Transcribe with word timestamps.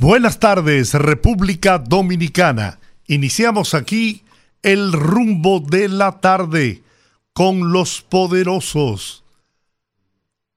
Buenas 0.00 0.38
tardes, 0.38 0.94
República 0.94 1.76
Dominicana. 1.76 2.78
Iniciamos 3.08 3.74
aquí 3.74 4.22
el 4.62 4.92
rumbo 4.92 5.58
de 5.58 5.88
la 5.88 6.20
tarde 6.20 6.84
con 7.32 7.72
los 7.72 8.02
poderosos. 8.02 9.24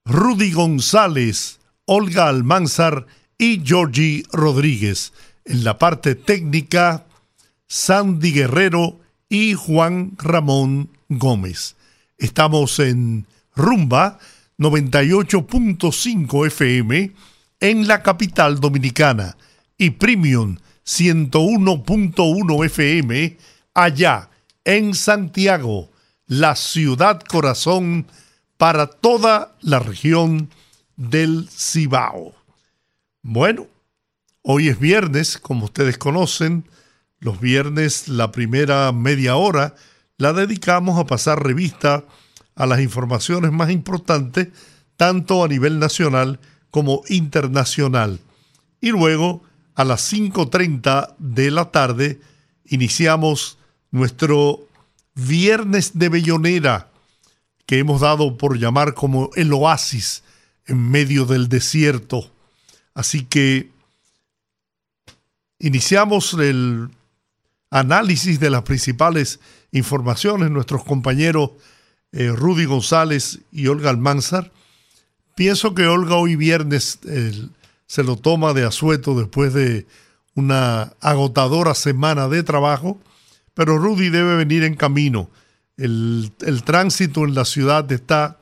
Rudy 0.05 0.51
González, 0.51 1.59
Olga 1.85 2.27
Almanzar 2.27 3.07
y 3.39 3.59
Georgie 3.65 4.25
Rodríguez. 4.31 5.11
En 5.43 5.63
la 5.63 5.79
parte 5.79 6.13
técnica, 6.13 7.07
Sandy 7.67 8.33
Guerrero 8.33 8.99
y 9.27 9.55
Juan 9.55 10.11
Ramón 10.19 10.91
Gómez. 11.09 11.75
Estamos 12.19 12.77
en 12.77 13.25
Rumba 13.55 14.19
98.5 14.59 16.45
FM 16.45 17.30
en 17.61 17.87
la 17.87 18.03
capital 18.03 18.59
dominicana 18.59 19.37
y 19.77 19.91
Premium 19.91 20.57
101.1 20.85 22.65
FM 22.65 23.37
allá 23.73 24.29
en 24.65 24.93
Santiago, 24.95 25.89
la 26.25 26.55
ciudad 26.55 27.21
corazón 27.21 28.07
para 28.57 28.87
toda 28.87 29.55
la 29.61 29.79
región 29.79 30.49
del 30.97 31.47
Cibao. 31.49 32.33
Bueno, 33.21 33.67
hoy 34.41 34.67
es 34.67 34.79
viernes, 34.79 35.37
como 35.37 35.65
ustedes 35.65 35.97
conocen, 35.97 36.65
los 37.19 37.39
viernes 37.39 38.07
la 38.07 38.31
primera 38.31 38.91
media 38.91 39.35
hora 39.35 39.75
la 40.17 40.33
dedicamos 40.33 40.99
a 40.99 41.05
pasar 41.05 41.43
revista 41.43 42.03
a 42.55 42.65
las 42.65 42.81
informaciones 42.81 43.51
más 43.51 43.69
importantes, 43.69 44.47
tanto 44.97 45.43
a 45.43 45.47
nivel 45.47 45.79
nacional 45.79 46.39
como 46.71 47.03
internacional. 47.09 48.19
Y 48.79 48.89
luego, 48.89 49.43
a 49.75 49.83
las 49.83 50.11
5.30 50.11 51.15
de 51.19 51.51
la 51.51 51.71
tarde, 51.71 52.19
iniciamos 52.65 53.57
nuestro 53.91 54.67
Viernes 55.13 55.99
de 55.99 56.09
Bellonera, 56.09 56.89
que 57.65 57.79
hemos 57.79 58.01
dado 58.01 58.37
por 58.37 58.57
llamar 58.57 58.93
como 58.93 59.29
el 59.35 59.51
oasis 59.53 60.23
en 60.65 60.89
medio 60.89 61.25
del 61.25 61.49
desierto. 61.49 62.31
Así 62.93 63.25
que 63.25 63.69
iniciamos 65.59 66.33
el 66.33 66.89
análisis 67.69 68.39
de 68.39 68.49
las 68.49 68.63
principales 68.63 69.39
informaciones. 69.71 70.49
Nuestros 70.49 70.83
compañeros 70.83 71.51
eh, 72.13 72.29
Rudy 72.29 72.65
González 72.65 73.39
y 73.51 73.67
Olga 73.67 73.89
Almanzar 73.89 74.51
Pienso 75.41 75.73
que 75.73 75.87
Olga 75.87 76.17
hoy 76.17 76.35
viernes 76.35 76.99
se 77.87 78.03
lo 78.03 78.15
toma 78.15 78.53
de 78.53 78.63
asueto 78.63 79.17
después 79.17 79.55
de 79.55 79.87
una 80.35 80.93
agotadora 81.01 81.73
semana 81.73 82.27
de 82.27 82.43
trabajo, 82.43 82.99
pero 83.55 83.79
Rudy 83.79 84.09
debe 84.09 84.35
venir 84.35 84.63
en 84.63 84.75
camino. 84.75 85.31
El, 85.77 86.31
el 86.41 86.61
tránsito 86.61 87.23
en 87.23 87.33
la 87.33 87.45
ciudad 87.45 87.91
está 87.91 88.37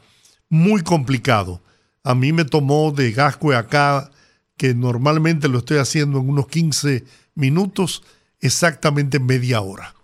muy 0.49 0.81
complicado. 0.81 1.61
A 2.03 2.15
mí 2.15 2.33
me 2.33 2.43
tomó 2.43 2.91
de 2.91 3.13
Gascue 3.13 3.55
acá, 3.55 4.11
que 4.57 4.73
normalmente 4.73 5.47
lo 5.47 5.59
estoy 5.59 5.77
haciendo 5.77 6.19
en 6.19 6.27
unos 6.27 6.49
15 6.49 7.05
minutos, 7.33 8.03
exactamente 8.41 9.21
media 9.21 9.61
hora. 9.61 9.95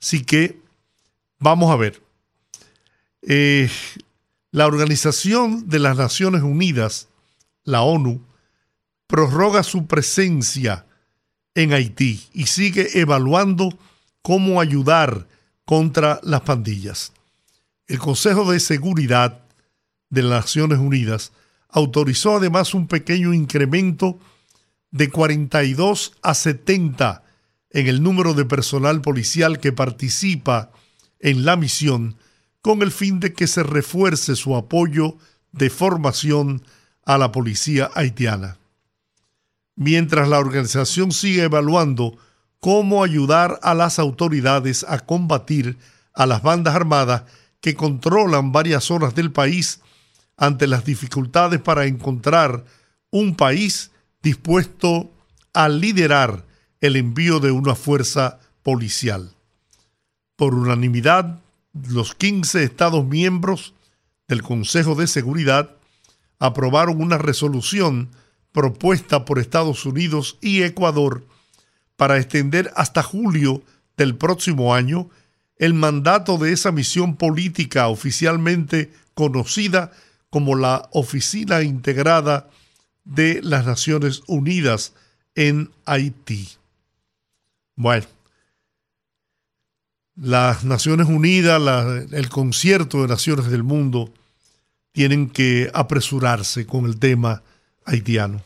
Así 0.00 0.22
que 0.22 0.60
vamos 1.40 1.72
a 1.72 1.76
ver. 1.76 2.00
Eh, 3.22 3.68
la 4.50 4.66
Organización 4.66 5.68
de 5.68 5.78
las 5.78 5.96
Naciones 5.96 6.42
Unidas, 6.42 7.08
la 7.64 7.82
ONU, 7.82 8.24
prorroga 9.06 9.62
su 9.62 9.86
presencia 9.86 10.86
en 11.54 11.72
Haití 11.72 12.28
y 12.32 12.46
sigue 12.46 13.00
evaluando 13.00 13.76
cómo 14.22 14.60
ayudar 14.60 15.26
contra 15.64 16.20
las 16.22 16.42
pandillas. 16.42 17.12
El 17.86 17.98
Consejo 17.98 18.50
de 18.50 18.60
Seguridad 18.60 19.42
de 20.10 20.22
las 20.22 20.44
Naciones 20.44 20.78
Unidas 20.78 21.32
autorizó 21.68 22.36
además 22.36 22.74
un 22.74 22.86
pequeño 22.86 23.34
incremento 23.34 24.18
de 24.90 25.10
42 25.10 26.14
a 26.22 26.34
70 26.34 27.22
en 27.70 27.86
el 27.86 28.02
número 28.02 28.32
de 28.32 28.46
personal 28.46 29.02
policial 29.02 29.58
que 29.58 29.72
participa 29.72 30.70
en 31.20 31.44
la 31.44 31.56
misión 31.56 32.16
con 32.62 32.82
el 32.82 32.90
fin 32.90 33.20
de 33.20 33.32
que 33.32 33.46
se 33.46 33.62
refuerce 33.62 34.36
su 34.36 34.56
apoyo 34.56 35.16
de 35.52 35.70
formación 35.70 36.62
a 37.04 37.18
la 37.18 37.32
policía 37.32 37.90
haitiana. 37.94 38.58
Mientras 39.76 40.28
la 40.28 40.38
organización 40.38 41.12
sigue 41.12 41.44
evaluando 41.44 42.18
cómo 42.60 43.04
ayudar 43.04 43.58
a 43.62 43.74
las 43.74 43.98
autoridades 43.98 44.84
a 44.88 44.98
combatir 45.00 45.78
a 46.12 46.26
las 46.26 46.42
bandas 46.42 46.74
armadas 46.74 47.22
que 47.60 47.74
controlan 47.74 48.52
varias 48.52 48.84
zonas 48.84 49.14
del 49.14 49.30
país 49.32 49.80
ante 50.36 50.66
las 50.66 50.84
dificultades 50.84 51.60
para 51.60 51.86
encontrar 51.86 52.64
un 53.10 53.36
país 53.36 53.90
dispuesto 54.22 55.10
a 55.54 55.68
liderar 55.68 56.44
el 56.80 56.96
envío 56.96 57.40
de 57.40 57.50
una 57.50 57.74
fuerza 57.74 58.38
policial. 58.62 59.32
Por 60.36 60.54
unanimidad, 60.54 61.40
los 61.88 62.14
15 62.14 62.62
Estados 62.62 63.06
miembros 63.06 63.74
del 64.26 64.42
Consejo 64.42 64.94
de 64.94 65.06
Seguridad 65.06 65.76
aprobaron 66.38 67.00
una 67.00 67.18
resolución 67.18 68.10
propuesta 68.52 69.24
por 69.24 69.38
Estados 69.38 69.84
Unidos 69.86 70.38
y 70.40 70.62
Ecuador 70.62 71.24
para 71.96 72.18
extender 72.18 72.70
hasta 72.76 73.02
julio 73.02 73.62
del 73.96 74.16
próximo 74.16 74.74
año 74.74 75.10
el 75.56 75.74
mandato 75.74 76.38
de 76.38 76.52
esa 76.52 76.70
misión 76.70 77.16
política 77.16 77.88
oficialmente 77.88 78.92
conocida 79.14 79.90
como 80.30 80.54
la 80.54 80.88
Oficina 80.92 81.62
Integrada 81.62 82.48
de 83.04 83.40
las 83.42 83.66
Naciones 83.66 84.22
Unidas 84.26 84.92
en 85.34 85.70
Haití. 85.84 86.48
Bueno, 87.74 88.06
las 90.20 90.64
Naciones 90.64 91.06
Unidas, 91.06 91.60
el 92.12 92.28
concierto 92.28 93.02
de 93.02 93.08
naciones 93.08 93.50
del 93.50 93.62
mundo, 93.62 94.12
tienen 94.92 95.30
que 95.30 95.70
apresurarse 95.74 96.66
con 96.66 96.86
el 96.86 96.98
tema 96.98 97.42
haitiano. 97.84 98.42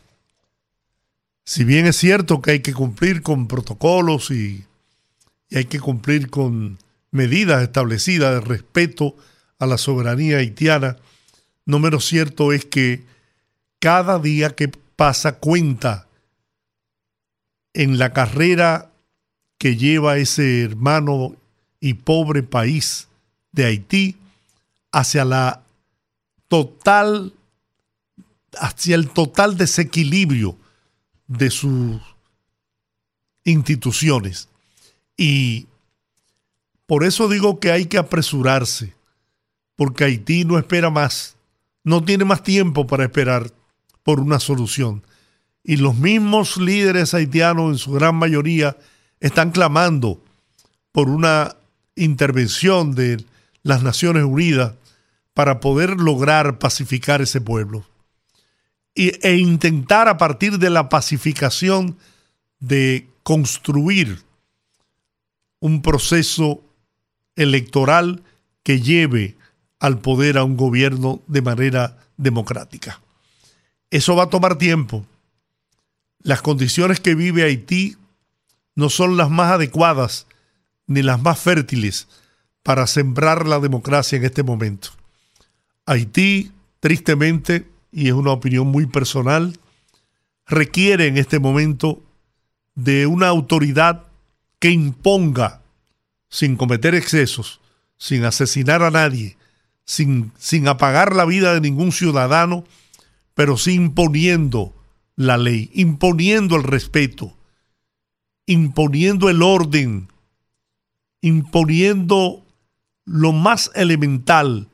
Si 1.45 1.63
bien 1.63 1.85
es 1.87 1.97
cierto 1.97 2.41
que 2.41 2.51
hay 2.51 2.59
que 2.59 2.73
cumplir 2.73 3.21
con 3.21 3.47
protocolos 3.47 4.31
y, 4.31 4.65
y 5.49 5.57
hay 5.57 5.65
que 5.65 5.79
cumplir 5.79 6.29
con 6.29 6.77
medidas 7.11 7.63
establecidas 7.63 8.33
de 8.33 8.41
respeto 8.41 9.15
a 9.59 9.65
la 9.65 9.77
soberanía 9.77 10.37
haitiana, 10.37 10.97
no 11.65 11.79
menos 11.79 12.05
cierto 12.05 12.53
es 12.53 12.65
que 12.65 13.03
cada 13.79 14.19
día 14.19 14.51
que 14.51 14.69
pasa 14.95 15.39
cuenta 15.39 16.07
en 17.73 17.97
la 17.97 18.13
carrera 18.13 18.91
que 19.57 19.75
lleva 19.75 20.17
ese 20.17 20.63
hermano 20.63 21.35
y 21.83 21.95
pobre 21.95 22.43
país 22.43 23.09
de 23.51 23.65
Haití 23.65 24.15
hacia 24.93 25.25
la 25.25 25.63
total 26.47 27.33
hacia 28.57 28.95
el 28.95 29.09
total 29.09 29.57
desequilibrio 29.57 30.55
de 31.27 31.51
sus 31.51 32.01
instituciones. 33.43 34.47
Y 35.17 35.67
por 36.85 37.03
eso 37.03 37.27
digo 37.27 37.59
que 37.59 37.73
hay 37.73 37.87
que 37.87 37.97
apresurarse, 37.97 38.93
porque 39.75 40.05
Haití 40.05 40.45
no 40.45 40.57
espera 40.57 40.89
más, 40.89 41.35
no 41.83 42.01
tiene 42.01 42.23
más 42.23 42.43
tiempo 42.43 42.87
para 42.87 43.03
esperar 43.03 43.51
por 44.03 44.21
una 44.21 44.39
solución. 44.39 45.03
Y 45.65 45.75
los 45.75 45.95
mismos 45.95 46.55
líderes 46.55 47.13
haitianos, 47.13 47.71
en 47.73 47.77
su 47.77 47.91
gran 47.91 48.15
mayoría, 48.15 48.77
están 49.19 49.51
clamando 49.51 50.23
por 50.93 51.09
una 51.09 51.57
intervención 51.95 52.95
de 52.95 53.23
las 53.63 53.83
Naciones 53.83 54.23
Unidas 54.23 54.73
para 55.33 55.59
poder 55.59 55.99
lograr 55.99 56.59
pacificar 56.59 57.21
ese 57.21 57.41
pueblo 57.41 57.85
e 58.95 59.35
intentar 59.37 60.07
a 60.07 60.17
partir 60.17 60.59
de 60.59 60.69
la 60.69 60.87
pacificación 60.89 61.97
de 62.59 63.07
construir 63.23 64.21
un 65.59 65.81
proceso 65.81 66.61
electoral 67.35 68.21
que 68.61 68.81
lleve 68.81 69.35
al 69.79 69.99
poder 69.99 70.37
a 70.37 70.43
un 70.43 70.57
gobierno 70.57 71.21
de 71.27 71.41
manera 71.41 71.97
democrática. 72.17 73.01
Eso 73.89 74.15
va 74.15 74.23
a 74.23 74.29
tomar 74.29 74.57
tiempo. 74.57 75.05
Las 76.21 76.41
condiciones 76.41 76.99
que 76.99 77.15
vive 77.15 77.43
Haití 77.43 77.97
no 78.75 78.89
son 78.89 79.17
las 79.17 79.29
más 79.29 79.51
adecuadas 79.51 80.27
ni 80.87 81.01
las 81.01 81.21
más 81.21 81.39
fértiles 81.39 82.07
para 82.63 82.87
sembrar 82.87 83.47
la 83.47 83.59
democracia 83.59 84.17
en 84.17 84.25
este 84.25 84.43
momento. 84.43 84.89
Haití, 85.85 86.51
tristemente, 86.79 87.67
y 87.91 88.07
es 88.07 88.13
una 88.13 88.31
opinión 88.31 88.67
muy 88.67 88.85
personal, 88.85 89.59
requiere 90.47 91.07
en 91.07 91.17
este 91.17 91.39
momento 91.39 92.01
de 92.75 93.05
una 93.05 93.27
autoridad 93.27 94.03
que 94.59 94.71
imponga, 94.71 95.61
sin 96.29 96.55
cometer 96.55 96.95
excesos, 96.95 97.59
sin 97.97 98.23
asesinar 98.23 98.81
a 98.81 98.91
nadie, 98.91 99.37
sin, 99.85 100.31
sin 100.37 100.67
apagar 100.67 101.15
la 101.15 101.25
vida 101.25 101.53
de 101.53 101.61
ningún 101.61 101.91
ciudadano, 101.91 102.63
pero 103.33 103.57
sí 103.57 103.73
imponiendo 103.73 104.73
la 105.15 105.37
ley, 105.37 105.69
imponiendo 105.73 106.55
el 106.55 106.63
respeto, 106.63 107.35
imponiendo 108.45 109.29
el 109.29 109.41
orden, 109.41 110.07
imponiendo 111.23 112.45
lo 113.05 113.31
más 113.31 113.71
elemental 113.75 114.67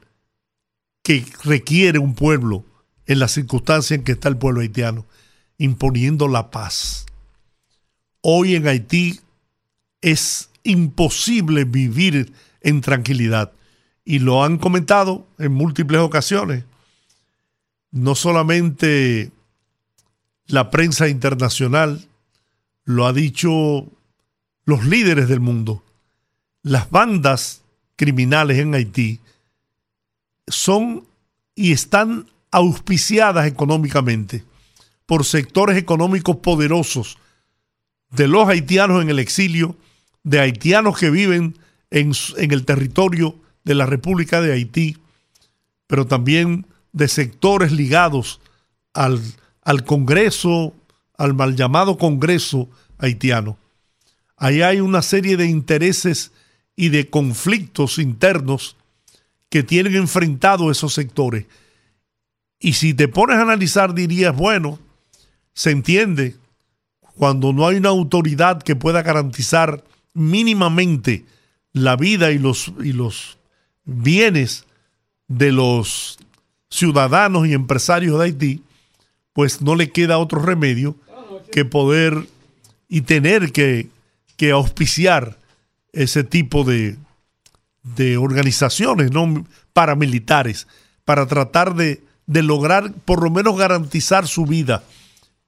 que 1.03 1.23
requiere 1.43 1.99
un 1.99 2.15
pueblo 2.15 2.65
en 3.05 3.19
la 3.19 3.27
circunstancia 3.27 3.95
en 3.95 4.03
que 4.03 4.13
está 4.13 4.29
el 4.29 4.37
pueblo 4.37 4.61
haitiano, 4.61 5.05
imponiendo 5.59 6.27
la 6.27 6.49
paz. 6.49 7.05
Hoy 8.21 8.55
en 8.55 8.67
Haití 8.67 9.19
es 10.01 10.49
imposible 10.63 11.65
vivir 11.65 12.33
en 12.61 12.81
tranquilidad 12.81 13.51
y 14.03 14.17
lo 14.17 14.43
han 14.43 14.57
comentado 14.57 15.27
en 15.37 15.53
múltiples 15.53 16.01
ocasiones. 16.01 16.65
No 17.91 18.15
solamente 18.15 19.31
la 20.47 20.71
prensa 20.71 21.09
internacional, 21.09 22.07
lo 22.85 23.05
ha 23.05 23.13
dicho 23.13 23.85
los 24.65 24.85
líderes 24.85 25.29
del 25.29 25.41
mundo. 25.41 25.83
Las 26.63 26.89
bandas 26.89 27.61
criminales 27.95 28.59
en 28.59 28.73
Haití 28.73 29.19
son 30.47 31.05
y 31.55 31.71
están 31.71 32.27
auspiciadas 32.51 33.47
económicamente 33.47 34.43
por 35.05 35.25
sectores 35.25 35.77
económicos 35.77 36.37
poderosos 36.37 37.17
de 38.11 38.27
los 38.27 38.47
haitianos 38.47 39.01
en 39.01 39.09
el 39.09 39.19
exilio, 39.19 39.75
de 40.23 40.39
haitianos 40.39 40.97
que 40.97 41.09
viven 41.09 41.57
en, 41.91 42.11
en 42.37 42.51
el 42.51 42.65
territorio 42.65 43.35
de 43.63 43.75
la 43.75 43.85
República 43.85 44.41
de 44.41 44.53
Haití, 44.53 44.97
pero 45.87 46.07
también 46.07 46.65
de 46.91 47.07
sectores 47.07 47.71
ligados 47.71 48.39
al, 48.93 49.21
al 49.63 49.83
Congreso, 49.83 50.73
al 51.17 51.33
mal 51.33 51.55
llamado 51.55 51.97
Congreso 51.97 52.69
haitiano. 52.97 53.57
Ahí 54.37 54.61
hay 54.61 54.79
una 54.79 55.01
serie 55.01 55.37
de 55.37 55.45
intereses 55.45 56.31
y 56.79 56.87
de 56.87 57.09
conflictos 57.09 57.99
internos 57.99 58.77
que 59.49 59.63
tienen 59.63 59.97
enfrentado 59.97 60.71
esos 60.71 60.93
sectores. 60.93 61.45
Y 62.57 62.71
si 62.71 62.93
te 62.93 63.09
pones 63.09 63.35
a 63.35 63.41
analizar, 63.41 63.93
dirías, 63.93 64.33
bueno, 64.33 64.79
se 65.51 65.71
entiende 65.71 66.37
cuando 67.17 67.51
no 67.51 67.67
hay 67.67 67.75
una 67.75 67.89
autoridad 67.89 68.63
que 68.63 68.77
pueda 68.77 69.01
garantizar 69.01 69.83
mínimamente 70.13 71.25
la 71.73 71.97
vida 71.97 72.31
y 72.31 72.39
los, 72.39 72.71
y 72.81 72.93
los 72.93 73.37
bienes 73.83 74.63
de 75.27 75.51
los 75.51 76.17
ciudadanos 76.69 77.45
y 77.45 77.51
empresarios 77.51 78.17
de 78.17 78.23
Haití, 78.23 78.63
pues 79.33 79.61
no 79.61 79.75
le 79.75 79.91
queda 79.91 80.17
otro 80.17 80.41
remedio 80.41 80.95
que 81.51 81.65
poder 81.65 82.25
y 82.87 83.01
tener 83.01 83.51
que, 83.51 83.89
que 84.37 84.51
auspiciar 84.51 85.39
ese 85.93 86.23
tipo 86.23 86.63
de, 86.63 86.97
de 87.83 88.17
organizaciones 88.17 89.11
¿no? 89.11 89.45
paramilitares 89.73 90.67
para 91.05 91.25
tratar 91.25 91.75
de, 91.75 92.03
de 92.25 92.43
lograr 92.43 92.93
por 93.05 93.23
lo 93.23 93.29
menos 93.29 93.57
garantizar 93.57 94.27
su 94.27 94.45
vida 94.45 94.83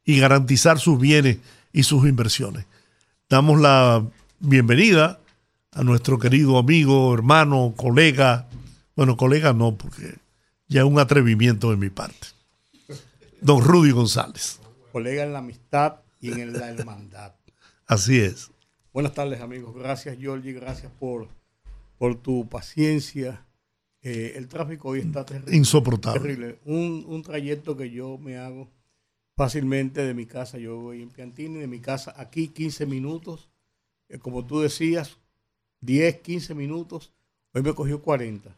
y 0.04 0.20
garantizar 0.20 0.80
sus 0.80 1.00
bienes 1.00 1.38
y 1.72 1.84
sus 1.84 2.08
inversiones. 2.08 2.66
Damos 3.30 3.62
la 3.62 4.04
bienvenida 4.40 5.20
a 5.72 5.84
nuestro 5.84 6.20
querido 6.20 6.58
amigo, 6.58 7.14
hermano, 7.14 7.74
colega, 7.78 8.48
bueno, 8.96 9.16
colega 9.16 9.54
no, 9.54 9.76
porque 9.76 10.16
ya 10.68 10.82
es 10.82 10.88
un 10.88 11.00
atrevimiento 11.00 11.72
de 11.72 11.78
mi 11.78 11.90
parte, 11.90 12.28
don 13.40 13.64
Rudy 13.64 13.92
González. 13.92 14.60
Colega 14.92 15.24
en 15.24 15.34
la 15.34 15.40
amistad 15.40 15.96
y 16.20 16.32
en 16.32 16.54
la 16.54 16.70
hermandad. 16.70 17.34
Así 17.88 18.20
es. 18.20 18.51
Buenas 18.94 19.14
tardes, 19.14 19.40
amigos. 19.40 19.74
Gracias, 19.76 20.18
Georgie. 20.20 20.54
Gracias 20.54 20.92
por, 21.00 21.28
por 21.98 22.16
tu 22.16 22.48
paciencia. 22.50 23.46
Eh, 24.02 24.34
el 24.36 24.48
tráfico 24.48 24.90
hoy 24.90 25.00
está 25.00 25.26
terrible. 25.26 25.56
Insoportable. 25.56 26.20
Terrible. 26.20 26.60
Un, 26.66 27.06
un 27.08 27.22
trayecto 27.22 27.78
que 27.78 27.90
yo 27.90 28.18
me 28.18 28.38
hago 28.38 28.70
fácilmente 29.38 30.02
de 30.02 30.14
mi 30.14 30.26
casa. 30.26 30.58
Yo 30.58 30.78
voy 30.78 31.02
en 31.02 31.10
Piantini, 31.10 31.60
de 31.60 31.68
mi 31.68 31.80
casa 31.80 32.14
aquí 32.18 32.50
15 32.50 32.86
minutos. 32.86 33.50
Eh, 34.10 34.20
como 34.20 34.46
tú 34.46 34.60
decías, 34.60 35.18
10, 35.82 36.18
15 36.20 36.54
minutos. 36.54 37.14
Hoy 37.54 37.62
me 37.62 37.74
cogió 37.74 38.02
40. 38.02 38.58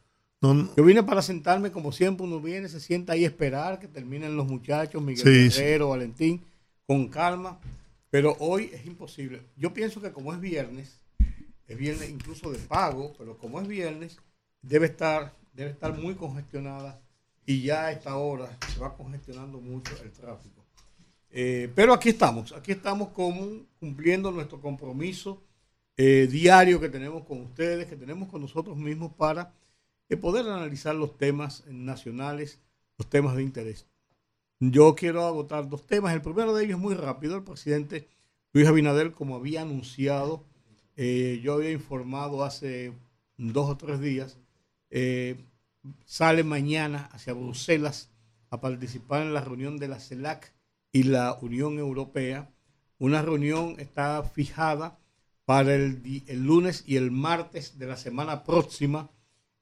Yo 0.75 0.83
vine 0.83 1.03
para 1.03 1.21
sentarme 1.21 1.71
como 1.71 1.93
siempre 1.93 2.25
uno 2.25 2.41
viene, 2.41 2.67
se 2.67 2.81
sienta 2.81 3.13
ahí 3.13 3.23
a 3.23 3.27
esperar 3.27 3.79
que 3.79 3.87
terminen 3.87 4.35
los 4.35 4.45
muchachos, 4.45 5.01
Miguel 5.01 5.23
Guerrero, 5.23 5.89
Valentín, 5.89 6.41
con 6.85 7.07
calma. 7.07 7.59
Pero 8.13 8.37
hoy 8.37 8.69
es 8.71 8.85
imposible. 8.85 9.41
Yo 9.57 9.73
pienso 9.73 9.99
que 9.99 10.11
como 10.11 10.31
es 10.31 10.39
viernes, 10.39 11.01
es 11.65 11.75
viernes 11.75 12.11
incluso 12.11 12.51
de 12.51 12.59
pago, 12.59 13.11
pero 13.17 13.39
como 13.39 13.59
es 13.59 13.67
viernes, 13.67 14.19
debe 14.61 14.85
estar, 14.85 15.35
debe 15.51 15.71
estar 15.71 15.97
muy 15.97 16.13
congestionada 16.13 17.01
y 17.43 17.63
ya 17.63 17.87
a 17.87 17.91
esta 17.91 18.15
hora 18.15 18.55
se 18.71 18.79
va 18.79 18.95
congestionando 18.95 19.59
mucho 19.59 19.95
el 20.03 20.11
tráfico. 20.11 20.63
Eh, 21.31 21.71
pero 21.73 21.91
aquí 21.91 22.09
estamos, 22.09 22.51
aquí 22.51 22.73
estamos 22.73 23.09
como 23.09 23.65
cumpliendo 23.79 24.31
nuestro 24.31 24.61
compromiso 24.61 25.41
eh, 25.97 26.27
diario 26.29 26.79
que 26.79 26.89
tenemos 26.89 27.25
con 27.25 27.41
ustedes, 27.41 27.87
que 27.87 27.95
tenemos 27.95 28.29
con 28.29 28.41
nosotros 28.41 28.77
mismos 28.77 29.11
para 29.13 29.55
eh, 30.07 30.17
poder 30.17 30.47
analizar 30.47 30.93
los 30.93 31.17
temas 31.17 31.65
nacionales, 31.65 32.59
los 32.95 33.09
temas 33.09 33.35
de 33.35 33.41
interés. 33.41 33.87
Yo 34.71 34.95
quiero 34.95 35.25
agotar 35.25 35.67
dos 35.67 35.85
temas. 35.85 36.13
El 36.13 36.21
primero 36.21 36.53
de 36.53 36.63
ellos 36.63 36.77
es 36.77 36.81
muy 36.81 36.95
rápido. 36.95 37.35
El 37.35 37.43
presidente 37.43 38.07
Luis 38.53 38.67
Abinader, 38.67 39.11
como 39.11 39.35
había 39.35 39.63
anunciado, 39.63 40.45
yo 40.95 41.53
había 41.53 41.71
informado 41.71 42.43
hace 42.43 42.93
dos 43.37 43.69
o 43.69 43.77
tres 43.77 43.99
días, 43.99 44.37
sale 46.05 46.43
mañana 46.43 47.09
hacia 47.11 47.33
Bruselas 47.33 48.11
a 48.51 48.61
participar 48.61 49.23
en 49.23 49.33
la 49.33 49.41
reunión 49.41 49.77
de 49.77 49.87
la 49.87 49.99
CELAC 49.99 50.53
y 50.91 51.03
la 51.03 51.33
Unión 51.41 51.79
Europea. 51.79 52.49
Una 52.99 53.21
reunión 53.21 53.75
está 53.79 54.23
fijada 54.23 54.99
para 55.45 55.73
el, 55.73 56.01
lunes 56.29 56.83
y 56.85 56.97
el 56.97 57.11
martes 57.11 57.79
de 57.79 57.87
la 57.87 57.97
semana 57.97 58.43
próxima 58.43 59.09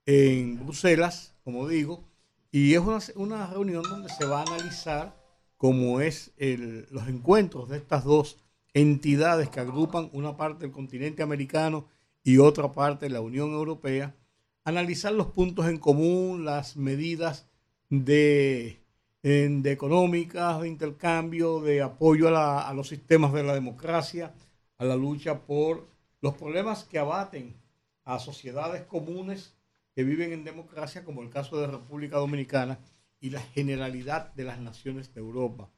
en 0.06 0.60
Bruselas, 0.60 1.34
como 1.44 1.68
digo, 1.68 2.11
y 2.52 2.74
es 2.74 3.14
una, 3.16 3.48
reunión 3.48 3.84
donde 3.84 4.10
se 4.10 4.26
va 4.26 4.40
a 4.40 4.44
analizar 4.44 5.16
cómo 5.58 6.02
es 6.02 6.32
los 6.38 7.08
encuentros 7.08 7.70
de 7.70 7.78
estas 7.78 8.04
dos 8.04 8.38
entidades 8.74 9.50
que 9.50 9.60
agrupan 9.60 10.10
una 10.14 10.36
parte 10.38 10.66
del 10.66 10.72
continente 10.72 11.24
americano 11.24 11.88
y 12.24 12.38
otra 12.38 12.72
parte 12.72 13.08
de 13.08 13.14
la 13.14 13.22
Unión 13.22 13.52
Europea, 13.52 14.16
analizar 14.64 15.14
los 15.14 15.28
puntos 15.28 15.68
en 15.68 15.78
común, 15.78 16.46
las 16.46 16.78
medidas 16.78 17.48
de 17.90 18.82
de 19.22 19.72
económicas, 19.72 20.62
de 20.62 20.68
intercambio, 20.68 21.62
de 21.62 21.82
apoyo 21.82 22.36
a, 22.36 22.74
los 22.74 22.88
sistemas 22.88 23.34
de 23.34 23.44
la 23.44 23.54
democracia, 23.54 24.34
a 24.78 24.86
la 24.86 24.96
lucha 24.96 25.40
por 25.42 25.88
los 26.22 26.36
problemas 26.36 26.86
que 26.86 26.98
abaten 26.98 27.56
a 28.04 28.18
sociedades 28.18 28.84
comunes 28.84 29.54
que 29.96 30.04
viven 30.04 30.32
en 30.32 30.44
democracia, 30.44 31.04
como 31.04 31.22
el 31.22 31.30
caso 31.30 31.60
de 31.60 31.68
República 31.68 32.18
Dominicana 32.18 32.80
y 33.20 33.30
la 33.30 33.42
generalidad 33.42 34.34
de 34.34 34.44
las 34.44 34.60
naciones 34.60 35.14
de 35.14 35.22
Europa. 35.22 35.70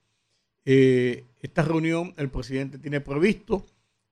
Eh, 0.66 1.26
esta 1.42 1.64
reunión 1.64 2.14
el 2.18 2.30
presidente 2.30 2.80
tiene 2.80 3.02
previsto 3.02 3.66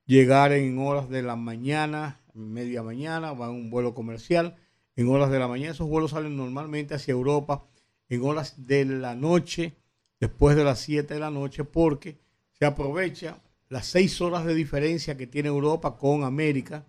llegar 0.05 0.51
en 0.51 0.77
horas 0.79 1.10
de 1.10 1.22
la 1.22 1.36
mañana, 1.36 2.20
media 2.34 2.84
mañana, 2.84 3.31
va 3.34 3.48
en 3.48 3.53
un 3.53 3.70
vuelo 3.70 3.93
comercial, 3.93 4.58
en 4.96 5.10
horas 5.10 5.31
de 5.31 5.39
la 5.39 5.48
mañana. 5.48 5.72
Esos 5.72 5.88
vuelos 5.88 6.12
salen 6.12 6.36
normalmente 6.36 6.96
hacia 6.96 7.13
Europa 7.13 7.65
en 8.10 8.24
horas 8.24 8.67
de 8.67 8.84
la 8.86 9.15
noche, 9.15 9.77
después 10.20 10.58
de 10.58 10.65
las 10.65 10.79
7 10.79 11.13
de 11.13 11.20
la 11.20 11.31
noche, 11.31 11.63
porque 11.63 12.20
se 12.51 12.65
aprovecha 12.65 13.41
las 13.70 13.86
seis 13.86 14.20
horas 14.20 14.43
de 14.43 14.53
diferencia 14.53 15.15
que 15.15 15.27
tiene 15.27 15.48
Europa 15.48 15.98
con 15.98 16.25
América, 16.25 16.86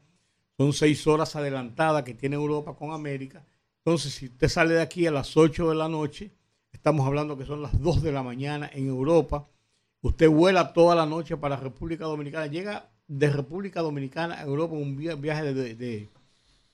son 0.62 0.72
seis 0.72 1.06
horas 1.08 1.34
adelantadas 1.34 2.04
que 2.04 2.14
tiene 2.14 2.36
Europa 2.36 2.74
con 2.74 2.92
América. 2.92 3.44
Entonces, 3.78 4.14
si 4.14 4.26
usted 4.26 4.48
sale 4.48 4.74
de 4.74 4.82
aquí 4.82 5.06
a 5.08 5.10
las 5.10 5.36
8 5.36 5.70
de 5.70 5.74
la 5.74 5.88
noche, 5.88 6.30
estamos 6.72 7.04
hablando 7.04 7.36
que 7.36 7.44
son 7.44 7.62
las 7.62 7.80
2 7.80 8.00
de 8.00 8.12
la 8.12 8.22
mañana 8.22 8.70
en 8.72 8.86
Europa, 8.86 9.48
usted 10.02 10.28
vuela 10.28 10.72
toda 10.72 10.94
la 10.94 11.04
noche 11.04 11.36
para 11.36 11.56
República 11.56 12.04
Dominicana, 12.04 12.46
llega 12.46 12.90
de 13.08 13.28
República 13.28 13.80
Dominicana 13.80 14.38
a 14.38 14.44
Europa 14.44 14.74
un 14.74 14.96
viaje 14.96 15.52
de, 15.52 16.08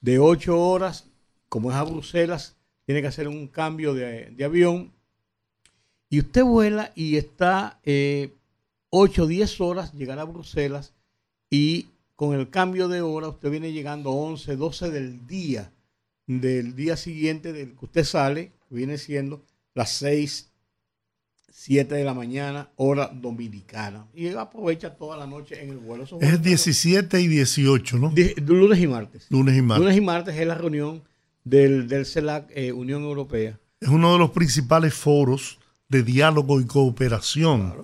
de, 0.01 0.19
8 0.19 0.61
horas, 0.61 1.09
como 1.49 1.71
es 1.71 1.77
a 1.79 1.85
Bruselas, 1.85 2.59
tiene 2.85 3.01
que 3.01 3.09
hacer 3.09 3.27
un 3.27 3.49
cambio 3.49 3.95
de, 3.95 4.37
avión, 4.45 4.93
y 6.11 6.19
usted 6.19 6.45
vuela 6.45 6.93
y 6.95 7.17
está 7.17 7.81
eh, 7.85 8.35
8 8.91 9.23
o 9.23 9.27
10 9.27 9.61
horas, 9.63 9.95
llegar 9.95 10.19
a 10.19 10.25
Bruselas, 10.25 10.93
y 11.49 11.87
con 12.19 12.35
el 12.35 12.51
cambio 12.51 12.89
de 12.89 13.01
hora 13.01 13.29
usted 13.29 13.49
viene 13.49 13.71
llegando 13.71 14.11
a 14.11 14.13
11, 14.13 14.57
12 14.57 14.91
del 14.91 15.25
día, 15.29 15.71
del 16.27 16.75
día 16.75 16.97
siguiente 16.97 17.53
del 17.53 17.77
que 17.77 17.85
usted 17.85 18.03
sale, 18.03 18.51
viene 18.71 18.99
siendo 18.99 19.45
las 19.73 19.93
6, 19.93 20.51
7 21.49 21.95
de 21.95 22.03
la 22.03 22.15
mañana, 22.15 22.71
hora 22.75 23.07
dominicana. 23.15 24.09
Y 24.13 24.27
aprovecha 24.31 24.97
toda 24.97 25.17
la 25.17 25.29
noche 25.29 25.63
en 25.63 25.71
el 25.71 25.79
vuelo. 25.79 26.07
es 26.21 26.43
17 26.43 27.21
y 27.21 27.29
18, 27.29 27.99
¿no? 27.99 28.13
lunes 28.45 28.81
y 28.81 28.89
martes. 28.89 29.27
Lunes 29.31 29.57
y 29.57 29.63
martes. 29.63 29.85
Lunes 29.85 29.97
y 29.97 30.01
martes 30.01 30.35
es 30.35 30.47
la 30.49 30.57
reunión 30.57 31.05
del, 31.45 31.87
del 31.87 32.05
CELAC, 32.05 32.51
eh, 32.53 32.73
Unión 32.73 33.05
Europea. 33.05 33.61
Es 33.79 33.91
uno 33.91 34.15
de 34.15 34.19
los 34.19 34.31
principales 34.31 34.93
foros 34.93 35.61
de 35.89 36.03
diálogo 36.03 36.61
y 36.61 36.67
cooperación 36.67 37.75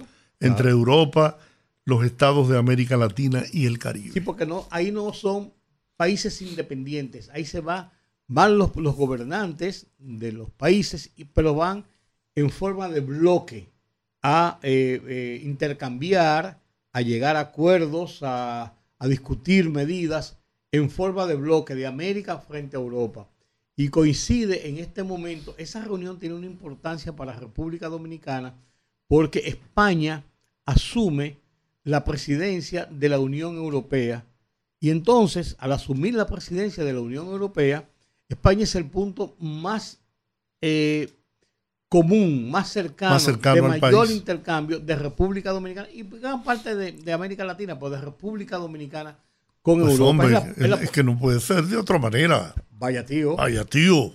entre 0.40 0.70
Europa 0.70 1.38
los 1.84 2.04
estados 2.04 2.48
de 2.48 2.58
América 2.58 2.96
Latina 2.96 3.44
y 3.52 3.66
el 3.66 3.78
Caribe. 3.78 4.12
Sí, 4.12 4.20
porque 4.20 4.46
no, 4.46 4.66
ahí 4.70 4.90
no 4.90 5.12
son 5.12 5.52
países 5.96 6.40
independientes, 6.42 7.30
ahí 7.30 7.44
se 7.44 7.60
va, 7.60 7.92
van 8.26 8.58
los, 8.58 8.72
gobernantes 8.72 9.86
de 9.98 10.32
los 10.32 10.50
países, 10.50 11.10
pero 11.34 11.54
van 11.54 11.84
en 12.34 12.50
forma 12.50 12.88
de 12.88 13.00
bloque 13.00 13.68
a 14.22 14.58
eh, 14.62 15.00
eh, 15.06 15.40
intercambiar, 15.44 16.60
a 16.92 17.00
llegar 17.02 17.36
a 17.36 17.40
acuerdos, 17.40 18.20
a, 18.22 18.74
a 18.98 19.08
discutir 19.08 19.68
medidas 19.68 20.38
en 20.72 20.90
forma 20.90 21.26
de 21.26 21.34
bloque 21.34 21.74
de 21.74 21.86
América 21.86 22.38
frente 22.38 22.76
a 22.76 22.80
Europa. 22.80 23.28
Y 23.76 23.88
coincide 23.88 24.68
en 24.68 24.78
este 24.78 25.02
momento, 25.02 25.54
esa 25.58 25.82
reunión 25.82 26.18
tiene 26.18 26.36
una 26.36 26.46
importancia 26.46 27.14
para 27.14 27.34
la 27.34 27.40
República 27.40 27.88
Dominicana 27.88 28.54
porque 29.08 29.40
España 29.40 30.24
asume 30.64 31.38
la 31.84 32.04
presidencia 32.04 32.88
de 32.90 33.08
la 33.08 33.18
Unión 33.18 33.56
Europea. 33.56 34.24
Y 34.80 34.90
entonces, 34.90 35.56
al 35.58 35.72
asumir 35.72 36.14
la 36.14 36.26
presidencia 36.26 36.84
de 36.84 36.92
la 36.92 37.00
Unión 37.00 37.26
Europea, 37.26 37.88
España 38.28 38.64
es 38.64 38.74
el 38.74 38.86
punto 38.86 39.36
más 39.38 40.00
eh, 40.60 41.10
común, 41.88 42.50
más 42.50 42.72
cercano, 42.72 43.18
de 43.18 43.62
mayor 43.62 44.10
intercambio 44.10 44.80
de 44.80 44.96
República 44.96 45.52
Dominicana 45.52 45.88
y 45.92 46.02
gran 46.02 46.42
parte 46.42 46.74
de, 46.74 47.12
América 47.12 47.44
Latina, 47.44 47.78
pues 47.78 47.92
de 47.92 48.00
República 48.00 48.56
Dominicana 48.56 49.16
con 49.62 49.80
pues, 49.80 49.98
Europa. 49.98 50.44
es, 50.82 50.90
que 50.90 51.04
no 51.04 51.18
puede 51.18 51.40
ser 51.40 51.64
de 51.64 51.76
otra 51.76 51.98
manera. 51.98 52.54
Vaya 52.72 53.06
tío. 53.06 53.36
Vaya 53.36 53.64
tío. 53.64 54.12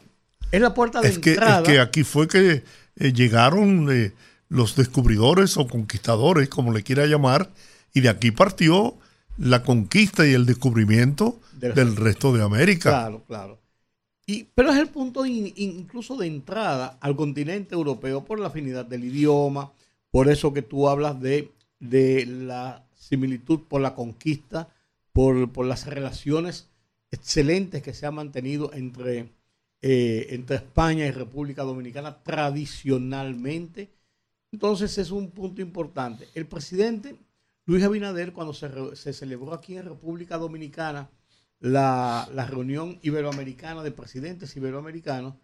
Es 0.51 0.59
la 0.59 0.73
puerta 0.73 1.01
de 1.01 1.09
entrada. 1.09 1.63
Que, 1.63 1.71
es 1.71 1.77
que 1.77 1.79
aquí 1.79 2.03
fue 2.03 2.27
que 2.27 2.63
eh, 2.97 3.13
llegaron 3.13 3.87
eh, 3.91 4.11
los 4.49 4.75
descubridores 4.75 5.57
o 5.57 5.67
conquistadores, 5.67 6.49
como 6.49 6.73
le 6.73 6.83
quiera 6.83 7.05
llamar, 7.05 7.51
y 7.93 8.01
de 8.01 8.09
aquí 8.09 8.31
partió 8.31 8.97
la 9.37 9.63
conquista 9.63 10.27
y 10.27 10.33
el 10.33 10.45
descubrimiento 10.45 11.39
del, 11.53 11.95
resto 11.95 12.33
de 12.33 12.43
América. 12.43 12.89
Claro, 12.89 13.23
claro. 13.25 13.59
Y, 14.25 14.43
pero 14.53 14.71
es 14.71 14.77
el 14.77 14.89
punto 14.89 15.25
incluso 15.25 16.17
de 16.17 16.27
entrada 16.27 16.97
al 17.01 17.15
continente 17.15 17.73
europeo 17.73 18.25
por 18.25 18.39
la 18.39 18.47
afinidad 18.47 18.85
del 18.85 19.05
idioma, 19.05 19.71
por 20.11 20.29
eso 20.29 20.53
que 20.53 20.61
tú 20.61 20.87
hablas 20.89 21.19
de, 21.21 21.51
de 21.79 22.25
la 22.25 22.85
similitud 22.95 23.61
por 23.67 23.81
la 23.81 23.95
conquista, 23.95 24.69
por, 25.13 25.51
por, 25.51 25.65
las 25.65 25.87
relaciones 25.87 26.69
excelentes 27.11 27.81
que 27.81 27.93
se 27.93 28.05
han 28.05 28.15
mantenido 28.15 28.71
entre, 28.73 29.31
eh, 29.81 30.27
entre 30.29 30.57
España 30.57 31.05
y 31.05 31.11
República 31.11 31.63
Dominicana 31.63 32.21
tradicionalmente 32.21 33.89
entonces 34.51 34.97
es 34.97 35.11
un 35.11 35.31
punto 35.31 35.61
importante. 35.61 36.27
El 36.33 36.47
presidente 36.47 37.15
Luis 37.69 37.83
Abinader, 37.83 38.33
cuando 38.33 38.51
se, 38.51 39.13
celebró 39.13 39.53
aquí 39.53 39.77
en 39.77 39.85
República 39.85 40.39
Dominicana 40.39 41.11
la, 41.59 42.27
reunión 42.49 42.97
iberoamericana 43.03 43.83
de 43.83 43.91
presidentes 43.91 44.57
iberoamericanos, 44.57 45.35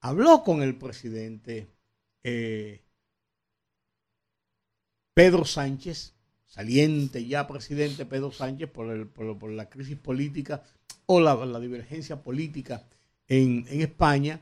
habló 0.00 0.42
con 0.42 0.62
el 0.62 0.78
presidente 0.78 1.68
eh, 2.24 2.82
Pedro 5.12 5.44
Sánchez, 5.44 6.14
saliente 6.46 7.26
ya 7.26 7.46
presidente 7.46 8.06
Pedro 8.06 8.32
Sánchez 8.32 8.70
por, 8.70 9.50
la 9.50 9.68
crisis 9.68 9.98
política 9.98 10.62
o 11.04 11.20
la, 11.20 11.60
divergencia 11.60 12.22
política 12.22 12.88
en, 13.28 13.66
España, 13.82 14.40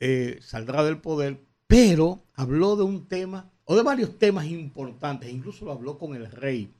eh, 0.00 0.40
saldrá 0.42 0.82
del 0.82 1.00
poder 1.00 1.51
pero 1.72 2.22
habló 2.34 2.76
de 2.76 2.82
un 2.82 3.08
tema, 3.08 3.50
o 3.64 3.74
de 3.74 3.82
varios 3.82 4.18
temas 4.18 4.44
importantes, 4.44 5.32
incluso 5.32 5.64
lo 5.64 5.72
habló 5.72 5.98
con 5.98 6.14
el 6.14 6.30
rey, 6.30 6.70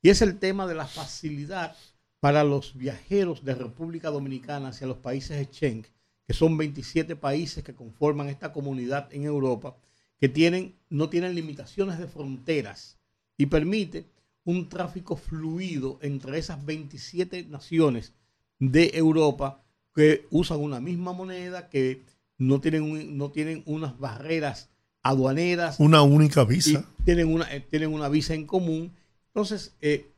y 0.00 0.08
es 0.08 0.22
el 0.22 0.38
tema 0.38 0.66
de 0.66 0.74
la 0.74 0.86
facilidad 0.86 1.76
para 2.18 2.44
los 2.44 2.74
viajeros 2.74 3.44
de 3.44 3.54
República 3.54 4.08
Dominicana 4.08 4.68
hacia 4.68 4.86
los 4.86 4.96
países 4.96 5.46
Schengen, 5.52 5.92
que 6.26 6.32
son 6.32 6.56
27 6.56 7.14
países 7.14 7.62
que 7.62 7.74
conforman 7.74 8.30
esta 8.30 8.50
comunidad 8.50 9.12
en 9.12 9.24
Europa, 9.24 9.76
que 10.18 10.30
tienen, 10.30 10.76
no 10.88 11.10
tienen 11.10 11.34
limitaciones 11.34 11.98
de 11.98 12.08
fronteras 12.08 12.96
y 13.36 13.44
permite 13.46 14.06
un 14.44 14.70
tráfico 14.70 15.16
fluido 15.16 15.98
entre 16.00 16.38
esas 16.38 16.64
27 16.64 17.44
naciones 17.50 18.14
de 18.58 18.92
Europa 18.94 19.62
que 19.94 20.26
usan 20.30 20.60
una 20.60 20.80
misma 20.80 21.12
moneda, 21.12 21.68
que 21.68 22.02
no 22.38 22.60
tienen, 22.60 23.18
no 23.18 23.30
tienen 23.30 23.62
unas 23.66 23.98
barreras 23.98 24.70
aduaneras. 25.02 25.78
Una 25.80 26.02
única 26.02 26.44
visa. 26.44 26.84
Tienen 27.04 27.32
una, 27.32 27.52
eh, 27.52 27.60
tienen 27.60 27.92
una 27.92 28.08
visa 28.08 28.34
en 28.34 28.46
común. 28.46 28.94
Entonces, 29.26 29.76
eh, 29.80 30.10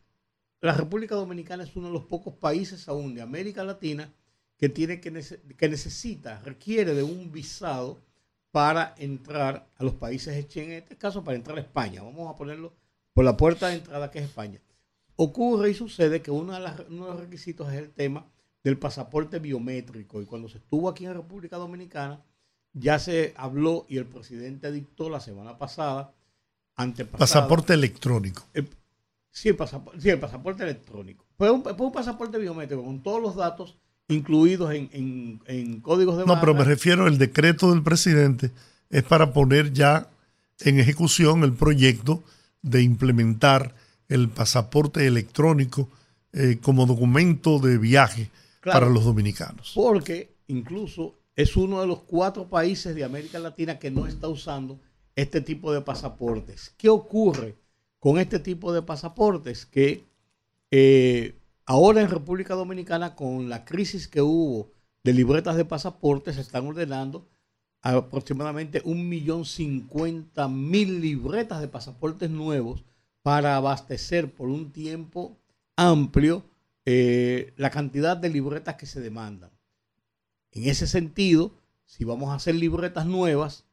la 0.60 0.74
República 0.74 1.14
Dominicana 1.14 1.64
es 1.64 1.74
uno 1.74 1.88
de 1.88 1.94
los 1.94 2.04
pocos 2.04 2.34
países 2.34 2.88
aún 2.88 3.14
de 3.14 3.22
América 3.22 3.64
Latina 3.64 4.12
que, 4.58 4.68
tiene 4.68 5.00
que, 5.00 5.10
que 5.56 5.68
necesita, 5.68 6.40
requiere 6.40 6.94
de 6.94 7.02
un 7.02 7.32
visado 7.32 7.98
para 8.50 8.94
entrar 8.98 9.66
a 9.78 9.84
los 9.84 9.94
países 9.94 10.36
en 10.56 10.72
este 10.72 10.96
caso 10.96 11.24
para 11.24 11.36
entrar 11.36 11.56
a 11.56 11.62
España. 11.62 12.02
Vamos 12.02 12.32
a 12.32 12.36
ponerlo 12.36 12.74
por 13.14 13.24
la 13.24 13.36
puerta 13.36 13.68
de 13.68 13.76
entrada 13.76 14.10
que 14.10 14.18
es 14.18 14.26
España. 14.26 14.60
Ocurre 15.16 15.70
y 15.70 15.74
sucede 15.74 16.20
que 16.20 16.30
uno 16.30 16.52
de, 16.52 16.84
uno 16.88 17.06
de 17.06 17.12
los 17.12 17.20
requisitos 17.20 17.72
es 17.72 17.78
el 17.78 17.90
tema 17.90 18.26
del 18.62 18.78
pasaporte 18.78 19.38
biométrico. 19.38 20.20
Y 20.20 20.26
cuando 20.26 20.48
se 20.48 20.58
estuvo 20.58 20.88
aquí 20.88 21.06
en 21.06 21.14
República 21.14 21.56
Dominicana, 21.56 22.22
ya 22.72 22.98
se 22.98 23.34
habló 23.36 23.86
y 23.88 23.98
el 23.98 24.06
presidente 24.06 24.70
dictó 24.70 25.10
la 25.10 25.20
semana 25.20 25.58
pasada, 25.58 26.12
antepasada. 26.76 27.18
Pasaporte 27.18 27.74
electrónico. 27.74 28.42
Eh, 28.54 28.64
sí, 29.30 29.48
el 29.48 29.56
pasaporte, 29.56 30.00
sí, 30.00 30.10
el 30.10 30.20
pasaporte 30.20 30.62
electrónico. 30.62 31.24
Un, 31.38 31.64
un, 31.78 31.92
pasaporte 31.92 32.38
biométrico 32.38 32.84
con 32.84 33.02
todos 33.02 33.20
los 33.20 33.34
datos 33.34 33.76
incluidos 34.08 34.72
en, 34.74 35.40
en, 35.46 35.80
códigos 35.80 36.18
de 36.18 36.26
No, 36.26 36.40
pero 36.40 36.54
me 36.54 36.64
refiero 36.64 37.06
al 37.06 37.16
decreto 37.16 37.70
del 37.70 37.82
presidente, 37.82 38.50
es 38.90 39.04
para 39.04 39.32
poner 39.32 39.72
ya 39.72 40.08
en 40.60 40.80
ejecución 40.80 41.44
el 41.44 41.52
proyecto 41.52 42.22
de 42.62 42.82
implementar 42.82 43.74
el 44.08 44.28
pasaporte 44.28 45.06
electrónico 45.06 45.88
eh, 46.32 46.58
como 46.60 46.86
documento 46.86 47.58
de 47.60 47.78
viaje 47.78 48.30
para 48.62 48.88
los 48.88 49.04
dominicanos. 49.04 49.72
Porque 49.74 50.36
incluso 50.48 51.14
es 51.36 51.56
uno 51.56 51.80
de 51.80 51.86
los 51.86 52.00
cuatro 52.00 52.48
países 52.48 52.94
de 52.94 53.04
América 53.04 53.38
Latina 53.38 53.78
que 53.78 53.90
no 53.90 54.06
está 54.06 54.28
usando 54.28 54.80
este 55.16 55.40
tipo 55.40 55.72
de 55.72 55.80
pasaportes. 55.80 56.74
¿Qué 56.76 56.88
ocurre 56.88 57.56
con 57.98 58.18
este 58.18 58.38
tipo 58.38 58.72
de 58.72 58.82
pasaportes? 58.82 59.66
Que 59.66 60.04
eh, 60.70 61.38
ahora 61.66 62.00
en 62.02 62.10
República 62.10 62.54
Dominicana, 62.54 63.14
con 63.14 63.48
la 63.48 63.64
crisis 63.64 64.08
que 64.08 64.22
hubo 64.22 64.70
de 65.02 65.14
libretas 65.14 65.56
de 65.56 65.64
pasaportes, 65.64 66.34
se 66.36 66.42
están 66.42 66.66
ordenando 66.66 67.28
aproximadamente 67.82 68.82
un 68.84 69.08
millón 69.08 69.46
cincuenta 69.46 70.48
mil 70.48 71.00
libretas 71.00 71.60
de 71.60 71.68
pasaportes 71.68 72.28
nuevos 72.28 72.84
para 73.22 73.56
abastecer 73.56 74.34
por 74.34 74.48
un 74.48 74.70
tiempo 74.72 75.38
amplio 75.76 76.44
eh, 76.84 77.52
la 77.56 77.70
cantidad 77.70 78.16
de 78.16 78.30
libretas 78.30 78.76
que 78.76 78.86
se 78.86 79.00
demandan. 79.00 79.50
En 80.52 80.68
ese 80.68 80.86
sentido, 80.86 81.52
si 81.86 82.04
vamos 82.04 82.30
a 82.30 82.34
hacer 82.34 82.54
libretas 82.54 83.06
nuevas, 83.06 83.64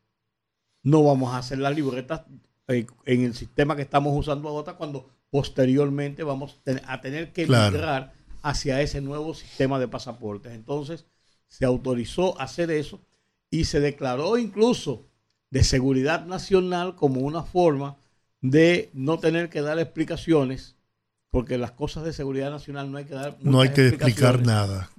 no 0.84 1.04
vamos 1.04 1.34
a 1.34 1.40
hacer 1.40 1.60
las 1.60 1.76
libretas 1.76 2.22
eh, 2.68 2.86
en 3.06 3.24
el 3.24 3.34
sistema 3.34 3.76
que 3.76 3.82
estamos 3.82 4.18
usando 4.18 4.50
ahora 4.50 4.74
cuando 4.74 5.10
posteriormente 5.30 6.24
vamos 6.24 6.60
a 6.86 7.02
tener 7.02 7.34
que 7.34 7.44
migrar 7.44 8.14
hacia 8.42 8.82
ese 8.82 9.02
nuevo 9.02 9.34
sistema 9.34 9.80
de 9.80 9.88
pasaportes. 9.88 10.54
Entonces, 10.54 11.06
se 11.48 11.66
autorizó 11.66 12.40
hacer 12.40 12.72
eso 12.72 13.02
y 13.50 13.66
se 13.66 13.80
declaró 13.80 14.38
incluso 14.38 15.06
de 15.50 15.64
seguridad 15.64 16.26
nacional 16.26 16.96
como 16.96 17.22
una 17.22 17.44
forma 17.44 17.98
de 18.42 18.90
no 18.94 19.20
tener 19.20 19.50
que 19.50 19.62
dar 19.62 19.80
explicaciones, 19.80 20.77
porque 21.32 21.58
las 21.58 21.72
cosas 21.72 22.04
de 22.04 22.14
seguridad 22.14 22.52
nacional 22.52 22.92
no 22.92 22.98
hay 22.98 23.06
que 23.06 23.14
dar. 23.14 23.38
No 23.42 23.62
hay 23.62 23.70
que 23.70 23.88
explicar 23.88 24.46
nada. 24.46 24.90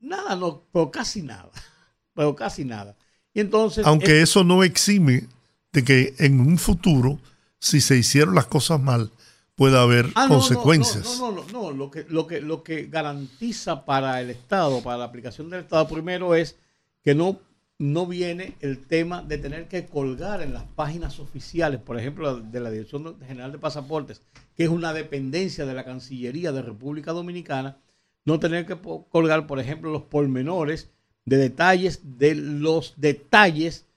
Nada, 0.00 0.36
no, 0.36 0.64
pero 0.72 0.90
casi 0.90 1.22
nada. 1.22 1.50
Pero 2.14 2.34
casi 2.34 2.64
nada. 2.64 2.96
Y 3.32 3.38
entonces. 3.38 3.86
Aunque 3.86 4.22
eso 4.22 4.42
no 4.42 4.64
exime 4.64 5.28
de 5.72 5.84
que 5.84 6.14
en 6.18 6.40
un 6.40 6.58
futuro, 6.58 7.20
si 7.60 7.80
se 7.80 7.96
hicieron 7.96 8.34
las 8.34 8.46
cosas 8.46 8.80
mal, 8.80 9.12
pueda 9.54 9.82
haber 9.82 10.10
ah, 10.16 10.26
consecuencias. 10.28 11.18
No, 11.20 11.30
no, 11.30 11.44
no, 11.44 11.52
no, 11.52 11.70
Lo 11.70 11.90
que, 11.90 12.06
lo, 12.08 12.26
que, 12.26 12.40
lo 12.40 12.62
que 12.62 12.86
garantiza 12.86 13.84
para 13.84 14.20
el 14.20 14.30
Estado, 14.30 14.82
para 14.82 14.98
la 14.98 15.04
aplicación 15.04 15.50
del 15.50 15.60
Estado, 15.60 15.86
primero 15.88 16.34
es 16.34 16.56
que 17.02 17.14
no, 17.14 17.40
no 17.78 18.06
viene 18.06 18.56
el 18.60 18.86
tema 18.86 19.22
de 19.22 19.38
tener 19.38 19.68
que 19.68 19.86
colgar 19.86 20.42
en 20.42 20.52
las 20.52 20.64
páginas 20.64 21.20
oficiales, 21.20 21.80
por 21.80 21.98
ejemplo, 21.98 22.40
de 22.40 22.60
la 22.60 22.70
Dirección 22.70 23.20
General 23.20 23.52
de 23.52 23.58
Pasaportes, 23.58 24.20
que 24.56 24.64
es 24.64 24.68
una 24.68 24.92
dependencia 24.92 25.64
de 25.64 25.74
la 25.74 25.84
Cancillería 25.84 26.52
de 26.52 26.62
República 26.62 27.12
Dominicana, 27.12 27.78
no 28.24 28.40
tener 28.40 28.66
que 28.66 28.76
colgar, 29.08 29.46
por 29.46 29.60
ejemplo, 29.60 29.90
los 29.92 30.02
pormenores 30.02 30.90
de 31.24 31.36
detalles 31.36 32.18
de 32.18 32.34
los 32.34 32.94
detalles 32.96 33.88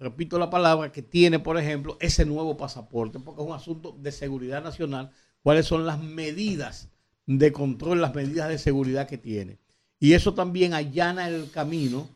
repito 0.00 0.38
la 0.38 0.50
palabra, 0.50 0.92
que 0.92 1.02
tiene, 1.02 1.38
por 1.38 1.58
ejemplo, 1.58 1.96
ese 2.00 2.24
nuevo 2.24 2.56
pasaporte, 2.56 3.18
porque 3.18 3.42
es 3.42 3.48
un 3.48 3.54
asunto 3.54 3.96
de 3.98 4.12
seguridad 4.12 4.62
nacional, 4.62 5.10
cuáles 5.42 5.66
son 5.66 5.86
las 5.86 6.02
medidas 6.02 6.88
de 7.26 7.52
control, 7.52 8.00
las 8.00 8.14
medidas 8.14 8.48
de 8.48 8.58
seguridad 8.58 9.06
que 9.06 9.18
tiene. 9.18 9.58
Y 10.00 10.12
eso 10.12 10.34
también 10.34 10.74
allana 10.74 11.28
el 11.28 11.50
camino 11.50 12.08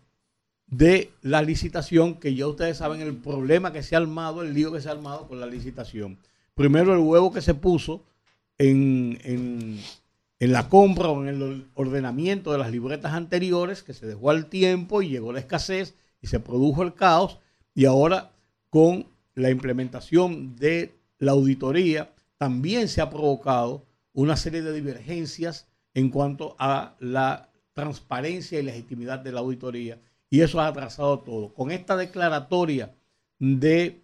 de 0.73 1.13
la 1.21 1.43
licitación, 1.43 2.15
que 2.15 2.35
ya 2.35 2.47
ustedes 2.47 2.79
saben 2.79 3.03
el 3.03 3.15
problema 3.15 3.75
que 3.75 3.83
se 3.83 3.95
ha 3.95 3.99
armado, 3.99 4.41
el 4.41 4.55
lío 4.55 4.73
que 4.73 4.81
se 4.81 4.89
ha 4.89 4.93
armado 4.93 5.29
con 5.29 5.39
la 5.39 5.45
licitación. 5.47 6.17
Primero 6.55 6.95
el 6.95 7.01
huevo 7.01 7.31
que 7.31 7.43
se 7.43 7.53
puso 7.53 8.03
en, 8.57 9.19
en, 9.23 9.79
en 10.41 10.53
la 10.53 10.71
compra 10.71 11.09
o 11.09 11.23
en 11.23 11.29
el 11.29 11.67
ordenamiento 11.75 12.53
de 12.53 12.59
las 12.59 12.71
libretas 12.71 13.13
anteriores, 13.13 13.83
que 13.83 13.93
se 13.93 14.07
dejó 14.07 14.31
al 14.31 14.47
tiempo 14.47 15.03
y 15.03 15.11
llegó 15.11 15.31
la 15.31 15.41
escasez 15.41 15.95
y 16.23 16.29
se 16.29 16.41
produjo 16.41 16.83
el 16.83 16.95
caos 16.95 17.39
y 17.75 17.85
ahora 17.85 18.33
con 18.71 19.07
la 19.35 19.51
implementación 19.51 20.57
de 20.57 20.95
la 21.19 21.33
auditoría 21.33 22.15
también 22.39 22.89
se 22.89 23.03
ha 23.03 23.11
provocado 23.11 23.85
una 24.15 24.37
serie 24.37 24.63
de 24.63 24.73
divergencias 24.73 25.67
en 25.93 26.09
cuanto 26.09 26.57
a 26.59 26.97
la 26.99 27.51
transparencia 27.75 28.59
y 28.59 28.63
legitimidad 28.63 29.19
de 29.19 29.33
la 29.33 29.41
auditoría. 29.41 30.01
Y 30.33 30.41
eso 30.41 30.63
ha 30.63 30.69
atrasado 30.69 31.19
todo. 31.19 31.53
Con 31.53 31.71
esta 31.71 31.95
declaratoria 31.95 32.95
de 33.39 34.03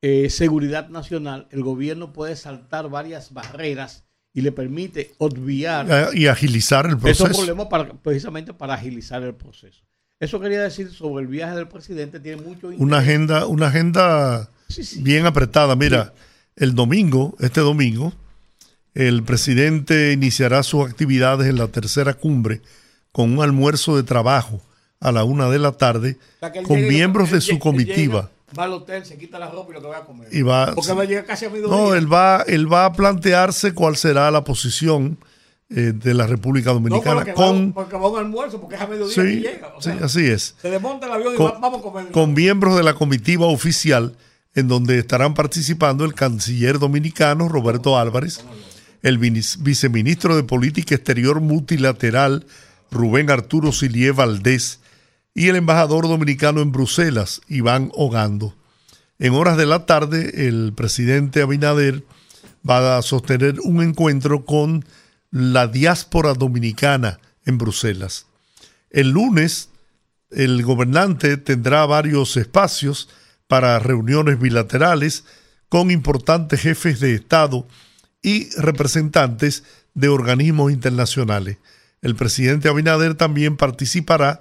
eh, 0.00 0.30
seguridad 0.30 0.88
nacional, 0.88 1.48
el 1.50 1.62
gobierno 1.62 2.14
puede 2.14 2.34
saltar 2.34 2.88
varias 2.88 3.34
barreras 3.34 4.06
y 4.32 4.40
le 4.40 4.52
permite 4.52 5.12
obviar 5.18 6.14
y 6.14 6.28
agilizar 6.28 6.86
el 6.86 6.96
proceso. 6.96 7.26
Esos 7.26 7.36
problemas 7.36 7.68
precisamente 8.02 8.54
para 8.54 8.72
agilizar 8.72 9.22
el 9.22 9.34
proceso. 9.34 9.84
Eso 10.18 10.40
quería 10.40 10.62
decir 10.62 10.90
sobre 10.90 11.24
el 11.24 11.28
viaje 11.28 11.54
del 11.54 11.68
presidente. 11.68 12.20
Tiene 12.20 12.40
mucho 12.40 12.68
Una 12.78 13.00
agenda, 13.00 13.46
una 13.46 13.66
agenda 13.66 14.48
bien 15.00 15.26
apretada. 15.26 15.76
Mira, 15.76 16.14
el 16.56 16.74
domingo, 16.74 17.36
este 17.38 17.60
domingo, 17.60 18.14
el 18.94 19.22
presidente 19.24 20.14
iniciará 20.14 20.62
sus 20.62 20.88
actividades 20.88 21.48
en 21.48 21.58
la 21.58 21.68
tercera 21.68 22.14
cumbre 22.14 22.62
con 23.12 23.36
un 23.36 23.44
almuerzo 23.44 23.94
de 23.94 24.04
trabajo 24.04 24.62
a 25.00 25.12
la 25.12 25.24
una 25.24 25.48
de 25.48 25.58
la 25.58 25.72
tarde 25.72 26.18
con 26.66 26.80
miembros 26.86 27.30
de 27.30 27.40
su 27.40 27.58
comitiva. 27.58 28.30
va 28.58 28.64
al 28.64 28.72
hotel, 28.72 29.04
se 29.04 29.18
quita 29.18 29.38
la 29.38 29.50
ropa 29.50 29.70
y 29.70 29.74
lo 29.74 29.82
que 29.82 29.88
va 29.88 29.98
a 29.98 30.04
comer. 30.04 30.28
Porque 30.74 30.92
va 30.92 31.02
a 31.02 31.04
llegar 31.04 31.24
casi 31.24 31.46
a 31.46 31.50
No, 31.50 31.94
él 31.94 32.12
va, 32.12 32.44
él 32.46 32.72
va 32.72 32.86
a 32.86 32.92
plantearse 32.92 33.74
cuál 33.74 33.96
será 33.96 34.30
la 34.30 34.44
posición 34.44 35.18
eh, 35.68 35.92
de 35.94 36.14
la 36.14 36.26
República 36.26 36.72
Dominicana. 36.72 37.34
con, 37.34 37.72
porque 37.72 37.96
va 37.96 38.08
un 38.08 38.18
almuerzo, 38.18 38.60
porque 38.60 38.76
es 38.76 38.80
a 38.80 38.86
mediodía 38.86 39.14
sí, 39.14 39.40
llega. 39.40 39.72
sí, 39.80 39.90
así 40.00 40.26
es. 40.26 40.54
Se 40.62 40.70
desmonta 40.70 41.06
el 41.06 41.12
avión 41.12 41.34
y 41.34 41.38
vamos 41.38 41.80
a 41.80 41.82
comer. 41.82 42.06
Con 42.12 42.34
miembros 42.34 42.76
de 42.76 42.84
la 42.84 42.94
comitiva 42.94 43.46
oficial, 43.46 44.16
en 44.54 44.68
donde 44.68 44.98
estarán 44.98 45.34
participando 45.34 46.04
el 46.04 46.14
canciller 46.14 46.78
dominicano 46.78 47.48
Roberto 47.48 47.98
Álvarez, 47.98 48.44
el 49.02 49.18
viceministro 49.18 50.34
de 50.34 50.42
Política 50.44 50.94
Exterior 50.94 51.40
Multilateral 51.40 52.46
Rubén 52.90 53.30
Arturo 53.30 53.72
Silie 53.72 54.12
Valdés 54.12 54.80
y 55.36 55.48
el 55.48 55.56
embajador 55.56 56.08
dominicano 56.08 56.62
en 56.62 56.72
Bruselas, 56.72 57.42
Iván 57.46 57.90
Ogando. 57.92 58.56
En 59.18 59.34
horas 59.34 59.58
de 59.58 59.66
la 59.66 59.84
tarde, 59.84 60.48
el 60.48 60.72
presidente 60.74 61.42
Abinader 61.42 62.04
va 62.68 62.96
a 62.96 63.02
sostener 63.02 63.60
un 63.60 63.82
encuentro 63.82 64.46
con 64.46 64.86
la 65.30 65.66
diáspora 65.66 66.32
dominicana 66.32 67.20
en 67.44 67.58
Bruselas. 67.58 68.24
El 68.88 69.10
lunes, 69.10 69.68
el 70.30 70.62
gobernante 70.62 71.36
tendrá 71.36 71.84
varios 71.84 72.38
espacios 72.38 73.10
para 73.46 73.78
reuniones 73.78 74.40
bilaterales 74.40 75.24
con 75.68 75.90
importantes 75.90 76.62
jefes 76.62 76.98
de 76.98 77.14
Estado 77.14 77.68
y 78.22 78.48
representantes 78.56 79.64
de 79.92 80.08
organismos 80.08 80.72
internacionales. 80.72 81.58
El 82.00 82.16
presidente 82.16 82.70
Abinader 82.70 83.16
también 83.16 83.58
participará 83.58 84.40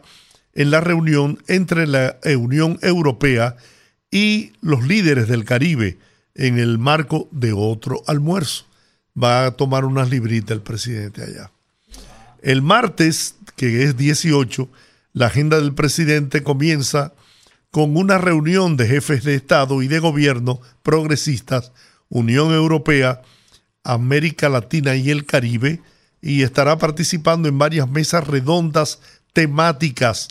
en 0.55 0.71
la 0.71 0.81
reunión 0.81 1.37
entre 1.47 1.85
la 1.85 2.17
Unión 2.37 2.79
Europea 2.81 3.57
y 4.09 4.53
los 4.61 4.87
líderes 4.87 5.27
del 5.27 5.43
Caribe 5.43 5.97
en 6.33 6.57
el 6.57 6.77
marco 6.77 7.27
de 7.31 7.53
otro 7.53 8.03
almuerzo 8.07 8.65
va 9.21 9.45
a 9.45 9.51
tomar 9.51 9.85
unas 9.85 10.09
libritas 10.09 10.51
el 10.51 10.61
presidente 10.61 11.23
allá. 11.23 11.51
El 12.41 12.61
martes, 12.61 13.35
que 13.55 13.83
es 13.83 13.97
18, 13.97 14.69
la 15.13 15.27
agenda 15.27 15.57
del 15.57 15.73
presidente 15.73 16.43
comienza 16.43 17.13
con 17.71 17.97
una 17.97 18.17
reunión 18.17 18.77
de 18.77 18.87
jefes 18.87 19.23
de 19.23 19.35
Estado 19.35 19.81
y 19.81 19.87
de 19.87 19.99
gobierno 19.99 20.61
progresistas, 20.83 21.71
Unión 22.09 22.53
Europea, 22.53 23.21
América 23.83 24.49
Latina 24.49 24.95
y 24.95 25.09
el 25.09 25.25
Caribe, 25.25 25.81
y 26.21 26.43
estará 26.43 26.77
participando 26.77 27.47
en 27.49 27.57
varias 27.57 27.89
mesas 27.89 28.25
redondas 28.27 28.99
temáticas 29.33 30.29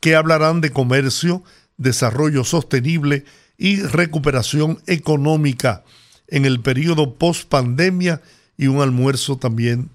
que 0.00 0.16
hablarán 0.16 0.60
de 0.60 0.70
comercio, 0.70 1.42
desarrollo 1.76 2.44
sostenible 2.44 3.24
y 3.56 3.82
recuperación 3.82 4.80
económica 4.86 5.84
en 6.28 6.44
el 6.44 6.60
periodo 6.60 7.14
post 7.14 7.48
pandemia 7.48 8.22
y 8.56 8.66
un 8.66 8.80
almuerzo 8.80 9.36
también, 9.36 9.90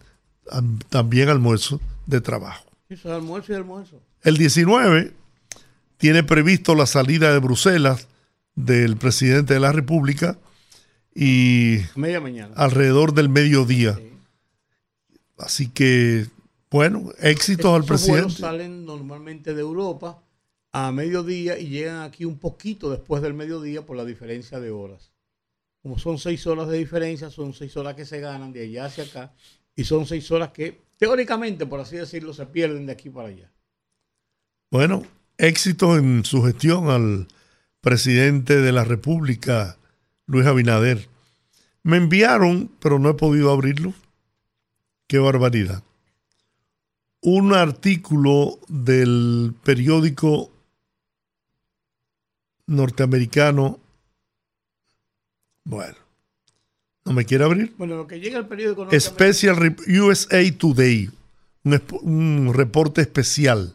también 0.89 1.30
almuerzo 1.30 1.82
de 2.06 2.22
trabajo. 2.22 2.65
Eso 2.89 3.10
es 3.10 3.15
almuerzo 3.15 3.54
y 3.54 3.56
almuerzo. 3.56 4.02
El 4.22 4.38
19 4.38 5.13
tiene 5.98 6.24
previsto 6.24 6.76
la 6.76 6.86
salida 6.86 7.32
de 7.34 7.39
Bruselas 7.39 8.08
del 8.56 8.98
presidente 8.98 9.54
de 9.54 9.60
la 9.60 9.72
República 9.72 10.38
y 11.13 11.80
Media 11.96 12.20
mañana. 12.20 12.54
alrededor 12.56 13.13
del 13.13 13.30
mediodía. 13.30 14.00
Así 15.38 15.68
que, 15.68 16.28
bueno, 16.75 17.11
éxitos 17.19 17.73
al 17.73 17.85
presidente. 17.85 18.33
salen 18.33 18.85
normalmente 18.85 19.53
de 19.53 19.61
Europa 19.61 20.21
a 20.71 20.91
mediodía 20.91 21.57
y 21.57 21.69
llegan 21.69 22.01
aquí 22.01 22.25
un 22.25 22.38
poquito 22.38 22.91
después 22.91 23.21
del 23.21 23.33
mediodía 23.33 23.85
por 23.85 23.97
la 23.97 24.05
diferencia 24.05 24.59
de 24.59 24.71
horas 24.71 25.15
como 25.85 25.99
son 25.99 26.17
seis 26.17 26.47
horas 26.47 26.67
de 26.67 26.79
diferencia, 26.79 27.29
son 27.29 27.53
seis 27.53 27.77
horas 27.77 27.93
que 27.93 28.05
se 28.05 28.19
ganan 28.19 28.51
de 28.51 28.63
allá 28.63 28.85
hacia 28.85 29.03
acá 29.03 29.31
y 29.75 29.83
son 29.83 30.07
seis 30.07 30.31
horas 30.31 30.49
que 30.49 30.81
teóricamente, 30.97 31.67
por 31.67 31.79
así 31.79 31.95
decirlo, 31.95 32.33
se 32.33 32.47
pierden 32.47 32.88
de 32.88 32.91
aquí 32.91 33.11
para 33.11 33.27
allá. 33.27 33.51
Bueno, 34.71 35.03
éxito 35.38 35.95
en 35.95 36.25
su 36.25 36.41
gestión 36.41 36.89
al 36.89 37.27
presidente 37.81 38.61
de 38.61 38.71
la 38.71 38.83
República, 38.83 39.77
Luis 40.25 40.47
Abinader. 40.47 41.07
Me 41.83 41.97
enviaron, 41.97 42.71
pero 42.79 42.97
no 42.97 43.11
he 43.11 43.13
podido 43.13 43.51
abrirlo. 43.51 43.93
Qué 45.05 45.19
barbaridad. 45.19 45.83
Un 47.27 47.53
artículo 47.53 48.59
del 48.67 49.53
periódico 49.63 50.51
norteamericano 52.67 53.79
bueno, 55.65 55.95
¿no 57.05 57.13
me 57.13 57.25
quiere 57.25 57.43
abrir? 57.43 57.73
Bueno, 57.77 57.97
lo 57.97 58.05
que 58.05 58.19
llega 58.19 58.38
al 58.38 58.47
periódico... 58.47 58.88
Special 58.97 59.75
USA 59.88 60.57
Today, 60.57 61.09
un, 62.03 62.53
reporte 62.53 63.01
especial 63.01 63.73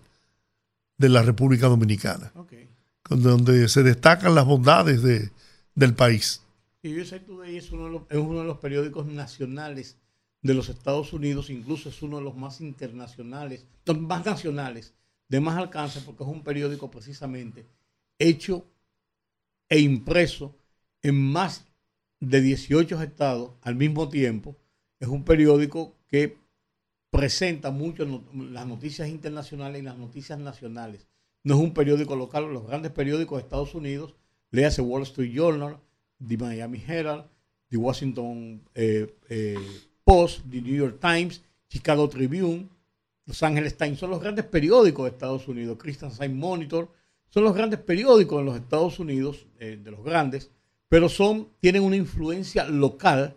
de 0.99 1.09
la 1.09 1.23
República 1.23 1.67
Dominicana, 1.67 2.33
donde 3.09 3.69
se 3.69 3.83
destacan 3.83 4.37
las 4.37 4.47
bondades 4.47 5.03
de, 5.03 5.31
del 5.75 5.95
país. 5.95 6.43
USA 6.85 7.19
Today 7.19 7.57
es 7.57 7.73
uno, 7.73 7.87
de 7.87 7.91
los, 7.91 8.03
es 8.09 8.19
uno 8.19 8.39
de 8.39 8.47
los 8.47 8.59
periódicos 8.59 9.07
nacionales 9.07 9.97
de 10.43 10.55
los 10.55 10.69
Estados 10.69 11.13
Unidos, 11.13 11.51
incluso 11.51 11.89
es 11.89 12.03
uno 12.03 12.19
de 12.19 12.25
los 12.25 12.37
más 12.37 12.61
internacionales, 12.61 13.67
más 13.99 14.25
nacionales, 14.25 14.95
de 15.29 15.41
más 15.41 15.57
alcance, 15.57 16.01
porque 16.01 16.25
es 16.25 16.29
un 16.29 16.43
periódico 16.43 16.91
precisamente 16.91 17.67
hecho 18.19 18.67
e 19.69 19.79
impreso 19.81 20.57
en 21.03 21.21
más 21.21 21.67
de 22.21 22.41
18 22.41 23.03
estados 23.03 23.53
al 23.63 23.77
mismo 23.77 24.09
tiempo. 24.09 24.57
Es 24.99 25.09
un 25.09 25.25
periódico 25.25 25.97
que 26.07 26.39
presenta 27.11 27.71
mucho 27.71 28.05
las 28.35 28.67
noticias 28.67 29.09
internacionales 29.09 29.81
y 29.81 29.85
las 29.85 29.97
noticias 29.97 30.39
nacionales. 30.39 31.07
No 31.43 31.55
es 31.55 31.61
un 31.61 31.73
periódico 31.73 32.17
local, 32.17 32.53
los 32.53 32.67
grandes 32.67 32.93
periódicos 32.93 33.39
de 33.39 33.43
Estados 33.43 33.75
Unidos, 33.75 34.15
léase 34.51 34.83
Wall 34.83 35.03
Street 35.03 35.33
Journal, 35.33 35.79
The 36.27 36.37
Miami 36.37 36.83
Herald, 36.87 37.25
The 37.69 37.79
Washington 37.79 38.63
eh, 38.75 39.17
eh, 39.31 39.57
Post, 40.11 40.41
The 40.51 40.61
New 40.61 40.75
York 40.75 40.99
Times, 41.01 41.41
Chicago 41.69 42.09
Tribune, 42.09 42.69
Los 43.27 43.41
Angeles 43.45 43.77
Times, 43.77 44.01
son 44.01 44.11
los 44.11 44.21
grandes 44.21 44.45
periódicos 44.45 45.05
de 45.05 45.11
Estados 45.11 45.47
Unidos, 45.47 45.79
Christian 45.81 46.11
Science 46.11 46.35
Monitor, 46.35 46.89
son 47.29 47.45
los 47.45 47.55
grandes 47.55 47.79
periódicos 47.79 48.41
en 48.41 48.47
los 48.47 48.57
Estados 48.57 48.99
Unidos, 48.99 49.47
eh, 49.61 49.79
de 49.81 49.91
los 49.93 50.03
grandes, 50.03 50.51
pero 50.89 51.09
son, 51.09 51.47
tienen 51.61 51.85
una 51.85 51.95
influencia 51.95 52.65
local, 52.65 53.37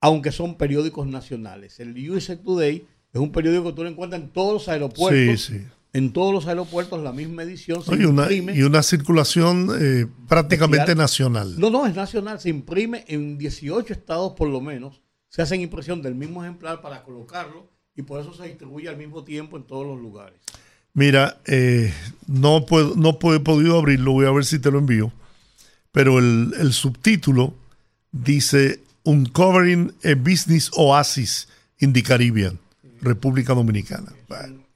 aunque 0.00 0.32
son 0.32 0.56
periódicos 0.56 1.06
nacionales. 1.06 1.78
El 1.78 2.10
USA 2.10 2.38
Today 2.38 2.86
es 3.12 3.20
un 3.20 3.30
periódico 3.30 3.64
que 3.64 3.72
tú 3.74 3.82
lo 3.82 3.90
encuentras 3.90 4.22
en 4.22 4.30
todos 4.30 4.54
los 4.54 4.68
aeropuertos. 4.68 5.42
Sí, 5.42 5.58
sí. 5.58 5.66
En 5.92 6.14
todos 6.14 6.32
los 6.32 6.46
aeropuertos 6.46 7.02
la 7.02 7.12
misma 7.12 7.42
edición. 7.42 7.84
Se 7.84 7.94
y, 7.96 8.06
una, 8.06 8.32
y, 8.32 8.62
una, 8.62 8.82
circulación 8.82 9.68
eh, 9.78 10.06
prácticamente 10.26 10.94
nacional. 10.94 11.60
No, 11.60 11.68
no, 11.68 11.84
es 11.84 11.94
nacional. 11.94 12.40
Se 12.40 12.48
imprime 12.48 13.04
en 13.08 13.36
18 13.36 13.92
estados 13.92 14.32
por 14.32 14.48
lo 14.48 14.62
menos. 14.62 15.02
Se 15.32 15.40
hace 15.40 15.56
impresión 15.56 16.02
del 16.02 16.14
mismo 16.14 16.44
ejemplar 16.44 16.82
para 16.82 17.02
colocarlo 17.02 17.66
y 17.96 18.02
por 18.02 18.20
eso 18.20 18.34
se 18.34 18.44
distribuye 18.46 18.88
al 18.88 18.98
mismo 18.98 19.24
tiempo 19.24 19.56
en 19.56 19.64
todos 19.64 19.86
los 19.86 19.98
lugares. 19.98 20.38
Mira, 20.92 21.40
eh, 21.46 21.92
no, 22.26 22.66
puedo, 22.66 22.94
no 22.96 23.18
he 23.34 23.40
podido 23.40 23.78
abrirlo, 23.78 24.12
voy 24.12 24.26
a 24.26 24.30
ver 24.30 24.44
si 24.44 24.58
te 24.58 24.70
lo 24.70 24.78
envío 24.78 25.10
pero 25.92 26.18
el, 26.18 26.72
subtítulo 26.72 27.54
dice 28.10 28.80
Uncovering 29.04 29.94
a 30.04 30.14
Business 30.14 30.70
Oasis 30.74 31.48
in 31.78 31.92
the 31.92 32.02
Caribbean, 32.02 32.58
República 33.02 33.54
Dominicana. 33.54 34.12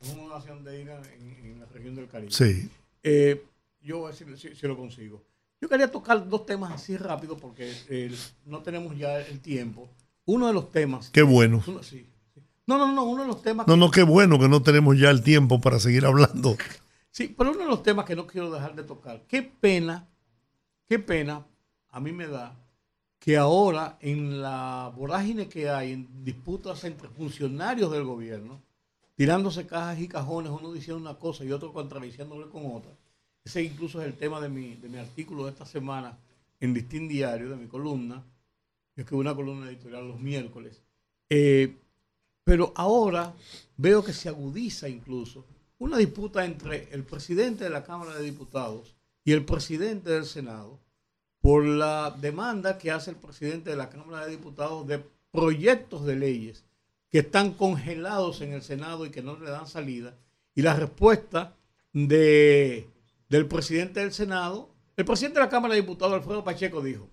Es 0.00 0.10
una 0.12 0.34
nación 0.34 0.62
de 0.62 0.82
ira 0.82 1.00
en, 1.18 1.58
la 1.58 1.66
región 1.66 1.94
del 1.94 2.06
Caribe. 2.06 2.30
Sí. 2.30 2.68
Eh, 3.02 3.42
yo 3.80 3.98
voy 3.98 4.08
a 4.08 4.10
decir 4.12 4.54
si, 4.54 4.66
lo 4.66 4.76
consigo. 4.76 5.24
Yo 5.60 5.70
quería 5.70 5.90
tocar 5.90 6.28
dos 6.28 6.44
temas 6.44 6.72
así 6.72 6.98
rápido 6.98 7.38
porque 7.38 7.72
eh, 7.88 8.14
no 8.44 8.62
tenemos 8.62 8.96
ya 8.96 9.18
el 9.18 9.40
tiempo. 9.40 9.88
Uno 10.26 10.46
de 10.46 10.52
los 10.52 10.70
temas. 10.70 11.10
Qué 11.10 11.22
bueno. 11.22 11.62
No, 12.66 12.78
no, 12.78 12.92
no, 12.92 13.04
uno 13.04 13.22
de 13.22 13.28
los 13.28 13.42
temas. 13.42 13.66
No, 13.66 13.76
no, 13.76 13.90
qué 13.90 14.02
bueno 14.02 14.38
que 14.38 14.48
no 14.48 14.62
tenemos 14.62 14.98
ya 14.98 15.10
el 15.10 15.22
tiempo 15.22 15.60
para 15.60 15.78
seguir 15.80 16.04
hablando. 16.04 16.56
Sí, 17.10 17.34
pero 17.36 17.52
uno 17.52 17.60
de 17.60 17.66
los 17.66 17.82
temas 17.82 18.04
que 18.04 18.14
no 18.14 18.26
quiero 18.26 18.50
dejar 18.50 18.74
de 18.74 18.82
tocar. 18.82 19.22
Qué 19.28 19.42
pena 19.42 20.06
Qué 20.88 21.00
pena, 21.00 21.44
a 21.90 21.98
mí 21.98 22.12
me 22.12 22.28
da, 22.28 22.56
que 23.18 23.36
ahora 23.36 23.98
en 24.00 24.40
la 24.40 24.92
vorágine 24.96 25.48
que 25.48 25.68
hay, 25.68 25.90
en 25.90 26.22
disputas 26.22 26.84
entre 26.84 27.08
funcionarios 27.08 27.90
del 27.90 28.04
gobierno, 28.04 28.62
tirándose 29.16 29.66
cajas 29.66 29.98
y 29.98 30.06
cajones, 30.06 30.52
uno 30.52 30.72
diciendo 30.72 31.00
una 31.00 31.18
cosa 31.18 31.44
y 31.44 31.50
otro 31.50 31.72
contradiciéndole 31.72 32.48
con 32.50 32.66
otra. 32.66 32.92
Ese 33.44 33.64
incluso 33.64 34.00
es 34.00 34.06
el 34.06 34.14
tema 34.14 34.40
de 34.40 34.48
mi, 34.48 34.76
de 34.76 34.88
mi 34.88 34.98
artículo 34.98 35.46
de 35.46 35.50
esta 35.50 35.66
semana 35.66 36.16
en 36.60 36.72
Distin 36.72 37.08
Diario, 37.08 37.50
de 37.50 37.56
mi 37.56 37.66
columna. 37.66 38.22
Yo 38.96 39.02
escribo 39.02 39.20
una 39.20 39.34
columna 39.34 39.68
editorial 39.68 40.08
los 40.08 40.20
miércoles. 40.20 40.82
Eh, 41.28 41.76
pero 42.44 42.72
ahora 42.74 43.34
veo 43.76 44.02
que 44.02 44.14
se 44.14 44.30
agudiza 44.30 44.88
incluso 44.88 45.44
una 45.78 45.98
disputa 45.98 46.44
entre 46.44 46.88
el 46.92 47.04
presidente 47.04 47.64
de 47.64 47.70
la 47.70 47.84
Cámara 47.84 48.14
de 48.14 48.24
Diputados 48.24 48.96
y 49.22 49.32
el 49.32 49.44
presidente 49.44 50.10
del 50.10 50.24
Senado 50.24 50.80
por 51.40 51.66
la 51.66 52.16
demanda 52.18 52.78
que 52.78 52.90
hace 52.90 53.10
el 53.10 53.16
presidente 53.16 53.70
de 53.70 53.76
la 53.76 53.90
Cámara 53.90 54.24
de 54.24 54.30
Diputados 54.30 54.86
de 54.86 55.04
proyectos 55.30 56.06
de 56.06 56.16
leyes 56.16 56.64
que 57.10 57.18
están 57.18 57.52
congelados 57.52 58.40
en 58.40 58.52
el 58.52 58.62
Senado 58.62 59.04
y 59.04 59.10
que 59.10 59.22
no 59.22 59.38
le 59.38 59.50
dan 59.50 59.66
salida. 59.66 60.16
Y 60.54 60.62
la 60.62 60.74
respuesta 60.74 61.54
de, 61.92 62.88
del 63.28 63.46
presidente 63.46 64.00
del 64.00 64.12
Senado, 64.12 64.70
el 64.96 65.04
presidente 65.04 65.38
de 65.38 65.44
la 65.44 65.50
Cámara 65.50 65.74
de 65.74 65.82
Diputados, 65.82 66.14
Alfredo 66.14 66.42
Pacheco, 66.42 66.80
dijo, 66.80 67.10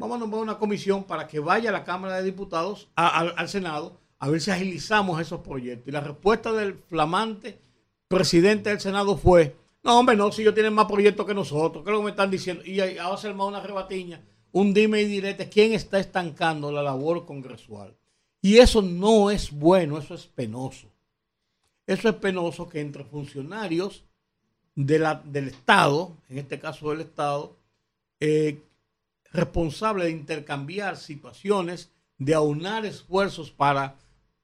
vamos 0.00 0.16
a 0.16 0.20
nombrar 0.20 0.42
una 0.42 0.58
comisión 0.58 1.04
para 1.04 1.28
que 1.28 1.38
vaya 1.38 1.68
a 1.68 1.72
la 1.74 1.84
Cámara 1.84 2.16
de 2.16 2.24
Diputados, 2.24 2.88
al 2.96 3.48
Senado, 3.50 3.98
a 4.18 4.30
ver 4.30 4.40
si 4.40 4.50
agilizamos 4.50 5.20
esos 5.20 5.42
proyectos. 5.42 5.88
Y 5.88 5.90
la 5.90 6.00
respuesta 6.00 6.52
del 6.52 6.74
flamante 6.88 7.58
presidente 8.08 8.70
del 8.70 8.80
Senado 8.80 9.18
fue, 9.18 9.54
no, 9.84 9.98
hombre, 9.98 10.16
no, 10.16 10.32
si 10.32 10.40
ellos 10.40 10.54
tienen 10.54 10.72
más 10.72 10.86
proyectos 10.86 11.26
que 11.26 11.34
nosotros, 11.34 11.84
¿qué 11.84 11.90
es 11.90 11.92
lo 11.92 11.98
que 11.98 12.04
me 12.04 12.10
están 12.10 12.30
diciendo? 12.30 12.64
Y 12.64 12.80
ahora 12.98 13.18
se 13.18 13.28
arma 13.28 13.44
una 13.44 13.60
rebatiña, 13.60 14.22
un 14.52 14.72
dime 14.72 15.02
y 15.02 15.04
direte, 15.04 15.50
¿quién 15.50 15.74
está 15.74 16.00
estancando 16.00 16.72
la 16.72 16.82
labor 16.82 17.26
congresual? 17.26 17.94
Y 18.40 18.56
eso 18.56 18.80
no 18.80 19.30
es 19.30 19.52
bueno, 19.52 19.98
eso 19.98 20.14
es 20.14 20.26
penoso. 20.26 20.88
Eso 21.86 22.08
es 22.08 22.14
penoso 22.14 22.70
que 22.70 22.80
entre 22.80 23.04
funcionarios 23.04 24.02
del 24.74 25.48
Estado, 25.48 26.16
en 26.30 26.38
este 26.38 26.58
caso 26.58 26.88
del 26.90 27.02
Estado, 27.02 27.54
eh, 28.18 28.60
responsable 29.30 30.04
de 30.04 30.10
intercambiar 30.10 30.96
situaciones, 30.96 31.90
de 32.18 32.34
aunar 32.34 32.84
esfuerzos 32.84 33.50
para 33.50 33.96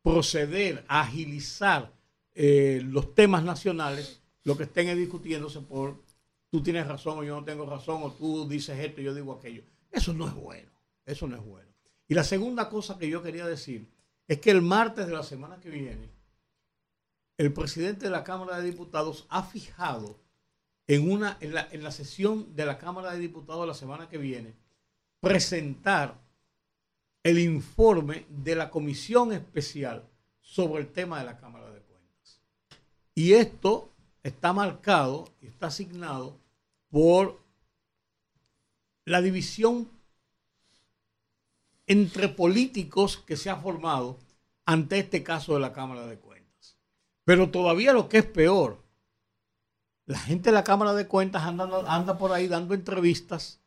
proceder 0.03 0.85
a 0.89 1.01
agilizar 1.01 1.93
eh, 2.35 2.81
los 2.85 3.15
temas 3.15 3.43
nacionales, 3.43 4.21
lo 4.45 4.57
que 4.57 4.65
estén 4.65 4.97
discutiéndose 4.97 5.61
por 5.61 6.03
tú 6.51 6.63
tienes 6.63 6.87
razón 6.87 7.19
o 7.19 7.25
yo 7.25 7.35
no 7.35 7.45
tengo 7.45 7.67
razón 7.67 8.03
o 8.03 8.13
tú 8.13 8.49
dices 8.49 8.79
esto 8.79 9.01
y 9.01 9.05
yo 9.05 9.15
digo 9.15 9.33
aquello. 9.33 9.65
Eso 9.91 10.13
no 10.13 10.27
es 10.29 10.35
bueno, 10.35 10.71
eso 11.05 11.27
no 11.27 11.37
es 11.37 11.45
bueno. 11.45 11.71
Y 12.09 12.15
la 12.15 12.25
segunda 12.25 12.69
cosa 12.69 12.99
que 12.99 13.09
yo 13.09 13.23
quería 13.23 13.47
decir 13.47 13.91
es 14.29 14.41
que 14.41 14.51
el 14.51 14.63
martes 14.63 15.07
de 15.07 15.13
la 15.13 15.23
semana 15.23 15.59
que 15.61 15.71
viene, 15.71 16.11
el 17.37 17.53
presidente 17.53 18.07
de 18.07 18.11
la 18.11 18.25
Cámara 18.25 18.59
de 18.59 18.71
Diputados 18.71 19.27
ha 19.29 19.43
fijado 19.43 20.19
en, 20.87 21.11
una, 21.11 21.37
en, 21.41 21.53
la, 21.53 21.69
en 21.71 21.83
la 21.83 21.91
sesión 21.91 22.55
de 22.55 22.65
la 22.65 22.79
Cámara 22.79 23.13
de 23.13 23.19
Diputados 23.19 23.67
la 23.67 23.75
semana 23.75 24.09
que 24.09 24.19
viene 24.19 24.55
presentar 25.21 26.21
el 27.23 27.39
informe 27.39 28.27
de 28.29 28.55
la 28.55 28.71
comisión 28.71 29.33
especial 29.33 30.05
sobre 30.41 30.83
el 30.83 30.93
tema 30.93 31.19
de 31.19 31.25
la 31.25 31.37
Cámara 31.39 31.71
de 31.71 31.81
Cuentas. 31.81 32.41
Y 33.15 33.33
esto 33.33 33.91
está 34.23 34.53
marcado 34.53 35.29
y 35.41 35.47
está 35.47 35.67
asignado 35.67 36.39
por 36.91 37.41
la 39.05 39.21
división 39.23 39.89
entre 41.87 42.29
políticos 42.29 43.17
que 43.17 43.37
se 43.37 43.51
ha 43.51 43.57
formado 43.57 44.19
ante 44.65 44.99
este 44.99 45.23
caso 45.23 45.55
de 45.55 45.61
la 45.61 45.73
Cámara 45.73 46.07
de 46.07 46.19
Cuentas. 46.19 46.79
Pero 47.25 47.51
todavía 47.51 47.93
lo 47.93 48.09
que 48.09 48.19
es 48.19 48.25
peor, 48.25 48.83
la 50.07 50.19
gente 50.19 50.51
de 50.51 50.55
la 50.55 50.65
Cámara 50.65 50.95
de 50.95 51.07
Cuentas 51.09 51.43
anda, 51.43 51.69
anda 51.93 52.19
por 52.19 52.33
ahí 52.33 52.49
dando 52.49 52.75
entrevistas, 52.75 53.61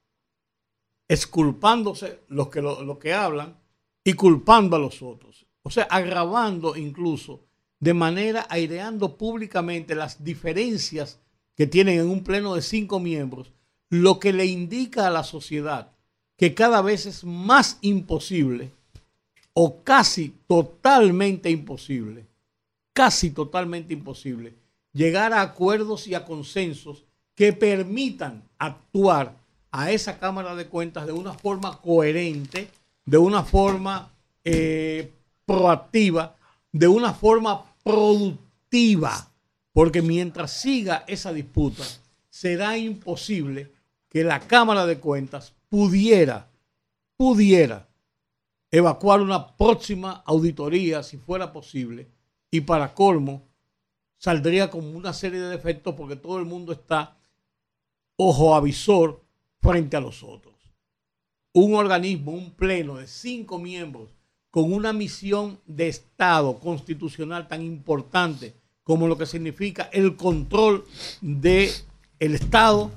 esculpándose 1.10 2.22
los 2.30 2.48
que, 2.48 2.62
lo 2.62 2.98
que 3.00 3.13
hablan 3.13 3.58
y 4.04 4.13
culpando 4.13 4.78
a 4.78 4.80
los 4.80 5.02
otros. 5.02 5.45
O 5.63 5.69
sea, 5.69 5.84
agravando 5.84 6.78
incluso 6.78 7.41
de 7.80 7.93
manera 7.93 8.45
aireando 8.50 9.17
públicamente 9.17 9.95
las 9.95 10.24
diferencias 10.24 11.19
que 11.56 11.67
tienen 11.67 12.00
en 12.00 12.10
un 12.10 12.24
pleno 12.24 12.56
de 12.56 12.62
cinco 12.62 13.00
miembros, 13.00 13.52
lo 13.89 14.19
que 14.19 14.32
le 14.32 14.45
indica 14.45 15.08
a 15.08 15.12
la 15.12 15.24
sociedad 15.24 15.91
que 16.38 16.54
cada 16.54 16.82
vez 16.82 17.06
es 17.06 17.26
más 17.26 17.80
imposible 17.82 18.72
o 19.52 19.84
casi 19.84 20.34
totalmente 20.48 21.50
imposible, 21.50 22.28
casi 22.93 23.32
totalmente 23.32 23.93
imposible, 23.93 24.54
llegar 24.93 25.34
a 25.34 25.41
acuerdos 25.41 26.08
y 26.08 26.13
a 26.13 26.24
consensos 26.24 27.04
que 27.36 27.52
permitan 27.52 28.48
actuar 28.58 29.36
a 29.71 29.91
esa 29.91 30.19
Cámara 30.19 30.55
de 30.55 30.67
Cuentas 30.67 31.05
de 31.05 31.12
una 31.12 31.34
forma 31.34 31.79
coherente, 31.82 32.69
de 33.05 33.17
una 33.17 33.43
forma 33.43 34.12
eh, 34.43 35.13
proactiva, 35.45 36.36
de 36.71 36.88
una 36.88 37.13
forma 37.13 37.65
productiva, 37.84 39.32
porque 39.73 40.01
mientras 40.01 40.51
siga 40.51 41.03
esa 41.08 41.34
disputa, 41.34 41.84
será 42.29 42.77
imposible 42.77 43.71
que 44.10 44.23
la 44.23 44.39
Cámara 44.39 44.86
de 44.86 44.99
Cuentas 44.99 45.53
pudiera, 45.69 46.49
pudiera 47.17 47.88
evacuar 48.71 49.21
una 49.21 49.55
próxima 49.55 50.23
auditoría 50.25 51.03
si 51.03 51.17
fuera 51.17 51.51
posible 51.51 52.08
y 52.51 52.62
para 52.62 52.93
colmo 52.93 53.47
saldría 54.17 54.69
con 54.69 54.95
una 54.95 55.13
serie 55.13 55.39
de 55.39 55.49
defectos 55.49 55.95
porque 55.95 56.15
todo 56.15 56.39
el 56.39 56.45
mundo 56.45 56.73
está 56.73 57.17
ojo 58.15 58.53
avisor 58.53 59.23
frente 59.62 59.98
a 59.98 60.02
los 60.02 60.24
otros. 60.24 60.56
un 61.52 61.74
organismo, 61.74 62.32
un 62.32 62.52
pleno 62.52 62.98
de 62.98 63.08
cinco 63.08 63.58
miembros 63.58 64.10
con 64.52 64.72
una 64.72 64.93
misión 64.93 65.60
de 65.65 65.88
Estado 65.88 66.60
constitucional 66.60 67.48
tan 67.48 67.62
importante 67.62 68.54
como 68.84 69.08
lo 69.08 69.17
que 69.17 69.26
significa 69.26 69.89
el 69.91 70.15
control 70.15 70.86
del 71.22 71.69
el 72.19 72.36
Estado, 72.36 72.91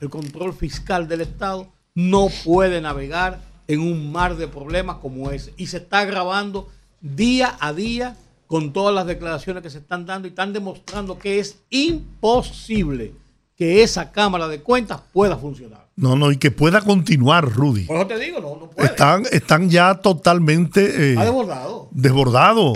el 0.00 0.08
control 0.08 0.54
fiscal 0.54 1.08
del 1.08 1.22
Estado, 1.22 1.68
no 1.94 2.28
puede 2.44 2.80
navegar 2.80 3.40
en 3.66 3.80
un 3.80 4.12
mar 4.12 4.36
de 4.36 4.46
problemas 4.46 4.98
como 4.98 5.30
ese. 5.30 5.52
Y 5.56 5.66
se 5.66 5.78
está 5.78 6.00
agravando 6.00 6.68
día 7.00 7.56
a 7.60 7.72
día 7.72 8.16
con 8.46 8.72
todas 8.72 8.94
las 8.94 9.06
declaraciones 9.06 9.62
que 9.62 9.70
se 9.70 9.78
están 9.78 10.06
dando 10.06 10.26
y 10.26 10.30
están 10.30 10.52
demostrando 10.52 11.18
que 11.18 11.38
es 11.38 11.60
imposible 11.70 13.14
que 13.58 13.82
esa 13.82 14.12
Cámara 14.12 14.46
de 14.46 14.62
Cuentas 14.62 15.00
pueda 15.12 15.36
funcionar. 15.36 15.88
No, 15.96 16.14
no, 16.14 16.30
y 16.30 16.36
que 16.36 16.52
pueda 16.52 16.80
continuar, 16.80 17.44
Rudy. 17.52 17.86
Por 17.86 17.96
eso 17.96 18.06
te 18.06 18.18
digo, 18.20 18.38
no, 18.40 18.56
no 18.56 18.70
puede. 18.70 18.88
Están, 18.88 19.24
están 19.32 19.68
ya 19.68 19.96
totalmente... 19.96 21.12
Eh, 21.12 21.16
desbordado. 21.16 21.88
desbordado. 21.90 22.74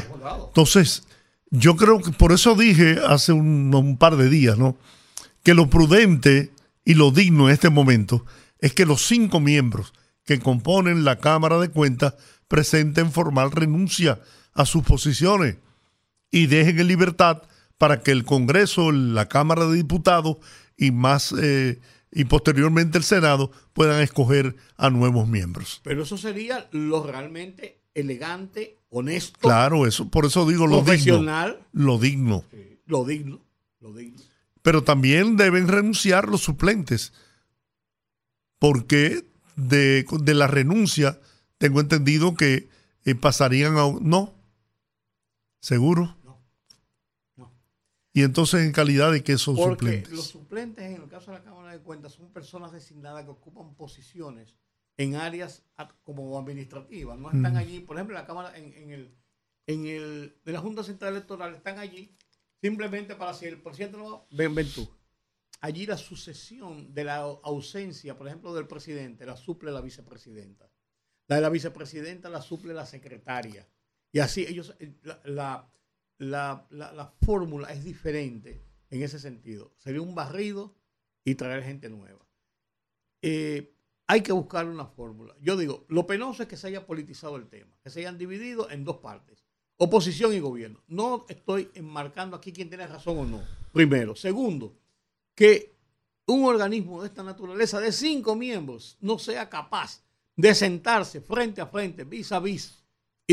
Entonces, 0.48 1.04
yo 1.50 1.76
creo 1.76 2.00
que 2.00 2.10
por 2.10 2.32
eso 2.32 2.56
dije 2.56 2.98
hace 3.06 3.32
un, 3.32 3.72
un 3.72 3.96
par 3.96 4.16
de 4.16 4.28
días, 4.28 4.58
¿no? 4.58 4.76
Que 5.44 5.54
lo 5.54 5.70
prudente 5.70 6.50
y 6.84 6.94
lo 6.94 7.12
digno 7.12 7.48
en 7.48 7.54
este 7.54 7.70
momento 7.70 8.26
es 8.58 8.74
que 8.74 8.84
los 8.84 9.06
cinco 9.06 9.38
miembros 9.38 9.92
que 10.24 10.40
componen 10.40 11.04
la 11.04 11.18
Cámara 11.18 11.58
de 11.58 11.68
Cuentas 11.68 12.14
presenten 12.48 13.12
formal 13.12 13.52
renuncia 13.52 14.20
a 14.52 14.66
sus 14.66 14.82
posiciones 14.82 15.58
y 16.32 16.46
dejen 16.46 16.80
en 16.80 16.88
libertad 16.88 17.42
para 17.78 18.02
que 18.02 18.10
el 18.10 18.24
Congreso, 18.24 18.90
la 18.90 19.28
Cámara 19.28 19.66
de 19.66 19.76
Diputados 19.76 20.38
y 20.82 20.90
más 20.90 21.32
eh, 21.40 21.78
y 22.10 22.24
posteriormente 22.24 22.98
el 22.98 23.04
Senado 23.04 23.52
puedan 23.72 24.02
escoger 24.02 24.56
a 24.76 24.90
nuevos 24.90 25.28
miembros. 25.28 25.80
Pero 25.84 26.02
eso 26.02 26.18
sería 26.18 26.68
lo 26.72 27.06
realmente 27.06 27.80
elegante, 27.94 28.80
honesto. 28.90 29.38
Claro, 29.38 29.86
eso, 29.86 30.08
por 30.08 30.26
eso 30.26 30.46
digo 30.46 30.66
lo 30.66 30.82
profesional, 30.82 31.60
digno. 31.72 31.86
Lo 31.86 31.98
digno. 31.98 32.44
lo 32.86 33.04
digno, 33.04 33.40
lo 33.80 33.94
digno. 33.94 34.20
Pero 34.62 34.82
también 34.82 35.36
deben 35.36 35.68
renunciar 35.68 36.28
los 36.28 36.40
suplentes, 36.40 37.12
porque 38.58 39.24
de, 39.54 40.04
de 40.20 40.34
la 40.34 40.48
renuncia 40.48 41.20
tengo 41.58 41.80
entendido 41.80 42.34
que 42.34 42.68
eh, 43.04 43.14
pasarían 43.14 43.76
a... 43.76 43.84
No, 44.00 44.34
seguro. 45.60 46.16
Y 48.14 48.22
entonces, 48.22 48.62
¿en 48.62 48.72
calidad 48.72 49.10
de 49.10 49.22
qué 49.22 49.38
son 49.38 49.56
Porque 49.56 49.84
suplentes? 49.86 50.12
Los 50.12 50.26
suplentes, 50.26 50.84
en 50.84 51.02
el 51.02 51.08
caso 51.08 51.30
de 51.30 51.38
la 51.38 51.44
Cámara 51.44 51.72
de 51.72 51.80
Cuentas, 51.80 52.12
son 52.12 52.30
personas 52.30 52.72
designadas 52.72 53.24
que 53.24 53.30
ocupan 53.30 53.74
posiciones 53.74 54.54
en 54.98 55.16
áreas 55.16 55.64
como 56.04 56.38
administrativas. 56.38 57.18
No 57.18 57.30
están 57.30 57.56
allí, 57.56 57.80
por 57.80 57.96
ejemplo, 57.96 58.14
en 58.14 58.22
la 58.22 58.26
Cámara, 58.26 58.56
en, 58.56 58.90
el, 58.90 59.14
en 59.66 59.86
el, 59.86 60.36
de 60.44 60.52
la 60.52 60.60
Junta 60.60 60.82
Central 60.82 61.14
Electoral, 61.14 61.54
están 61.54 61.78
allí 61.78 62.14
simplemente 62.60 63.14
para 63.14 63.32
si 63.32 63.46
el 63.46 63.62
presidente 63.62 63.96
no 63.96 64.10
va, 64.10 64.26
ven, 64.30 64.54
ven 64.54 64.68
tú. 64.70 64.88
Allí 65.62 65.86
la 65.86 65.96
sucesión 65.96 66.92
de 66.92 67.04
la 67.04 67.16
ausencia, 67.16 68.18
por 68.18 68.26
ejemplo, 68.26 68.52
del 68.52 68.66
presidente, 68.66 69.24
la 69.24 69.36
suple 69.36 69.72
la 69.72 69.80
vicepresidenta. 69.80 70.70
La 71.28 71.36
de 71.36 71.42
la 71.42 71.48
vicepresidenta 71.48 72.28
la 72.28 72.42
suple 72.42 72.74
la 72.74 72.84
secretaria. 72.84 73.66
Y 74.10 74.18
así 74.18 74.44
ellos, 74.46 74.74
la 75.04 75.20
la, 75.24 75.72
la, 76.22 77.14
fórmula 77.22 77.72
es 77.72 77.84
diferente 77.84 78.64
en 78.90 79.02
ese 79.02 79.18
sentido. 79.18 79.72
Sería 79.78 80.00
un 80.00 80.14
barrido 80.14 80.74
y 81.24 81.34
traer 81.34 81.62
gente 81.62 81.88
nueva. 81.88 82.24
Eh, 83.22 83.74
hay 84.06 84.22
que 84.22 84.32
buscar 84.32 84.66
una 84.66 84.86
fórmula. 84.86 85.34
Yo 85.40 85.56
digo, 85.56 85.84
lo 85.88 86.06
penoso 86.06 86.42
es 86.42 86.48
que 86.48 86.56
se 86.56 86.68
haya 86.68 86.86
politizado 86.86 87.36
el 87.36 87.48
tema, 87.48 87.76
que 87.82 87.90
se 87.90 88.00
hayan 88.00 88.18
dividido 88.18 88.70
en 88.70 88.84
dos 88.84 88.98
partes, 88.98 89.44
oposición 89.76 90.34
y 90.34 90.40
gobierno. 90.40 90.82
No 90.86 91.24
estoy 91.28 91.70
enmarcando 91.74 92.36
aquí 92.36 92.52
quién 92.52 92.68
tiene 92.68 92.86
razón 92.86 93.18
o 93.18 93.24
no. 93.24 93.42
Primero. 93.72 94.14
Segundo, 94.14 94.76
que 95.34 95.74
un 96.26 96.44
organismo 96.44 97.02
de 97.02 97.08
esta 97.08 97.22
naturaleza 97.22 97.80
de 97.80 97.92
cinco 97.92 98.36
miembros 98.36 98.96
no 99.00 99.18
sea 99.18 99.48
capaz 99.48 100.02
de 100.36 100.54
sentarse 100.54 101.20
frente 101.20 101.60
a 101.60 101.66
frente, 101.66 102.04
vis 102.04 102.32
a 102.32 102.40
vis, 102.40 102.81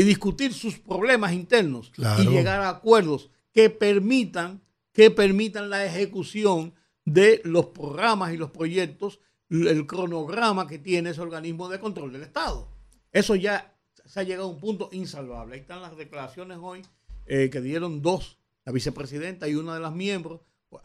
y 0.00 0.02
discutir 0.02 0.54
sus 0.54 0.78
problemas 0.78 1.34
internos 1.34 1.92
y 1.98 2.26
llegar 2.26 2.62
a 2.62 2.70
acuerdos 2.70 3.28
que 3.52 3.68
permitan, 3.68 4.62
que 4.94 5.10
permitan 5.10 5.68
la 5.68 5.84
ejecución 5.84 6.72
de 7.04 7.42
los 7.44 7.66
programas 7.66 8.32
y 8.32 8.38
los 8.38 8.50
proyectos, 8.50 9.20
el 9.50 9.86
cronograma 9.86 10.66
que 10.66 10.78
tiene 10.78 11.10
ese 11.10 11.20
organismo 11.20 11.68
de 11.68 11.80
control 11.80 12.14
del 12.14 12.22
Estado. 12.22 12.66
Eso 13.12 13.34
ya 13.34 13.76
se 14.06 14.20
ha 14.20 14.22
llegado 14.22 14.48
a 14.48 14.50
un 14.50 14.58
punto 14.58 14.88
insalvable. 14.90 15.56
Ahí 15.56 15.60
están 15.60 15.82
las 15.82 15.94
declaraciones 15.94 16.56
hoy 16.62 16.80
eh, 17.26 17.50
que 17.50 17.60
dieron 17.60 18.00
dos, 18.00 18.38
la 18.64 18.72
vicepresidenta 18.72 19.48
y 19.48 19.54
una 19.54 19.74
de 19.74 19.80
las 19.80 19.92
miembros, 19.92 20.40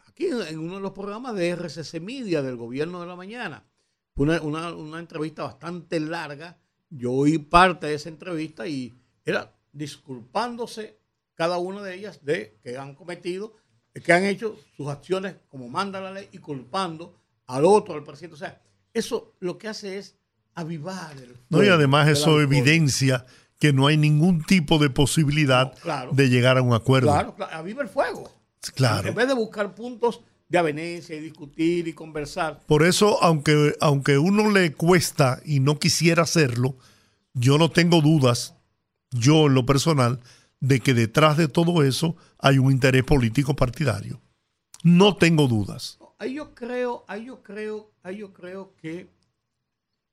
aquí 0.06 0.26
en 0.26 0.58
uno 0.58 0.74
de 0.74 0.82
los 0.82 0.92
programas 0.92 1.34
de 1.36 1.56
RCC 1.56 2.02
Media 2.02 2.42
del 2.42 2.56
gobierno 2.56 3.00
de 3.00 3.06
la 3.06 3.16
mañana. 3.16 3.64
Una, 4.16 4.42
una, 4.42 4.74
una 4.74 4.98
entrevista 4.98 5.44
bastante 5.44 6.00
larga 6.00 6.58
yo 6.90 7.12
oí 7.12 7.38
parte 7.38 7.86
de 7.86 7.94
esa 7.94 8.08
entrevista 8.08 8.66
y 8.66 8.94
era 9.26 9.52
disculpándose 9.72 10.98
cada 11.34 11.58
una 11.58 11.82
de 11.82 11.94
ellas 11.94 12.24
de 12.24 12.58
que 12.62 12.78
han 12.78 12.94
cometido, 12.94 13.56
que 13.92 14.12
han 14.12 14.24
hecho 14.24 14.58
sus 14.76 14.88
acciones 14.88 15.36
como 15.50 15.68
manda 15.68 16.00
la 16.00 16.12
ley 16.12 16.28
y 16.32 16.38
culpando 16.38 17.14
al 17.46 17.64
otro, 17.64 17.94
al 17.94 18.04
presidente. 18.04 18.34
O 18.34 18.38
sea, 18.38 18.62
eso 18.94 19.34
lo 19.40 19.58
que 19.58 19.68
hace 19.68 19.98
es 19.98 20.16
avivar 20.54 21.14
el 21.18 21.36
No, 21.50 21.62
y 21.62 21.68
además 21.68 22.08
eso 22.08 22.40
evidencia 22.40 23.26
que 23.58 23.72
no 23.72 23.86
hay 23.86 23.96
ningún 23.96 24.42
tipo 24.44 24.78
de 24.78 24.90
posibilidad 24.90 25.72
de 26.12 26.28
llegar 26.28 26.58
a 26.58 26.62
un 26.62 26.74
acuerdo. 26.74 27.08
Claro, 27.08 27.34
claro, 27.34 27.54
aviva 27.54 27.82
el 27.82 27.88
fuego. 27.88 28.30
Claro. 28.74 29.08
En 29.08 29.14
vez 29.14 29.28
de 29.28 29.34
buscar 29.34 29.74
puntos 29.74 30.22
de 30.48 30.58
avenencia 30.58 31.16
y 31.16 31.20
discutir 31.20 31.88
y 31.88 31.92
conversar. 31.92 32.60
Por 32.66 32.84
eso, 32.84 33.22
aunque, 33.22 33.74
aunque 33.80 34.18
uno 34.18 34.50
le 34.50 34.72
cuesta 34.72 35.40
y 35.44 35.60
no 35.60 35.78
quisiera 35.78 36.22
hacerlo, 36.22 36.76
yo 37.34 37.58
no 37.58 37.70
tengo 37.70 38.00
dudas, 38.00 38.55
yo 39.18 39.46
en 39.46 39.54
lo 39.54 39.66
personal, 39.66 40.20
de 40.60 40.80
que 40.80 40.94
detrás 40.94 41.36
de 41.36 41.48
todo 41.48 41.82
eso 41.82 42.16
hay 42.38 42.58
un 42.58 42.72
interés 42.72 43.04
político 43.04 43.54
partidario. 43.54 44.20
No 44.82 45.16
tengo 45.16 45.48
dudas. 45.48 45.98
Ahí 46.18 46.34
yo 46.34 46.54
creo, 46.54 47.04
ahí 47.08 47.26
yo 47.26 47.42
creo, 47.42 47.92
ahí 48.02 48.18
yo 48.18 48.32
creo 48.32 48.74
que 48.76 49.10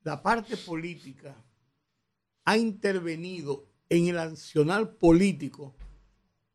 la 0.02 0.22
parte 0.22 0.58
política 0.58 1.36
ha 2.46 2.58
intervenido 2.58 3.70
en 3.90 4.08
el 4.08 4.16
nacional 4.16 4.96
político 4.96 5.76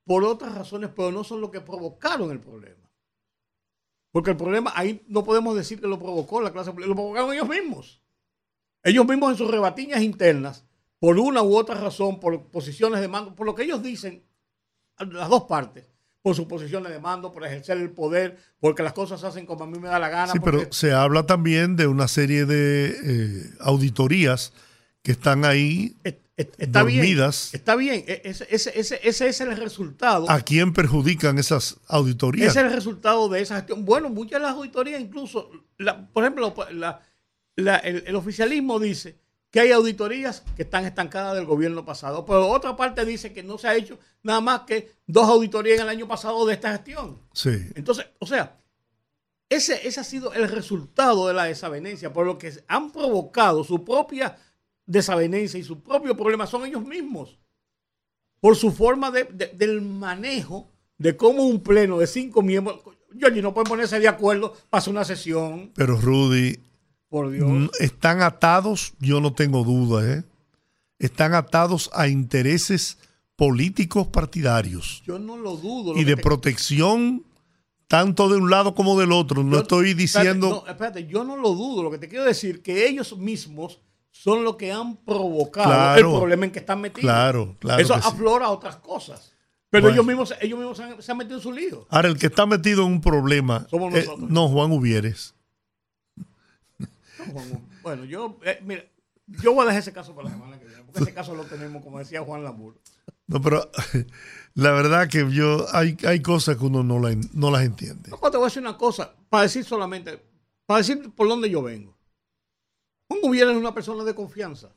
por 0.04 0.24
otras 0.24 0.54
razones, 0.54 0.90
pero 0.94 1.12
no 1.12 1.24
son 1.24 1.40
lo 1.40 1.50
que 1.50 1.60
provocaron 1.60 2.30
el 2.30 2.40
problema. 2.40 2.90
Porque 4.10 4.30
el 4.30 4.36
problema 4.36 4.72
ahí 4.74 5.04
no 5.08 5.24
podemos 5.24 5.54
decir 5.54 5.80
que 5.80 5.86
lo 5.86 5.98
provocó 5.98 6.40
la 6.40 6.52
clase 6.52 6.72
política, 6.72 6.88
lo 6.88 6.96
provocaron 6.96 7.32
ellos 7.32 7.48
mismos. 7.48 8.02
Ellos 8.82 9.06
mismos 9.06 9.32
en 9.32 9.38
sus 9.38 9.50
rebatiñas 9.50 10.02
internas, 10.02 10.67
por 10.98 11.18
una 11.18 11.42
u 11.42 11.56
otra 11.56 11.74
razón, 11.74 12.20
por 12.20 12.50
posiciones 12.50 13.00
de 13.00 13.08
mando, 13.08 13.34
por 13.34 13.46
lo 13.46 13.54
que 13.54 13.64
ellos 13.64 13.82
dicen, 13.82 14.24
las 14.98 15.28
dos 15.28 15.44
partes, 15.44 15.86
por 16.22 16.34
sus 16.34 16.46
posiciones 16.46 16.90
de 16.92 16.98
mando, 16.98 17.32
por 17.32 17.44
ejercer 17.44 17.78
el 17.78 17.90
poder, 17.90 18.36
porque 18.60 18.82
las 18.82 18.92
cosas 18.92 19.20
se 19.20 19.26
hacen 19.26 19.46
como 19.46 19.64
a 19.64 19.66
mí 19.66 19.78
me 19.78 19.88
da 19.88 19.98
la 19.98 20.08
gana. 20.08 20.32
Sí, 20.32 20.40
pero 20.44 20.72
se 20.72 20.92
habla 20.92 21.24
también 21.24 21.76
de 21.76 21.86
una 21.86 22.08
serie 22.08 22.44
de 22.44 22.88
eh, 22.88 23.50
auditorías 23.60 24.52
que 25.02 25.12
están 25.12 25.44
ahí 25.44 25.96
está 26.36 26.80
dormidas. 26.80 27.50
Bien, 27.50 27.60
está 27.60 27.76
bien, 27.76 28.04
e, 28.06 28.22
ese, 28.24 28.46
ese, 28.50 29.00
ese, 29.02 29.28
es 29.28 29.40
el 29.40 29.56
resultado. 29.56 30.30
¿A 30.30 30.40
quién 30.40 30.72
perjudican 30.72 31.38
esas 31.38 31.78
auditorías? 31.88 32.50
Ese 32.50 32.60
es 32.60 32.66
el 32.66 32.72
resultado 32.72 33.28
de 33.28 33.40
esa 33.40 33.56
gestión. 33.56 33.84
Bueno, 33.84 34.08
muchas 34.08 34.40
de 34.40 34.46
las 34.46 34.54
auditorías, 34.54 35.00
incluso, 35.00 35.50
por 36.12 36.24
ejemplo, 36.24 36.54
el, 37.56 38.16
oficialismo 38.16 38.78
dice 38.78 39.18
que 39.50 39.60
hay 39.60 39.72
auditorías 39.72 40.42
que 40.56 40.62
están 40.62 40.84
estancadas 40.84 41.34
del 41.34 41.46
gobierno 41.46 41.84
pasado, 41.84 42.24
pero 42.24 42.48
otra 42.48 42.76
parte 42.76 43.04
dice 43.04 43.32
que 43.32 43.42
no 43.42 43.56
se 43.58 43.68
ha 43.68 43.74
hecho 43.74 43.98
nada 44.22 44.40
más 44.40 44.60
que 44.60 44.92
dos 45.06 45.28
auditorías 45.28 45.78
en 45.78 45.84
el 45.84 45.88
año 45.88 46.08
pasado 46.08 46.44
de 46.46 46.54
esta 46.54 46.72
gestión. 46.72 47.18
Sí. 47.32 47.50
Entonces, 47.74 48.06
o 48.18 48.26
sea, 48.26 48.58
ese, 49.48 49.86
ese 49.88 50.00
ha 50.00 50.04
sido 50.04 50.34
el 50.34 50.48
resultado 50.48 51.26
de 51.28 51.34
la 51.34 51.44
desavenencia, 51.44 52.12
por 52.12 52.26
lo 52.26 52.36
que 52.36 52.52
han 52.66 52.90
provocado 52.90 53.64
su 53.64 53.84
propia 53.84 54.36
desavenencia 54.84 55.58
y 55.58 55.64
su 55.64 55.80
propio 55.82 56.16
problema 56.16 56.46
son 56.46 56.66
ellos 56.66 56.84
mismos. 56.84 57.38
Por 58.40 58.56
su 58.56 58.70
forma 58.70 59.10
de, 59.10 59.24
del 59.24 59.80
manejo 59.80 60.70
de 60.98 61.16
cómo 61.16 61.44
un 61.44 61.62
pleno 61.62 61.98
de 61.98 62.06
cinco 62.06 62.42
miembros, 62.42 62.80
yo 63.14 63.30
no 63.30 63.54
pueden 63.54 63.68
ponerse 63.68 63.98
de 63.98 64.08
acuerdo 64.08 64.54
hacer 64.70 64.92
una 64.92 65.04
sesión. 65.04 65.72
Pero 65.74 65.96
Rudy, 65.96 66.60
por 67.08 67.30
Dios. 67.30 67.70
están 67.80 68.22
atados, 68.22 68.92
yo 68.98 69.20
no 69.20 69.32
tengo 69.32 69.64
duda, 69.64 70.18
¿eh? 70.18 70.24
están 70.98 71.34
atados 71.34 71.90
a 71.92 72.08
intereses 72.08 72.98
políticos 73.36 74.08
partidarios. 74.08 75.02
Yo 75.06 75.18
no 75.18 75.36
lo 75.36 75.56
dudo. 75.56 75.96
y 75.96 76.04
de 76.04 76.16
protección 76.16 77.24
tanto 77.86 78.28
de 78.28 78.36
un 78.36 78.50
lado 78.50 78.74
como 78.74 78.98
del 79.00 79.12
otro. 79.12 79.42
No 79.42 79.58
estoy 79.58 79.94
diciendo... 79.94 80.62
no, 80.64 80.70
espérate, 80.70 81.06
yo 81.06 81.24
no 81.24 81.36
lo 81.36 81.54
dudo. 81.54 81.82
Lo 81.82 81.90
que 81.90 81.98
te 81.98 82.08
quiero 82.08 82.24
decir 82.24 82.62
que 82.62 82.86
ellos 82.86 83.16
mismos 83.16 83.80
son 84.10 84.44
los 84.44 84.56
que 84.56 84.70
han 84.70 84.96
provocado 84.96 85.96
el 85.96 86.04
problema 86.04 86.44
en 86.44 86.50
que 86.50 86.58
están 86.58 86.80
metidos. 86.80 87.02
Claro, 87.02 87.56
claro. 87.58 87.82
Eso 87.82 87.94
aflora 87.94 88.50
otras 88.50 88.76
cosas. 88.76 89.32
Pero 89.70 89.90
ellos 89.90 90.04
mismos, 90.04 90.34
ellos 90.40 90.58
mismos 90.58 90.76
se 91.04 91.12
han, 91.12 91.18
metido 91.18 91.36
en 91.36 91.42
su 91.42 91.52
lío. 91.52 91.86
Ahora, 91.90 92.08
el 92.08 92.18
que 92.18 92.26
está 92.26 92.46
metido 92.46 92.84
en 92.84 92.92
un 92.92 93.00
problema. 93.00 93.66
Somos 93.70 93.94
eh, 93.94 94.00
nosotros. 94.04 94.30
no, 94.30 94.48
Juan 94.48 94.72
Uvieres. 94.72 95.34
Bueno, 97.82 98.04
yo, 98.04 98.38
eh, 98.44 98.60
mira, 98.64 98.84
yo 99.26 99.52
voy 99.52 99.62
a 99.62 99.66
dejar 99.66 99.80
ese 99.80 99.92
caso 99.92 100.14
para 100.14 100.28
la 100.28 100.34
semana 100.34 100.58
que 100.58 100.64
viene, 100.64 100.82
porque 100.84 101.00
ese 101.00 101.14
caso 101.14 101.34
lo 101.34 101.44
tenemos, 101.44 101.82
como 101.82 101.98
decía 101.98 102.22
Juan 102.22 102.42
Lamur. 102.42 102.80
No, 103.26 103.40
pero 103.42 103.70
la 104.54 104.72
verdad 104.72 105.08
que 105.08 105.30
yo 105.30 105.66
hay, 105.72 105.96
hay 106.06 106.22
cosas 106.22 106.56
que 106.56 106.64
uno 106.64 106.82
no, 106.82 106.98
no 107.32 107.50
las 107.50 107.62
entiende. 107.62 108.10
No, 108.10 108.18
te 108.18 108.36
voy 108.36 108.44
a 108.44 108.48
decir 108.48 108.62
una 108.62 108.76
cosa, 108.76 109.14
para 109.28 109.42
decir 109.44 109.64
solamente, 109.64 110.22
para 110.66 110.78
decir 110.78 111.10
por 111.14 111.28
dónde 111.28 111.50
yo 111.50 111.62
vengo. 111.62 111.96
Juan 113.08 113.20
Uvieres 113.22 113.52
es 113.52 113.60
una 113.60 113.74
persona 113.74 114.04
de 114.04 114.14
confianza. 114.14 114.70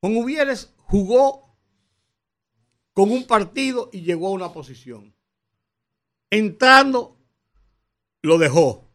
Juan 0.00 0.16
Uvieres 0.16 0.72
jugó 0.78 1.56
con 2.92 3.10
un 3.10 3.26
partido 3.26 3.90
y 3.92 4.02
llegó 4.02 4.28
a 4.28 4.32
una 4.32 4.52
posición. 4.52 5.14
Entrando, 6.30 7.16
lo 8.22 8.38
dejó. 8.38 8.89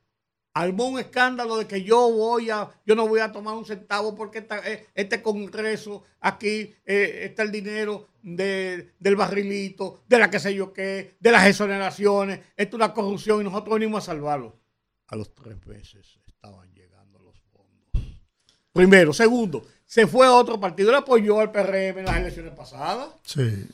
Armó 0.57 0.87
un 0.87 0.99
escándalo 0.99 1.57
de 1.57 1.67
que 1.67 1.83
yo 1.83 2.09
voy 2.13 2.49
a, 2.49 2.69
yo 2.85 2.95
no 2.95 3.09
voy 3.09 3.19
a 3.19 3.29
tomar 3.29 3.55
un 3.55 3.65
centavo 3.65 4.15
porque 4.15 4.47
eh, 4.63 4.87
este 4.95 5.21
congreso, 5.21 6.03
aquí 6.21 6.73
eh, 6.85 7.25
está 7.25 7.43
el 7.43 7.51
dinero 7.51 8.07
del 8.23 9.15
barrilito, 9.17 10.03
de 10.07 10.17
la 10.17 10.29
que 10.29 10.39
sé 10.39 10.55
yo 10.55 10.71
qué, 10.71 11.17
de 11.19 11.31
las 11.31 11.45
exoneraciones, 11.45 12.39
esto 12.55 12.77
es 12.77 12.81
una 12.81 12.93
corrupción 12.93 13.41
y 13.41 13.43
nosotros 13.43 13.77
venimos 13.77 14.01
a 14.03 14.13
salvarlo. 14.13 14.57
A 15.07 15.17
los 15.17 15.35
tres 15.35 15.57
meses 15.67 16.19
estaban 16.25 16.73
llegando 16.73 17.19
los 17.19 17.35
fondos. 17.51 18.01
Primero. 18.71 19.11
Segundo, 19.11 19.67
se 19.85 20.07
fue 20.07 20.25
a 20.25 20.31
otro 20.31 20.57
partido, 20.57 20.89
le 20.89 20.99
apoyó 20.99 21.41
al 21.41 21.51
PRM 21.51 21.99
en 21.99 22.05
las 22.05 22.15
elecciones 22.15 22.53
pasadas. 22.53 23.09
Sí. 23.23 23.67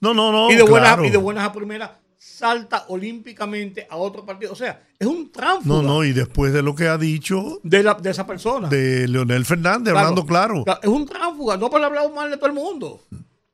No, 0.00 0.14
no, 0.14 0.32
no. 0.32 0.50
Y 0.50 0.54
de, 0.54 0.62
buenas, 0.62 0.98
y 1.04 1.10
de 1.10 1.18
buenas 1.18 1.44
a 1.44 1.52
primeras 1.52 1.90
salta 2.34 2.86
olímpicamente 2.88 3.86
a 3.88 3.96
otro 3.96 4.24
partido. 4.26 4.52
O 4.52 4.56
sea, 4.56 4.82
es 4.98 5.06
un 5.06 5.30
tránfuga. 5.30 5.76
No, 5.76 5.82
no, 5.82 6.04
y 6.04 6.12
después 6.12 6.52
de 6.52 6.62
lo 6.62 6.74
que 6.74 6.88
ha 6.88 6.98
dicho. 6.98 7.60
De, 7.62 7.82
la, 7.82 7.94
de 7.94 8.10
esa 8.10 8.26
persona. 8.26 8.68
De 8.68 9.06
Leonel 9.06 9.44
Fernández, 9.44 9.94
hablando 9.94 10.26
claro. 10.26 10.64
Es 10.82 10.88
un 10.88 11.06
tránfuga, 11.06 11.56
no 11.56 11.70
por 11.70 11.82
hablado 11.82 12.10
mal 12.10 12.30
de 12.30 12.36
todo 12.36 12.46
el 12.46 12.54
mundo. 12.54 13.02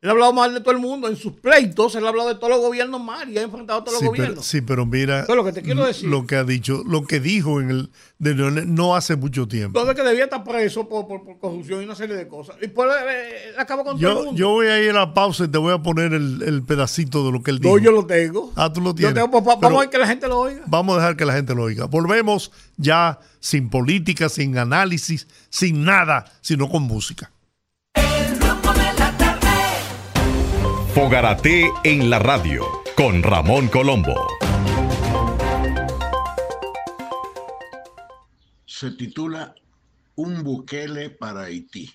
Él 0.02 0.08
ha 0.08 0.12
hablado 0.12 0.32
mal 0.32 0.54
de 0.54 0.60
todo 0.60 0.70
el 0.70 0.78
mundo. 0.78 1.08
En 1.08 1.16
sus 1.16 1.34
pleitos, 1.34 1.94
él 1.94 2.06
ha 2.06 2.08
hablado 2.08 2.30
de 2.30 2.36
todos 2.36 2.48
los 2.48 2.60
gobiernos 2.60 3.02
mal 3.02 3.28
y 3.28 3.36
ha 3.36 3.42
enfrentado 3.42 3.80
a 3.80 3.84
todos 3.84 4.00
los 4.00 4.10
gobiernos. 4.10 4.46
sí, 4.46 4.62
pero 4.62 4.86
mira. 4.86 5.26
lo 5.28 5.44
que 5.44 5.52
te 5.52 5.60
quiero 5.60 5.84
decir. 5.84 6.08
Lo 6.08 6.26
que 6.26 6.36
ha 6.36 6.44
dicho, 6.44 6.82
lo 6.86 7.04
que 7.04 7.20
dijo 7.20 7.60
en 7.60 7.70
el 7.70 7.90
de 8.18 8.34
no 8.34 8.96
hace 8.96 9.16
mucho 9.16 9.46
tiempo. 9.46 9.78
Entonces 9.78 10.02
que 10.02 10.08
debía 10.08 10.24
estar 10.24 10.42
preso 10.42 10.88
por, 10.88 11.06
corrupción 11.38 11.82
y 11.82 11.84
una 11.84 11.94
serie 11.94 12.16
de 12.16 12.26
cosas. 12.26 12.56
Y 12.62 12.68
por, 12.68 12.88
eh, 12.88 13.52
acabó 13.58 13.84
con 13.84 13.98
yo, 13.98 14.08
todo 14.08 14.20
el 14.20 14.26
mundo. 14.28 14.38
Yo 14.38 14.48
voy 14.48 14.68
a 14.68 14.82
ir 14.82 14.90
a 14.90 15.00
la 15.00 15.12
pausa 15.12 15.44
y 15.44 15.48
te 15.48 15.58
voy 15.58 15.74
a 15.74 15.82
poner 15.82 16.14
el, 16.14 16.62
pedacito 16.66 17.26
de 17.26 17.32
lo 17.32 17.42
que 17.42 17.50
él 17.50 17.58
dijo. 17.58 17.76
No, 17.76 17.82
yo 17.82 17.92
lo 17.92 18.06
tengo. 18.06 18.52
Ah, 18.56 18.72
tú 18.72 18.80
lo 18.80 18.94
tienes. 18.94 19.22
Pues, 19.30 19.44
vamos 19.44 19.72
a 19.74 19.80
ver 19.80 19.90
que 19.90 19.98
la 19.98 20.06
gente 20.06 20.28
lo 20.28 20.38
oiga. 20.38 20.62
Vamos 20.66 20.96
a 20.96 21.00
dejar 21.00 21.16
que 21.16 21.26
la 21.26 21.34
gente 21.34 21.54
lo 21.54 21.64
oiga. 21.64 21.84
Volvemos 21.84 22.52
ya 22.78 23.18
sin 23.38 23.68
política, 23.68 24.30
sin 24.30 24.56
análisis, 24.56 25.26
sin 25.50 25.84
nada, 25.84 26.24
sino 26.40 26.70
con 26.70 26.84
música. 26.84 27.30
Fogarate 30.94 31.70
en 31.84 32.10
la 32.10 32.18
radio 32.18 32.66
con 32.96 33.22
Ramón 33.22 33.68
Colombo. 33.68 34.12
Se 38.66 38.90
titula 38.90 39.54
Un 40.16 40.42
Bukele 40.42 41.10
para 41.10 41.42
Haití. 41.42 41.88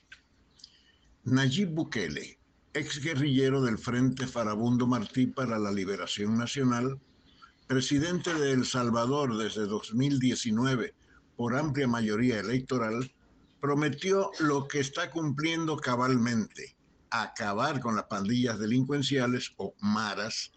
Nayib 1.25 1.71
Bukele, 1.71 2.39
ex 2.73 3.03
guerrillero 3.03 3.61
del 3.61 3.77
Frente 3.77 4.27
Farabundo 4.27 4.87
Martí 4.87 5.27
para 5.27 5.59
la 5.59 5.73
Liberación 5.73 6.37
Nacional, 6.37 6.97
presidente 7.67 8.33
de 8.33 8.53
El 8.53 8.65
Salvador 8.65 9.35
desde 9.37 9.65
2019 9.65 10.93
por 11.35 11.57
amplia 11.57 11.89
mayoría 11.89 12.39
electoral, 12.39 13.11
prometió 13.59 14.31
lo 14.39 14.69
que 14.69 14.79
está 14.79 15.11
cumpliendo 15.11 15.75
cabalmente 15.75 16.74
acabar 17.23 17.79
con 17.79 17.95
las 17.95 18.05
pandillas 18.05 18.59
delincuenciales 18.59 19.53
o 19.57 19.73
maras 19.79 20.51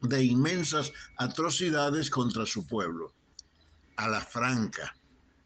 de 0.00 0.24
inmensas 0.24 0.90
atrocidades 1.18 2.08
contra 2.08 2.46
su 2.46 2.66
pueblo. 2.66 3.12
A 3.96 4.08
la 4.08 4.22
franca, 4.22 4.96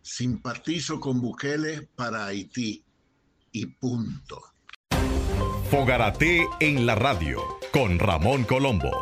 simpatizo 0.00 1.00
con 1.00 1.20
Bukele 1.20 1.88
para 1.96 2.26
Haití 2.26 2.84
y 3.50 3.66
punto. 3.66 4.40
Fogarate 5.72 6.46
en 6.60 6.86
la 6.86 6.94
radio 6.94 7.42
con 7.72 7.98
Ramón 7.98 8.44
Colombo. 8.44 8.92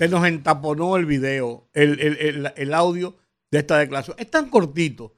Se 0.00 0.08
nos 0.08 0.26
entaponó 0.26 0.96
el 0.96 1.04
video, 1.04 1.68
el, 1.74 2.72
audio 2.72 3.16
de 3.50 3.58
esta 3.58 3.76
declaración. 3.76 4.16
Es 4.18 4.30
tan 4.30 4.48
cortito. 4.48 5.12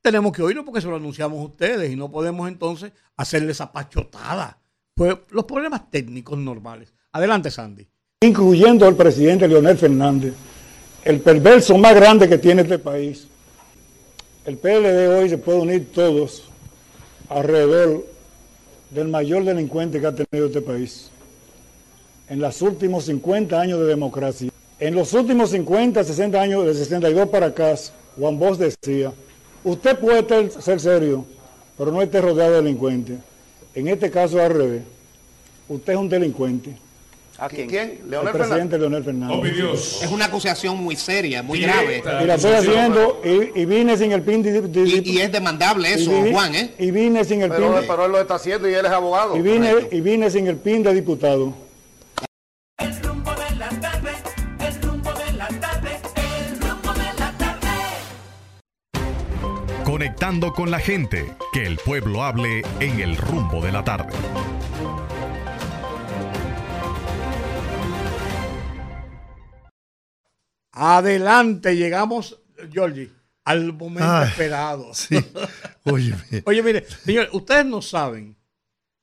Tenemos 0.00 0.32
que 0.32 0.42
oírlo 0.42 0.64
porque 0.64 0.80
se 0.80 0.86
lo 0.86 0.94
anunciamos 0.94 1.44
ustedes 1.44 1.90
y 1.90 1.96
no 1.96 2.08
podemos 2.08 2.46
entonces 2.46 2.92
hacerle 3.16 3.50
esa 3.50 3.72
pachotada. 3.72 4.60
Pues 4.94 5.16
los 5.30 5.44
problemas 5.44 5.90
técnicos 5.90 6.38
normales. 6.38 6.94
Adelante, 7.10 7.50
Sandy. 7.50 7.84
Incluyendo 8.20 8.86
al 8.86 8.94
presidente 8.94 9.48
Leonel 9.48 9.76
Fernández, 9.76 10.34
el 11.04 11.18
perverso 11.18 11.76
más 11.76 11.96
grande 11.96 12.28
que 12.28 12.38
tiene 12.38 12.62
este 12.62 12.78
país. 12.78 13.26
El 14.44 14.56
PLD 14.56 15.18
hoy 15.18 15.28
se 15.30 15.38
puede 15.38 15.58
unir 15.58 15.90
todos 15.92 16.44
alrededor 17.28 18.06
del 18.88 19.08
mayor 19.08 19.42
delincuente 19.42 20.00
que 20.00 20.06
ha 20.06 20.14
tenido 20.14 20.46
este 20.46 20.62
país 20.62 21.10
en 22.28 22.40
los 22.40 22.62
últimos 22.62 23.04
50 23.04 23.60
años 23.60 23.80
de 23.80 23.86
democracia. 23.86 24.50
En 24.78 24.94
los 24.94 25.12
últimos 25.14 25.50
50, 25.50 26.04
60 26.04 26.40
años, 26.40 26.66
de 26.66 26.74
62 26.74 27.28
para 27.28 27.46
acá, 27.46 27.74
Juan 28.18 28.38
Bosch 28.38 28.58
decía, 28.58 29.12
usted 29.64 29.98
puede 29.98 30.50
ser 30.50 30.80
serio, 30.80 31.24
pero 31.78 31.90
no 31.90 32.02
esté 32.02 32.20
rodeado 32.20 32.52
de 32.52 32.62
delincuentes. 32.62 33.18
En 33.74 33.88
este 33.88 34.10
caso 34.10 34.40
al 34.40 34.52
revés, 34.52 34.82
usted 35.68 35.92
es 35.92 35.98
un 35.98 36.08
delincuente. 36.08 36.76
¿A 37.38 37.50
quién? 37.50 37.68
¿Quién? 37.68 38.00
Leonel 38.08 38.34
el 38.34 38.40
presidente 38.40 38.78
Leonel 38.78 39.04
Fernández. 39.04 39.36
Oh, 39.38 39.74
es 39.74 40.10
una 40.10 40.24
acusación 40.24 40.78
muy 40.78 40.96
seria, 40.96 41.42
muy 41.42 41.60
grave. 41.60 42.02
Y 42.22 42.26
la 42.26 42.34
estoy 42.36 42.52
haciendo 42.52 43.20
y, 43.22 43.64
vine 43.66 43.96
sin 43.98 44.12
el 44.12 44.22
PIN 44.22 44.42
de, 44.42 45.02
y, 45.04 45.18
es 45.18 45.32
demandable 45.32 45.92
eso, 45.92 46.10
Juan, 46.32 46.54
¿eh? 46.54 46.74
Y 46.78 46.90
vine 46.90 47.24
sin 47.24 47.42
el 47.42 47.50
pero, 47.50 47.74
PIN. 47.74 47.86
Pero 47.86 48.06
él 48.06 48.12
lo 48.12 48.20
está 48.20 48.36
haciendo 48.36 48.70
y 48.70 48.74
él 48.74 48.86
es 48.86 48.92
abogado. 48.92 49.36
Y 49.36 49.42
vine, 49.42 49.74
y 49.90 50.00
vine 50.00 50.30
sin 50.30 50.46
el 50.46 50.56
PIN 50.56 50.82
de 50.82 50.94
diputado. 50.94 51.65
Conectando 60.26 60.52
con 60.52 60.72
la 60.72 60.80
gente, 60.80 61.36
que 61.52 61.66
el 61.66 61.76
pueblo 61.76 62.24
hable 62.24 62.62
en 62.80 62.98
el 62.98 63.16
rumbo 63.16 63.60
de 63.60 63.70
la 63.70 63.84
tarde. 63.84 64.12
Adelante, 70.72 71.76
llegamos, 71.76 72.42
Georgie, 72.72 73.12
al 73.44 73.72
momento 73.72 74.22
esperado. 74.22 74.92
Sí. 74.94 75.16
Oye, 75.84 76.12
Oye, 76.44 76.62
mire, 76.62 76.84
señores, 77.04 77.30
ustedes 77.32 77.64
no 77.64 77.80
saben 77.80 78.36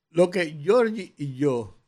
lo 0.09 0.30
que 0.30 0.59
Georgie 0.61 1.13
y 1.17 1.36
yo, 1.36 1.80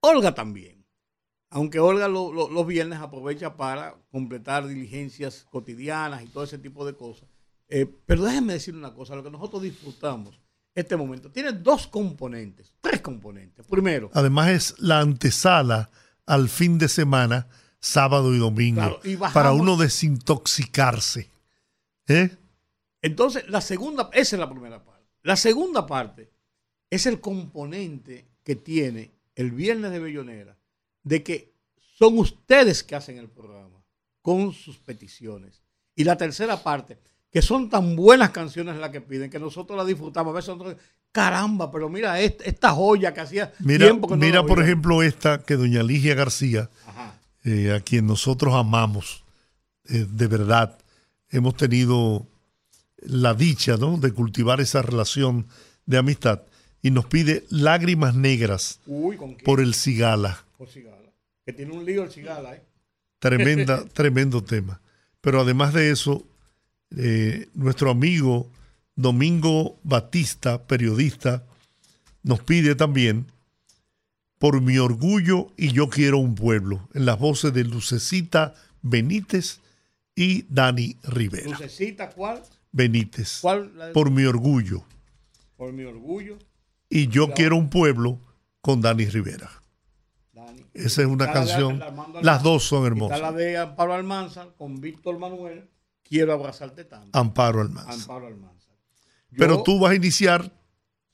Olga 0.00 0.34
también, 0.34 0.75
aunque 1.50 1.78
Olga 1.78 2.08
los 2.08 2.66
viernes 2.66 2.98
aprovecha 3.00 3.56
para 3.56 3.94
completar 4.10 4.66
diligencias 4.66 5.46
cotidianas 5.50 6.22
y 6.22 6.26
todo 6.26 6.44
ese 6.44 6.58
tipo 6.58 6.84
de 6.86 6.94
cosas. 6.94 7.28
Eh, 7.68 7.86
pero 8.06 8.22
déjenme 8.24 8.54
decir 8.54 8.74
una 8.74 8.92
cosa, 8.94 9.14
lo 9.16 9.22
que 9.24 9.30
nosotros 9.30 9.62
disfrutamos 9.62 10.40
este 10.74 10.94
momento 10.96 11.30
tiene 11.32 11.52
dos 11.52 11.86
componentes, 11.86 12.72
tres 12.82 13.00
componentes. 13.00 13.64
Primero. 13.66 14.10
Además 14.12 14.48
es 14.50 14.74
la 14.78 15.00
antesala 15.00 15.88
al 16.26 16.48
fin 16.50 16.76
de 16.78 16.88
semana, 16.88 17.46
sábado 17.80 18.34
y 18.34 18.38
domingo, 18.38 18.80
Claro, 18.82 19.00
y 19.04 19.14
bajamos- 19.16 19.32
para 19.32 19.52
uno 19.52 19.76
desintoxicarse. 19.76 21.30
¿Eh? 22.08 22.30
Entonces, 23.02 23.48
la 23.48 23.60
segunda, 23.60 24.10
esa 24.12 24.36
es 24.36 24.40
la 24.40 24.50
primera 24.50 24.84
parte. 24.84 25.06
La 25.22 25.36
segunda 25.36 25.86
parte 25.86 26.30
es 26.90 27.06
el 27.06 27.20
componente 27.20 28.26
que 28.44 28.54
tiene 28.56 29.12
el 29.34 29.52
viernes 29.52 29.90
de 29.92 29.98
Bellonera, 29.98 30.56
de 31.06 31.22
que 31.22 31.52
son 31.96 32.18
ustedes 32.18 32.82
que 32.82 32.96
hacen 32.96 33.16
el 33.16 33.28
programa 33.28 33.80
con 34.22 34.52
sus 34.52 34.76
peticiones. 34.78 35.62
Y 35.94 36.02
la 36.02 36.16
tercera 36.16 36.62
parte, 36.64 36.98
que 37.30 37.40
son 37.42 37.70
tan 37.70 37.94
buenas 37.94 38.30
canciones 38.30 38.76
las 38.76 38.90
que 38.90 39.00
piden, 39.00 39.30
que 39.30 39.38
nosotros 39.38 39.78
las 39.78 39.86
disfrutamos. 39.86 40.32
A 40.32 40.36
veces 40.36 40.48
nosotros, 40.48 40.76
caramba, 41.12 41.70
pero 41.70 41.88
mira 41.88 42.20
esta, 42.20 42.42
esta 42.44 42.72
joya 42.72 43.14
que 43.14 43.20
hacía 43.20 43.52
Mira, 43.60 43.86
tiempo 43.86 44.08
que 44.08 44.14
no 44.16 44.20
mira 44.20 44.44
por 44.44 44.60
ejemplo, 44.60 45.00
esta 45.04 45.44
que 45.44 45.54
doña 45.54 45.84
Ligia 45.84 46.16
García, 46.16 46.70
eh, 47.44 47.72
a 47.72 47.80
quien 47.80 48.08
nosotros 48.08 48.52
amamos, 48.54 49.22
eh, 49.88 50.06
de 50.10 50.26
verdad, 50.26 50.76
hemos 51.30 51.56
tenido 51.56 52.26
la 52.96 53.32
dicha 53.32 53.76
¿no? 53.76 53.96
de 53.96 54.10
cultivar 54.10 54.60
esa 54.60 54.82
relación 54.82 55.46
de 55.86 55.98
amistad 55.98 56.42
y 56.82 56.90
nos 56.90 57.06
pide 57.06 57.44
lágrimas 57.48 58.16
negras 58.16 58.80
por 59.44 59.60
el 59.60 59.74
Cigala. 59.74 60.45
Por 60.56 60.68
Cigala. 60.68 61.12
Que 61.44 61.52
tiene 61.52 61.72
un 61.72 61.84
lío 61.84 62.02
el 62.02 62.10
Cigala, 62.10 62.54
¿eh? 62.54 62.62
Tremenda, 63.18 63.84
tremendo 63.92 64.42
tema. 64.42 64.80
Pero 65.20 65.40
además 65.40 65.74
de 65.74 65.90
eso, 65.90 66.26
eh, 66.96 67.48
nuestro 67.54 67.90
amigo 67.90 68.50
Domingo 68.94 69.78
Batista, 69.82 70.66
periodista, 70.66 71.44
nos 72.22 72.40
pide 72.40 72.74
también 72.74 73.26
por 74.38 74.60
mi 74.60 74.78
orgullo 74.78 75.48
y 75.56 75.72
yo 75.72 75.88
quiero 75.88 76.18
un 76.18 76.34
pueblo, 76.34 76.88
en 76.94 77.06
las 77.06 77.18
voces 77.18 77.52
de 77.52 77.64
Lucecita 77.64 78.54
Benítez 78.82 79.60
y 80.14 80.44
Dani 80.48 80.96
Rivera. 81.02 81.50
Lucecita, 81.50 82.10
¿cuál? 82.10 82.42
Benítez. 82.72 83.38
¿Cuál? 83.40 83.72
La 83.76 83.92
Por 83.92 84.10
mi 84.10 84.24
orgullo. 84.24 84.84
Por 85.56 85.72
mi 85.72 85.84
orgullo. 85.84 86.38
Y 86.88 87.08
yo 87.08 87.32
quiero 87.32 87.56
un 87.56 87.70
pueblo 87.70 88.20
con 88.60 88.80
Dani 88.80 89.06
Rivera. 89.06 89.50
Esa 90.74 91.02
es 91.02 91.06
una 91.08 91.24
Está 91.26 91.40
la 91.40 91.46
canción. 91.46 91.82
Las 92.22 92.42
dos 92.42 92.64
son 92.64 92.78
Está 92.80 92.86
hermosas. 92.88 93.20
la 93.20 93.32
de 93.32 93.56
Amparo 93.58 93.94
Almanzar 93.94 94.54
con 94.56 94.80
Víctor 94.80 95.18
Manuel. 95.18 95.68
Quiero 96.02 96.32
abrazarte 96.32 96.84
tanto. 96.84 97.18
Amparo 97.18 97.60
Almanza. 97.60 97.92
Amparo 97.92 98.26
Almanzar. 98.28 98.74
Yo- 99.30 99.36
Pero 99.38 99.62
tú 99.62 99.78
vas 99.80 99.92
a 99.92 99.94
iniciar 99.96 100.52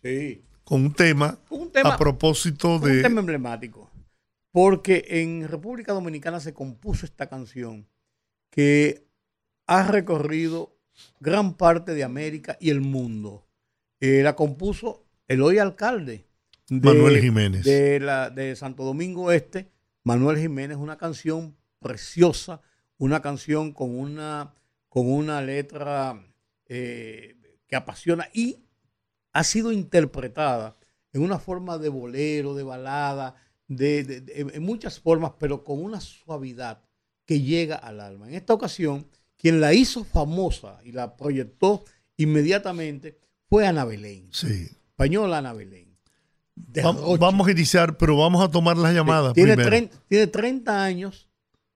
Sí. 0.02 0.42
con 0.64 0.82
un 0.84 0.92
tema, 0.94 1.38
Un 1.50 1.70
tema- 1.70 1.94
a 1.94 1.96
propósito 1.96 2.76
Un 2.76 2.82
de... 2.82 3.02
tema 3.02 3.20
emblemático. 3.20 3.90
Porque 4.50 5.04
en 5.08 5.48
República 5.48 5.92
Dominicana 5.94 6.38
se 6.40 6.52
compuso 6.52 7.06
esta 7.06 7.26
canción 7.28 7.88
que 8.50 9.06
ha 9.66 9.86
recorrido 9.86 10.76
gran 11.20 11.54
parte 11.54 11.94
de 11.94 12.04
América 12.04 12.58
y 12.60 12.68
el 12.68 12.82
mundo. 12.82 13.46
Eh, 14.00 14.20
la 14.22 14.36
compuso 14.36 15.06
el 15.28 15.40
hoy 15.40 15.58
alcalde 15.58 16.26
de, 16.68 16.80
Manuel 16.88 17.20
Jiménez. 17.20 17.64
De, 17.64 18.00
la, 18.00 18.30
de 18.30 18.54
Santo 18.56 18.84
Domingo 18.84 19.30
Este, 19.32 19.70
Manuel 20.04 20.38
Jiménez, 20.38 20.76
una 20.78 20.96
canción 20.96 21.56
preciosa, 21.80 22.60
una 22.98 23.20
canción 23.22 23.72
con 23.72 23.98
una, 23.98 24.54
con 24.88 25.10
una 25.10 25.40
letra 25.42 26.24
eh, 26.66 27.36
que 27.66 27.76
apasiona 27.76 28.28
y 28.32 28.64
ha 29.32 29.44
sido 29.44 29.72
interpretada 29.72 30.76
en 31.12 31.22
una 31.22 31.38
forma 31.38 31.78
de 31.78 31.88
bolero, 31.88 32.54
de 32.54 32.62
balada, 32.62 33.34
de, 33.68 34.04
de- 34.04 34.20
de- 34.20 34.40
en 34.54 34.62
muchas 34.62 34.98
formas, 35.00 35.32
pero 35.38 35.62
con 35.64 35.82
una 35.82 36.00
suavidad 36.00 36.82
que 37.26 37.40
llega 37.40 37.76
al 37.76 38.00
alma. 38.00 38.28
En 38.28 38.34
esta 38.34 38.54
ocasión, 38.54 39.06
quien 39.36 39.60
la 39.60 39.72
hizo 39.74 40.04
famosa 40.04 40.78
y 40.84 40.92
la 40.92 41.16
proyectó 41.16 41.84
inmediatamente 42.16 43.18
fue 43.48 43.66
Ana 43.66 43.84
Belén, 43.84 44.28
Sí. 44.32 44.68
española 44.90 45.38
Ana 45.38 45.52
Belén. 45.52 45.91
Vamos 47.18 47.48
a 47.48 47.50
iniciar, 47.50 47.96
pero 47.96 48.16
vamos 48.16 48.42
a 48.44 48.50
tomar 48.50 48.76
las 48.76 48.94
llamadas 48.94 49.32
tiene, 49.34 49.54
primero. 49.54 49.70
30, 49.70 49.96
tiene 50.08 50.26
30 50.26 50.84
años 50.84 51.28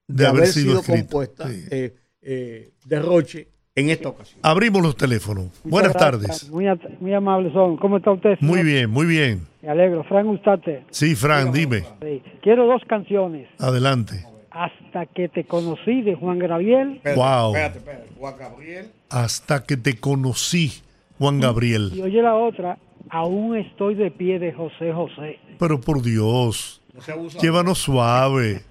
de, 0.06 0.22
De 0.22 0.26
haber, 0.28 0.42
haber 0.42 0.52
sido 0.52 0.82
compuesta 0.82 1.48
sí. 1.48 1.64
eh, 1.70 1.94
eh, 2.22 2.70
de 2.84 3.00
Roche 3.00 3.48
en 3.74 3.90
esta 3.90 4.08
ocasión. 4.08 4.40
Abrimos 4.42 4.82
los 4.82 4.96
teléfonos. 4.96 5.48
Buenas 5.62 5.92
gracias. 5.92 6.20
tardes. 6.20 6.50
Muy, 6.50 6.66
muy 7.00 7.12
amables 7.14 7.52
son. 7.52 7.76
¿Cómo 7.76 7.98
está 7.98 8.10
usted? 8.12 8.36
Muy 8.40 8.62
bien, 8.62 8.90
muy 8.90 9.06
bien. 9.06 9.46
Me 9.62 9.68
alegro. 9.68 10.02
Frank 10.04 10.26
Ustate. 10.28 10.84
Sí, 10.90 11.14
Fran, 11.14 11.52
dime. 11.52 11.84
Sí. 12.00 12.22
Quiero 12.42 12.66
dos 12.66 12.82
canciones. 12.88 13.48
Adelante. 13.58 14.24
Hasta 14.50 15.04
que 15.04 15.28
te 15.28 15.44
conocí 15.44 16.00
de 16.00 16.14
Juan 16.14 16.38
Gabriel 16.38 17.00
Wow. 17.14 17.48
Espérate, 17.54 17.78
espérate. 17.78 18.08
Juan 18.18 18.34
Gabriel. 18.38 18.86
Hasta 19.10 19.64
que 19.64 19.76
te 19.76 19.98
conocí, 20.00 20.72
Juan 21.18 21.38
y 21.38 21.42
Gabriel. 21.42 22.00
oye 22.02 22.22
la 22.22 22.34
otra, 22.34 22.78
Aún 23.10 23.56
estoy 23.56 23.94
de 23.94 24.10
pie 24.10 24.38
de 24.38 24.52
José 24.52 24.92
José. 24.92 25.38
Pero 25.58 25.80
por 25.80 26.02
Dios, 26.02 26.82
No 26.92 27.00
se 27.00 27.12
abusa. 27.12 27.38
llévanos 27.40 27.78
suave. 27.78 28.62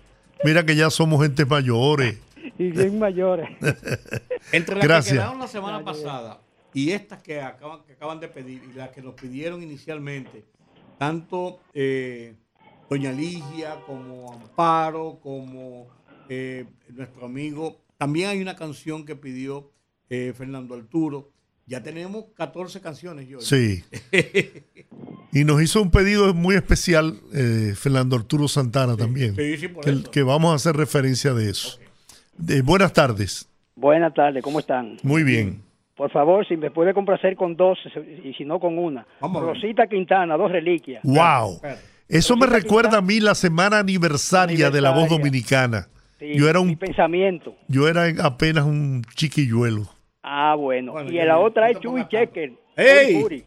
Mira 0.44 0.66
que 0.66 0.76
ya 0.76 0.90
somos 0.90 1.22
gente 1.22 1.46
mayores. 1.46 2.20
Y 2.60 2.70
bien 2.70 3.00
mayores. 3.00 3.50
Entre 4.52 4.76
las 4.76 4.84
Gracias. 4.86 5.14
que 5.14 5.20
quedaron 5.20 5.40
la 5.40 5.48
semana 5.48 5.84
pasada 5.84 6.40
y 6.76 6.92
estas 6.92 7.22
que 7.24 7.42
acaban, 7.42 7.84
que 7.86 7.94
acaban 7.94 8.20
de 8.20 8.28
pedir 8.28 8.62
y 8.72 8.74
las 8.78 8.90
que 8.90 9.02
nos 9.02 9.16
pidieron 9.16 9.64
inicialmente, 9.64 10.46
tanto 11.00 11.60
eh, 11.74 12.36
Doña 12.90 13.12
Ligia 13.12 13.80
como 13.88 14.32
Amparo, 14.34 15.20
como 15.24 15.88
eh, 16.30 16.66
nuestro 16.90 17.26
amigo, 17.26 17.82
también 17.98 18.30
hay 18.30 18.42
una 18.42 18.56
canción 18.56 19.06
que 19.06 19.16
pidió 19.16 19.72
eh, 20.10 20.32
Fernando 20.38 20.76
Arturo. 20.76 21.32
Ya 21.68 21.82
tenemos 21.82 22.26
14 22.36 22.80
canciones, 22.82 23.28
yo. 23.28 23.40
Sí. 23.42 23.84
Y 25.32 25.44
nos 25.44 25.62
hizo 25.62 25.82
un 25.82 25.92
pedido 25.92 26.34
muy 26.34 26.56
especial 26.56 27.20
eh, 27.34 27.74
Fernando 27.76 28.16
Arturo 28.16 28.48
Santana 28.48 28.96
también. 28.96 29.36
sí, 29.36 29.58
sí, 29.58 29.68
por 29.68 29.84
que, 29.84 29.90
eso. 29.90 30.10
que 30.12 30.24
vamos 30.24 30.54
a 30.54 30.56
hacer 30.56 30.78
referencia 30.78 31.34
de 31.34 31.50
eso. 31.50 31.78
De- 32.38 32.62
buenas 32.62 32.94
tardes. 32.94 33.50
Buenas 33.76 34.14
tardes, 34.14 34.42
¿cómo 34.42 34.60
están? 34.60 34.96
Muy 35.04 35.24
bien. 35.24 35.62
Por 35.98 36.10
favor, 36.10 36.48
si 36.48 36.56
me 36.56 36.72
puede 36.72 36.94
complacer 36.94 37.36
con 37.36 37.58
dos 37.58 37.78
y 38.24 38.34
si 38.34 38.46
no 38.46 38.62
con 38.62 38.78
una. 38.80 39.06
Vamos. 39.20 39.44
Rosita 39.44 39.88
Quintana, 39.88 40.38
dos 40.38 40.50
reliquias. 40.52 41.04
Wow. 41.04 41.60
Eso 42.08 42.38
me 42.38 42.46
recuerda 42.46 43.00
a 43.00 43.02
mí 43.02 43.20
la 43.20 43.36
semana 43.36 43.80
aniversaria 43.80 44.70
de 44.72 44.80
la 44.80 44.92
voz 44.92 45.10
dominicana. 45.10 45.90
Sí, 46.18 46.34
Yo 46.36 46.48
era 46.50 46.62
Mi 46.62 46.72
un 46.72 46.78
pensamiento. 46.78 47.56
yo 47.68 47.90
era 47.90 48.06
apenas 48.26 48.64
un 48.64 49.02
chiquilluelo. 49.16 49.86
Ah, 50.28 50.56
bueno. 50.56 50.94
Bueno, 50.94 51.12
y 51.12 51.16
ya, 51.16 51.26
la 51.26 51.34
ya, 51.34 51.38
otra 51.38 51.70
es 51.70 51.80
tanto. 51.80 52.08
Checker. 52.10 52.54
¡Ey! 52.76 53.46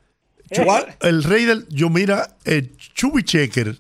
El 1.03 1.25
rey 1.25 1.45
del 1.45 1.67
yo 1.69 1.91
mira 1.91 2.37
eh, 2.45 2.71
Chubby 2.95 3.23
Checker. 3.23 3.77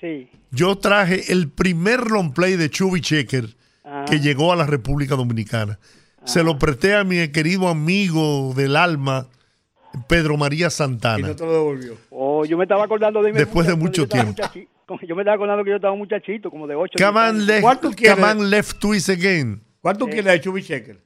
Sí. 0.00 0.28
Yo 0.50 0.76
traje 0.76 1.32
el 1.32 1.48
primer 1.48 2.10
long 2.10 2.34
play 2.34 2.56
de 2.56 2.68
Chubby 2.68 3.00
Checker 3.00 3.46
Ah. 3.92 4.04
que 4.08 4.20
llegó 4.20 4.52
a 4.52 4.56
la 4.56 4.66
República 4.66 5.16
Dominicana. 5.16 5.78
Se 6.24 6.44
lo 6.44 6.58
presté 6.58 6.94
a 6.94 7.02
mi 7.02 7.26
querido 7.32 7.66
amigo 7.66 8.52
del 8.54 8.76
alma, 8.76 9.26
Pedro 10.06 10.36
María 10.36 10.68
Y 10.68 10.70
Santana. 10.70 11.26
no 11.28 11.34
te 11.34 11.44
lo 11.44 11.52
devolvió. 11.52 11.96
Oh, 12.10 12.44
yo 12.44 12.56
me 12.56 12.64
estaba 12.64 12.84
acordando 12.84 13.20
de 13.22 13.32
mi 13.32 13.38
Después 13.38 13.66
de 13.66 13.74
mucho 13.74 14.02
yo 14.02 14.08
tiempo. 14.08 14.42
Yo 15.02 15.16
me 15.16 15.22
estaba 15.22 15.34
acordando 15.34 15.64
que 15.64 15.70
yo 15.70 15.76
estaba 15.76 15.92
un 15.92 16.00
muchachito, 16.00 16.50
como 16.50 16.66
de 16.68 16.74
8 16.76 16.98
Come 17.04 17.20
on, 17.20 17.46
left, 17.46 17.62
¿Cuál 17.62 17.80
tú 17.80 17.90
quieres? 17.92 18.16
come 18.16 18.30
on, 18.30 18.50
left 18.50 18.78
twist 18.78 19.08
again. 19.08 19.60
¿Cuál 19.80 19.96
tú 19.98 20.06
quieres 20.06 20.26
de 20.26 20.40
Chubby 20.40 20.62
Checker? 20.62 21.00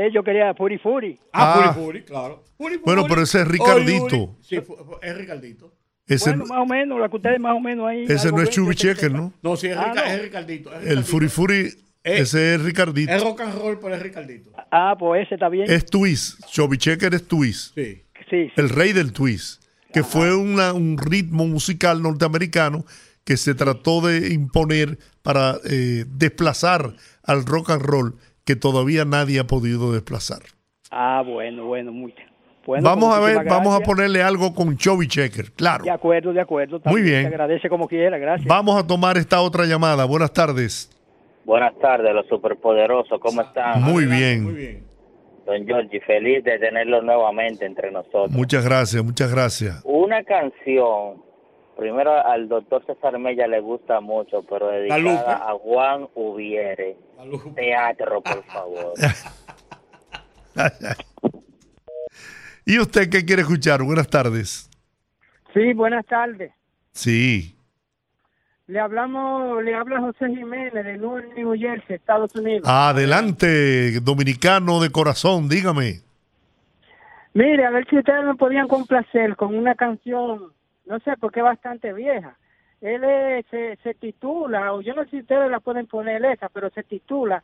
Eh, 0.00 0.10
yo 0.14 0.22
quería 0.22 0.54
Puri 0.54 0.78
Puri. 0.78 1.18
Ah, 1.32 1.70
Ah. 1.70 1.74
Puri 1.74 1.84
Puri, 1.86 2.02
claro. 2.04 2.44
Puri 2.56 2.76
Bueno, 2.84 3.04
pero 3.08 3.22
ese 3.22 3.40
es 3.40 3.48
Ricardito. 3.48 4.16
Uri. 4.16 4.28
Sí, 4.42 4.56
es 5.02 5.16
Ricardito. 5.16 5.72
Ese, 6.06 6.30
bueno, 6.30 6.46
más 6.46 6.58
o 6.60 6.66
menos, 6.66 7.00
la 7.00 7.08
que 7.08 7.16
ustedes 7.16 7.40
más 7.40 7.54
o 7.56 7.60
menos 7.60 7.86
ahí. 7.88 8.04
ese 8.08 8.30
no 8.30 8.40
es 8.40 8.50
Chubby 8.50 8.76
Checker. 8.76 9.10
¿no? 9.12 9.32
No, 9.42 9.56
sí, 9.56 9.66
es, 9.66 9.76
Ah, 9.76 9.88
Rica- 9.92 10.04
no. 10.06 10.10
es 10.12 10.22
Ricardito. 10.22 10.72
es 10.74 10.86
El. 10.86 11.04
Furi 11.04 11.28
Furi, 11.28 11.56
Eh, 12.04 12.20
ese 12.20 12.54
es 12.54 12.62
Ricardito. 12.62 13.12
Es 13.12 13.22
rock 13.22 13.40
and 13.40 13.54
roll, 13.60 13.78
pero 13.80 13.94
es 13.96 14.00
Ricardito. 14.02 14.52
Ah, 14.70 14.94
pues 14.98 15.26
ese 15.26 15.34
está 15.34 15.48
bien. 15.48 15.68
Es 15.68 15.84
twist. 15.84 16.46
Chubby 16.46 16.78
Checker 16.78 17.12
es 17.14 17.26
twist. 17.26 17.74
Sí. 17.74 18.02
Sí, 18.30 18.46
sí. 18.46 18.52
el 18.56 18.68
rey 18.68 18.92
del 18.92 19.12
twist, 19.12 19.62
que 19.92 20.04
fue 20.04 20.34
una- 20.36 20.72
un 20.74 20.96
ritmo 20.96 21.46
musical 21.46 22.00
norteamericano 22.02 22.84
que 23.24 23.36
se 23.36 23.54
trató 23.54 24.00
de 24.06 24.32
imponer 24.32 24.98
para 25.22 25.56
eh, 25.64 26.04
desplazar 26.06 26.94
al 27.24 27.44
rock 27.46 27.70
and 27.70 27.82
roll 27.82 28.14
que 28.48 28.56
todavía 28.56 29.04
nadie 29.04 29.40
ha 29.40 29.44
podido 29.44 29.92
desplazar. 29.92 30.38
Ah, 30.90 31.22
bueno, 31.22 31.66
bueno, 31.66 31.92
muy 31.92 32.14
bueno. 32.64 32.82
vamos 32.82 33.14
a 33.14 33.20
ver, 33.20 33.44
vamos 33.44 33.78
a 33.78 33.80
ponerle 33.84 34.22
algo 34.22 34.54
con 34.54 34.74
Chubby 34.74 35.06
Checker, 35.06 35.52
claro. 35.52 35.84
De 35.84 35.90
acuerdo, 35.90 36.32
de 36.32 36.40
acuerdo. 36.40 36.80
Muy 36.86 37.02
bien. 37.02 37.24
Se 37.24 37.26
agradece 37.26 37.68
como 37.68 37.86
quiera, 37.86 38.16
gracias. 38.16 38.48
Vamos 38.48 38.82
a 38.82 38.86
tomar 38.86 39.18
esta 39.18 39.42
otra 39.42 39.66
llamada. 39.66 40.06
Buenas 40.06 40.32
tardes. 40.32 40.90
Buenas 41.44 41.78
tardes, 41.78 42.10
los 42.14 42.26
superpoderosos, 42.26 43.20
¿cómo 43.20 43.42
están? 43.42 43.82
Muy 43.82 44.06
Muy 44.06 44.16
bien. 44.16 44.56
bien. 44.56 44.84
Don 45.44 45.66
Giorgi, 45.66 46.00
feliz 46.00 46.42
de 46.42 46.58
tenerlo 46.58 47.02
nuevamente 47.02 47.66
entre 47.66 47.90
nosotros. 47.90 48.30
Muchas 48.30 48.64
gracias, 48.64 49.04
muchas 49.04 49.30
gracias. 49.30 49.82
Una 49.84 50.24
canción 50.24 51.22
primero 51.76 52.12
al 52.26 52.48
doctor 52.48 52.82
César 52.86 53.18
Mella 53.18 53.46
le 53.46 53.60
gusta 53.60 54.00
mucho, 54.00 54.42
pero 54.48 54.68
dedicada 54.68 55.36
a 55.36 55.52
Juan 55.52 56.08
Ubiere. 56.14 56.96
Teatro, 57.54 58.20
por 58.22 58.44
favor. 58.44 58.94
¿Y 62.64 62.78
usted 62.78 63.10
qué 63.10 63.24
quiere 63.24 63.42
escuchar? 63.42 63.82
Buenas 63.82 64.08
tardes. 64.08 64.70
Sí, 65.52 65.72
buenas 65.72 66.06
tardes. 66.06 66.52
Sí. 66.92 67.56
Le 68.68 68.78
hablamos, 68.78 69.64
le 69.64 69.74
habla 69.74 70.00
José 70.00 70.28
Jiménez 70.28 70.84
de 70.84 70.98
New 70.98 71.54
Jersey, 71.58 71.96
Estados 71.96 72.34
Unidos. 72.36 72.68
Adelante, 72.68 73.98
dominicano 74.00 74.80
de 74.80 74.90
corazón, 74.90 75.48
dígame. 75.48 76.02
Mire, 77.32 77.64
a 77.64 77.70
ver 77.70 77.88
si 77.88 77.98
ustedes 77.98 78.24
me 78.24 78.34
podían 78.34 78.68
complacer 78.68 79.36
con 79.36 79.56
una 79.56 79.74
canción, 79.74 80.52
no 80.86 80.98
sé, 81.00 81.12
porque 81.18 81.40
es 81.40 81.44
bastante 81.44 81.92
vieja. 81.92 82.36
Él 82.80 83.02
es- 83.04 83.46
se, 83.50 83.76
se 83.82 83.94
titula, 83.94 84.72
o 84.72 84.80
yo 84.80 84.94
no 84.94 85.04
sé 85.04 85.10
si 85.10 85.20
ustedes 85.20 85.50
la 85.50 85.60
pueden 85.60 85.86
poner 85.86 86.24
esa, 86.24 86.48
pero 86.48 86.70
se 86.70 86.82
titula 86.82 87.42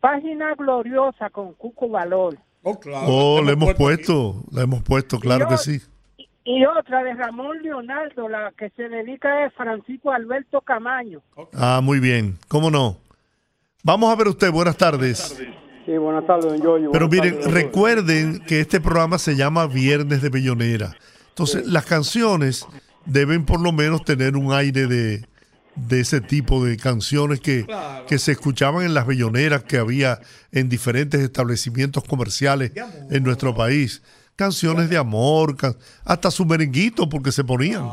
Página 0.00 0.54
Gloriosa 0.54 1.30
con 1.30 1.54
Cuco 1.54 1.88
Valor. 1.88 2.36
Oh, 2.62 3.40
le 3.44 3.52
hemos 3.52 3.74
puesto, 3.74 4.42
le 4.52 4.62
hemos 4.62 4.82
puesto, 4.82 5.18
claro 5.18 5.48
que 5.48 5.56
sí. 5.56 5.80
Y 6.44 6.64
otra 6.64 7.02
de 7.02 7.14
Ramón 7.14 7.62
Leonardo, 7.62 8.28
la 8.28 8.52
que 8.56 8.70
se 8.70 8.88
dedica 8.88 9.44
es 9.46 9.52
Francisco 9.54 10.12
Alberto 10.12 10.60
Camaño. 10.62 11.20
Ah, 11.54 11.80
muy 11.82 12.00
bien, 12.00 12.38
¿cómo 12.48 12.70
no? 12.70 12.96
Vamos 13.84 14.10
a 14.12 14.16
ver 14.16 14.28
usted, 14.28 14.50
buenas 14.50 14.76
tardes. 14.76 15.38
Sí, 15.86 15.96
buenas 15.96 16.26
tardes, 16.26 16.46
don 16.46 16.60
Yoyo. 16.62 16.90
Pero 16.92 17.08
miren, 17.08 17.34
tardes, 17.38 17.52
recuerden 17.52 18.40
que 18.46 18.60
este 18.60 18.80
programa 18.80 19.18
se 19.18 19.36
llama 19.36 19.66
Viernes 19.66 20.20
de 20.20 20.28
Bellonera. 20.30 20.94
Entonces, 21.30 21.66
las 21.66 21.86
canciones 21.86 22.66
deben 23.08 23.44
por 23.44 23.60
lo 23.60 23.72
menos 23.72 24.04
tener 24.04 24.36
un 24.36 24.52
aire 24.52 24.86
de, 24.86 25.24
de 25.74 26.00
ese 26.00 26.20
tipo 26.20 26.64
de 26.64 26.76
canciones 26.76 27.40
que, 27.40 27.66
que 28.06 28.18
se 28.18 28.32
escuchaban 28.32 28.84
en 28.84 28.94
las 28.94 29.06
belloneras 29.06 29.64
que 29.64 29.78
había 29.78 30.18
en 30.52 30.68
diferentes 30.68 31.20
establecimientos 31.20 32.04
comerciales 32.04 32.72
en 33.10 33.22
nuestro 33.24 33.54
país. 33.54 34.02
Canciones 34.36 34.88
de 34.88 34.96
amor, 34.96 35.56
can- 35.56 35.74
hasta 36.04 36.30
su 36.30 36.44
merenguito 36.46 37.08
porque 37.08 37.32
se 37.32 37.42
ponían. 37.42 37.88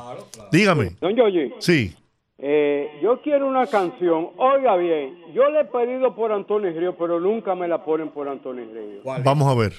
Dígame. 0.51 0.91
Don 1.01 1.16
Yoyi, 1.16 1.53
Sí. 1.59 1.95
eh, 2.38 2.88
yo 3.01 3.20
quiero 3.24 3.47
una 3.47 3.66
canción, 3.66 4.30
oiga 4.38 4.76
bien, 4.76 5.18
yo 5.34 5.49
le 5.49 5.61
he 5.61 5.66
pedido 5.66 6.13
por 6.16 6.32
Antonio 6.32 6.72
Río, 6.72 6.95
pero 6.97 7.20
nunca 7.20 7.55
me 7.55 7.68
la 7.68 7.84
ponen 7.84 8.09
por 8.09 8.28
Antonio 8.30 8.63
Río. 8.72 9.01
Vamos 9.24 9.47
a 9.51 9.55
ver. 9.59 9.72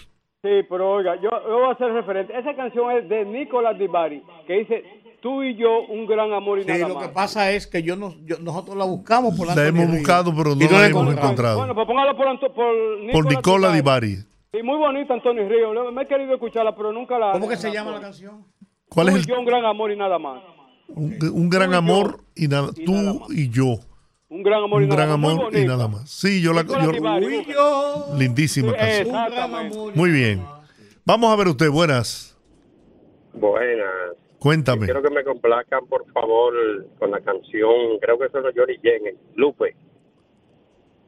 Sí, 0.43 0.63
pero 0.69 0.91
oiga, 0.93 1.15
yo, 1.17 1.31
yo 1.31 1.59
voy 1.61 1.73
a 1.75 1.79
ser 1.79 1.93
referente. 1.93 2.37
Esa 2.39 2.55
canción 2.55 2.91
es 2.93 3.09
de 3.09 3.25
Nicolás 3.25 3.79
Di 3.79 3.87
Bari, 3.89 4.23
que 4.47 4.53
dice, 4.55 4.85
tú 5.27 5.43
y 5.43 5.57
yo, 5.57 5.81
un 5.89 6.07
gran 6.07 6.33
amor 6.33 6.61
y 6.61 6.63
Sí, 6.63 6.69
nada 6.69 6.87
lo 6.87 6.95
más. 6.95 7.09
que 7.09 7.13
pasa 7.13 7.51
es 7.51 7.67
que 7.67 7.83
yo 7.83 7.97
no, 7.97 8.15
yo- 8.25 8.39
nosotros 8.39 8.77
la 8.77 8.85
buscamos 8.85 9.37
por 9.37 9.49
La 9.49 9.67
hemos 9.67 9.91
buscado, 9.91 10.33
pero 10.37 10.55
no 10.55 10.65
Y 10.65 10.69
la 10.69 10.79
la 10.83 10.87
hemos 10.87 11.13
encontrado. 11.13 11.59
Bueno, 11.59 11.75
pues 11.75 11.85
póngala 11.85 12.17
por, 12.17 12.29
Anto- 12.29 12.55
por 12.55 12.73
Por 13.13 13.27
Nicola 13.27 13.73
Di 13.73 13.81
Bari. 13.81 14.15
Sí, 14.53 14.63
muy 14.63 14.79
bonita 14.79 15.15
Antonio 15.15 15.49
Río. 15.49 15.91
Me 15.91 16.03
he 16.03 16.07
querido 16.07 16.35
escucharla, 16.35 16.77
pero 16.77 16.93
nunca 16.93 17.19
la... 17.19 17.33
¿Cómo 17.33 17.49
que 17.49 17.57
se 17.57 17.73
llama 17.73 17.91
la 17.91 18.01
canción? 18.03 18.45
¿Cuál 18.89 19.09
es 19.09 19.15
Tú 19.15 19.19
y 19.19 19.23
el 19.23 19.27
yo, 19.27 19.41
un 19.41 19.47
gran 19.47 19.65
amor 19.65 19.91
y 19.91 19.97
nada 19.97 20.17
más. 20.21 20.43
un, 20.91 21.17
un 21.33 21.51
gran 21.51 21.75
amor 21.75 22.21
y 22.37 22.47
nada, 22.47 22.69
tú 22.73 23.27
y 23.31 23.51
yo. 23.51 23.79
Un 24.29 24.45
gran 24.45 24.63
amor 24.63 24.81
y 24.83 24.85
Un 24.85 24.91
nada 24.91 25.07
gran 25.07 25.21
más. 25.21 25.35
Muy 25.35 25.41
amor 25.41 25.57
y 25.57 25.65
nada 25.67 25.89
más. 25.89 26.09
Sí, 26.09 26.41
yo 26.41 26.53
la 26.53 26.63
yo- 26.63 27.03
Bari, 27.03 27.45
lindísima 28.17 28.71
Sí, 28.73 28.79
canción. 29.11 29.93
Muy 29.97 30.11
bien. 30.13 30.41
Vamos 31.05 31.33
a 31.33 31.37
ver 31.37 31.49
usted, 31.49 31.69
buenas. 31.69 32.37
Buenas. 33.35 34.26
Cuéntame. 34.39 34.85
Quiero 34.87 35.03
que 35.03 35.11
me 35.11 35.25
complazcan, 35.25 35.87
por 35.89 36.05
favor, 36.13 36.53
con 36.99 37.11
la 37.11 37.21
canción, 37.21 37.99
creo 38.01 38.19
que 38.19 38.27
es 38.27 38.33
de 38.33 38.41
Johnny 38.55 38.77
Jen, 38.83 39.17
Lupe. 39.35 39.75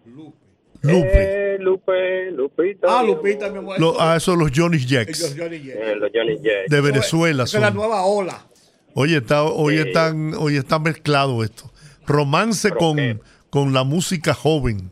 Lupe. 0.07 0.39
Eh, 0.85 1.59
Lupe, 1.61 2.31
Lupita. 2.31 3.01
Ah, 3.01 3.03
Lupita, 3.03 3.51
mi 3.51 3.59
amor. 3.59 3.81
Lo- 3.81 4.01
ah, 4.01 4.16
eso 4.16 4.37
los 4.37 4.51
Johnny 4.55 4.79
Jacks 4.79 5.35
Johnny 5.37 5.59
J. 5.59 5.72
Eh, 5.72 5.97
los 5.97 6.11
Johnny 6.14 6.37
Jen. 6.39 6.66
de 6.68 6.81
Venezuela. 6.81 7.45
Es 7.45 7.55
la 7.55 7.66
son. 7.68 7.74
nueva 7.74 8.05
ola. 8.05 8.47
Oye, 8.95 9.16
está, 9.18 9.43
hoy 9.45 9.74
Sí. 9.76 9.89
están, 9.89 10.35
hoy 10.35 10.57
está 10.57 10.79
mezclado 10.79 11.43
esto. 11.45 11.70
Romance 12.07 12.70
con, 12.70 13.20
con 13.51 13.72
la 13.72 13.85
música 13.85 14.35
joven. 14.35 14.91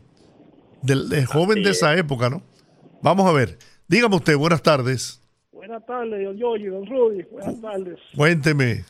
Del 0.81 1.11
el 1.11 1.25
joven 1.25 1.63
de 1.63 1.71
esa 1.71 1.95
época, 1.97 2.29
¿no? 2.29 2.43
Vamos 3.01 3.25
a 3.27 3.31
ver. 3.31 3.57
Dígame 3.87 4.15
usted, 4.17 4.35
buenas 4.37 4.61
tardes. 4.61 5.21
Buenas 5.67 5.85
tardes, 5.85 6.23
don 6.23 6.37
Yoyi, 6.37 6.65
don 6.67 6.85
Rudy. 6.85 7.23
Buenas 7.29 7.59
tardes. 7.61 7.99
Cuénteme. 8.15 8.85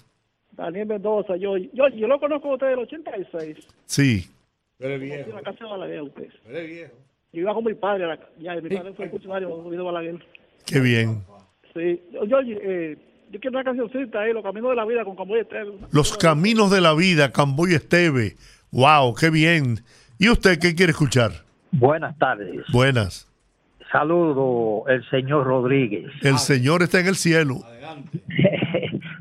Daniel 0.52 0.86
Mendoza, 0.88 1.36
Yoyi. 1.36 1.72
Yo, 1.74 1.88
yo 1.90 2.08
lo 2.08 2.20
conozco 2.20 2.52
a 2.52 2.54
usted 2.54 2.68
del 2.68 2.80
86. 2.80 3.58
Sí. 3.88 4.28
Pero 4.78 4.94
en 4.94 5.34
la 5.34 5.42
casa 5.42 5.64
de 5.64 5.70
Balaguer, 5.72 6.02
usted. 6.04 6.28
Eres 6.48 6.68
viejo. 6.68 6.94
Yo 7.34 7.42
iba 7.42 7.54
con 7.56 7.64
mi 7.64 7.74
padre, 7.74 8.04
a 8.04 8.08
la- 8.10 8.20
ya, 8.40 8.56
mi 8.62 8.70
padre 8.70 8.94
fue 8.94 9.10
funcionario 9.10 9.64
de 9.72 9.78
Balaguer. 9.78 10.24
Qué 10.68 10.80
bien. 10.80 11.24
Sí. 11.74 12.00
Yoyi, 12.28 12.58
eh, 12.62 12.98
yo 13.32 13.40
quiero 13.40 13.58
una 13.60 13.64
cancioncita 13.64 14.22
ahí, 14.22 14.34
Los 14.34 14.44
Caminos 14.44 14.70
de 14.70 14.76
la 14.76 14.86
Vida 14.86 15.04
con 15.04 15.16
Camboya 15.16 15.42
Esther. 15.42 15.66
Los 15.92 16.16
caminos 16.16 16.70
de 16.70 16.82
la 16.82 16.94
vida, 16.94 17.32
Camboy 17.32 17.74
Esteve. 17.74 18.36
Wow, 18.72 19.16
qué 19.16 19.32
bien. 19.32 19.80
¿Y 20.20 20.30
usted 20.30 20.60
qué 20.60 20.76
quiere 20.76 20.92
escuchar? 20.92 21.32
Buenas 21.72 22.16
tardes. 22.20 22.64
Buenas. 22.72 23.27
Saludo 23.92 24.84
el 24.88 25.08
señor 25.10 25.46
Rodríguez. 25.46 26.12
El 26.22 26.38
Señor 26.38 26.84
está 26.84 27.00
en 27.00 27.08
el 27.08 27.16
cielo. 27.16 27.60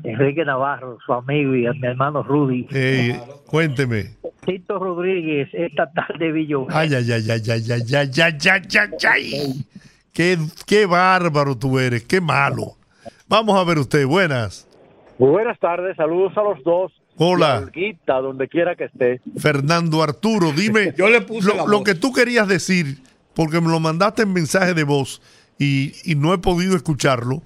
Enrique 0.03 0.43
Navarro, 0.45 0.97
su 1.05 1.13
amigo 1.13 1.55
y 1.55 1.67
mi 1.79 1.87
hermano 1.87 2.23
Rudy. 2.23 2.67
Eh, 2.71 3.19
cuénteme. 3.45 4.15
Tito 4.45 4.79
Rodríguez, 4.79 5.49
esta 5.53 5.91
tarde 5.91 6.31
Villón. 6.31 6.67
Ay, 6.69 6.93
ay, 6.93 7.11
ay, 7.11 7.29
ay, 7.29 7.41
ay, 7.49 7.63
ay, 7.71 7.81
ay, 7.93 8.09
ay, 8.17 8.37
ay, 8.49 8.61
ay, 8.73 8.89
ay. 9.03 9.65
Qué, 10.13 10.37
qué 10.65 10.85
bárbaro 10.85 11.57
tú 11.57 11.77
eres, 11.77 12.03
qué 12.03 12.19
malo. 12.21 12.75
Vamos 13.27 13.59
a 13.59 13.63
ver 13.63 13.77
usted, 13.77 14.05
buenas. 14.05 14.67
Muy 15.19 15.29
buenas 15.29 15.59
tardes, 15.59 15.95
saludos 15.97 16.35
a 16.37 16.43
los 16.43 16.63
dos. 16.63 16.91
Hola. 17.17 17.59
Olguita, 17.59 18.21
donde 18.21 18.47
quiera 18.47 18.75
que 18.75 18.85
esté. 18.85 19.21
Fernando 19.37 20.03
Arturo, 20.03 20.51
dime 20.51 20.93
Yo 20.97 21.09
le 21.09 21.21
puse 21.21 21.49
lo, 21.49 21.55
la 21.55 21.65
lo 21.65 21.83
que 21.83 21.95
tú 21.95 22.13
querías 22.13 22.47
decir, 22.47 22.97
porque 23.37 23.61
me 23.61 23.69
lo 23.69 23.79
mandaste 23.79 24.23
en 24.23 24.33
mensaje 24.33 24.73
de 24.73 24.83
voz 24.83 25.21
y, 25.59 25.93
y 26.03 26.15
no 26.15 26.33
he 26.33 26.37
podido 26.39 26.75
escucharlo, 26.75 27.41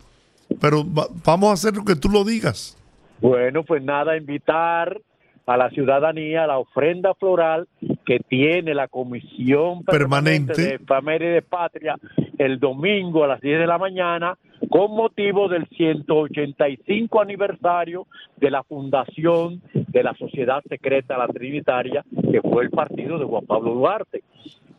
pero 0.59 0.83
va- 0.83 1.07
vamos 1.25 1.49
a 1.51 1.53
hacer 1.53 1.75
lo 1.75 1.83
que 1.85 1.95
tú 1.95 2.09
lo 2.09 2.23
digas. 2.23 2.77
Bueno, 3.19 3.63
pues 3.63 3.83
nada, 3.83 4.17
invitar 4.17 4.99
a 5.45 5.57
la 5.57 5.69
ciudadanía 5.71 6.45
a 6.45 6.47
la 6.47 6.57
ofrenda 6.59 7.13
floral 7.15 7.67
que 8.05 8.19
tiene 8.19 8.73
la 8.73 8.87
Comisión 8.87 9.83
Permanente, 9.83 10.53
Permanente. 10.53 10.77
de 10.77 10.79
Familia 10.85 11.29
y 11.29 11.33
de 11.33 11.41
Patria 11.41 11.95
el 12.37 12.59
domingo 12.59 13.23
a 13.23 13.27
las 13.27 13.41
10 13.41 13.59
de 13.59 13.67
la 13.67 13.77
mañana 13.77 14.37
con 14.69 14.91
motivo 14.95 15.49
del 15.49 15.67
185 15.75 17.21
aniversario 17.21 18.07
de 18.37 18.51
la 18.51 18.63
fundación 18.63 19.61
de 19.73 20.03
la 20.03 20.13
Sociedad 20.15 20.61
Secreta 20.69 21.17
La 21.17 21.27
Trinitaria, 21.27 22.05
que 22.31 22.41
fue 22.41 22.63
el 22.63 22.69
partido 22.69 23.19
de 23.19 23.25
Juan 23.25 23.45
Pablo 23.45 23.73
Duarte. 23.73 24.23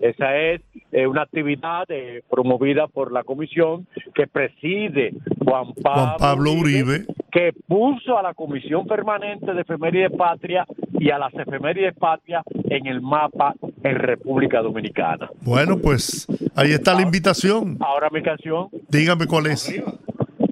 Esa 0.02 0.36
es 0.36 0.60
eh, 0.90 1.06
una 1.06 1.22
actividad 1.22 1.84
eh, 1.88 2.22
promovida 2.28 2.88
por 2.88 3.12
la 3.12 3.22
comisión 3.22 3.86
que 4.14 4.26
preside 4.26 5.14
Juan 5.44 5.72
Pablo, 5.80 6.02
Juan 6.02 6.16
Pablo 6.18 6.52
Uribe. 6.52 7.06
que 7.30 7.52
puso 7.68 8.18
a 8.18 8.22
la 8.22 8.34
Comisión 8.34 8.84
Permanente 8.86 9.54
de 9.54 9.60
Efemérides 9.60 10.10
Patria 10.10 10.66
y 10.98 11.10
a 11.10 11.18
las 11.18 11.32
Efemérides 11.34 11.94
Patria 11.96 12.42
en 12.68 12.86
el 12.88 13.00
mapa 13.00 13.54
en 13.84 13.94
República 13.94 14.60
Dominicana. 14.60 15.30
Bueno, 15.42 15.78
pues 15.78 16.26
ahí 16.56 16.72
está 16.72 16.94
la 16.94 17.02
invitación. 17.02 17.76
Ahora 17.78 18.10
mi 18.10 18.22
canción, 18.22 18.68
Dígame 18.88 19.26
cuál 19.28 19.46
es. 19.46 19.72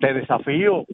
Te 0.01 0.15
desafío, 0.15 0.85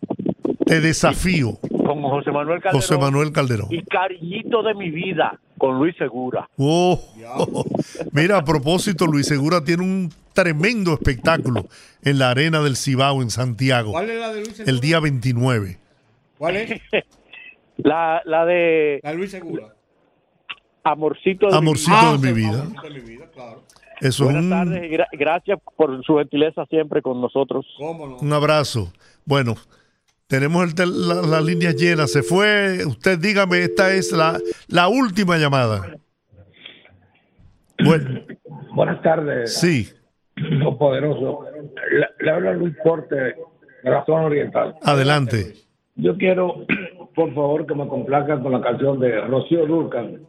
Te 0.64 0.80
desafío, 0.80 1.59
con 1.87 2.03
José 2.03 2.30
Manuel 2.32 2.61
Calderón. 2.61 2.80
José 2.80 2.99
Manuel 2.99 3.32
Calderón. 3.32 3.68
Y 3.70 3.82
Cariñito 3.84 4.62
de 4.62 4.74
mi 4.74 4.91
vida, 4.91 5.39
con 5.59 5.78
Luis 5.78 5.95
Segura. 5.97 6.49
Oh, 6.59 7.01
mira, 8.12 8.39
a 8.39 8.45
propósito, 8.45 9.07
Luis 9.07 9.26
Segura 9.26 9.62
tiene 9.64 9.82
un 9.82 10.12
tremendo 10.32 10.93
espectáculo 10.95 11.66
en 12.03 12.18
la 12.18 12.30
Arena 12.30 12.61
del 12.61 12.76
Cibao 12.76 13.22
en 13.22 13.30
Santiago. 13.30 13.93
¿Cuál 13.93 14.11
es 14.11 14.20
la 14.20 14.28
de 14.32 14.41
Luis 14.41 14.57
Segura? 14.57 14.70
El 14.72 14.80
día 14.80 15.01
29. 15.01 15.78
¿Cuál 16.39 16.57
es? 16.57 16.80
La, 17.78 18.22
la 18.24 18.47
de 18.47 19.01
La 19.03 19.11
de 19.11 19.16
Luis 19.18 19.30
Segura. 19.30 19.74
Amorcito 20.82 21.49
de 21.49 21.57
Amorcito 21.57 21.95
mi 21.95 21.99
vida. 21.99 22.16
de 22.18 22.32
mi 22.32 22.32
vida. 22.32 22.62
Amorcito 22.62 22.82
de 22.82 22.91
mi 22.91 23.01
vida, 23.01 23.26
claro. 23.34 23.62
Eso 24.01 24.09
es 24.24 24.32
Buenas 24.34 24.43
un, 24.45 24.51
tardes 24.51 24.84
y 24.84 24.95
gra- 24.95 25.09
gracias 25.12 25.59
por 25.76 26.03
su 26.05 26.16
gentileza 26.16 26.64
siempre 26.66 27.03
con 27.03 27.20
nosotros. 27.20 27.66
¿Cómo 27.78 28.07
no? 28.07 28.16
un 28.16 28.32
abrazo. 28.32 28.93
Bueno, 29.24 29.57
tenemos 30.26 30.64
el 30.80 31.08
la- 31.08 31.22
las 31.22 31.44
líneas 31.44 31.76
llenas. 31.76 32.10
Se 32.12 32.22
fue. 32.22 32.84
Usted 32.86 33.18
dígame, 33.18 33.62
esta 33.62 33.92
es 33.94 34.12
la, 34.12 34.38
la 34.68 34.88
última 34.88 35.36
llamada. 35.38 35.96
Bueno, 37.84 38.20
Buenas 38.74 39.02
tardes. 39.02 39.54
sí, 39.58 39.88
Los 40.36 40.76
poderosos. 40.76 41.46
Le, 41.90 42.06
le 42.24 42.30
habla 42.30 42.52
Luis 42.54 42.74
Porte 42.82 43.14
de 43.14 43.34
la 43.90 44.04
zona 44.04 44.22
oriental. 44.24 44.74
adelante. 44.82 45.54
Yo 45.96 46.16
quiero 46.16 46.66
por 47.14 47.34
favor, 47.34 47.66
que 47.66 47.74
me 47.74 47.86
complazcan 47.88 48.42
con 48.42 48.52
la 48.52 48.60
canción 48.60 48.98
de 49.00 49.20
Rocío 49.22 49.66
Durcan, 49.66 50.20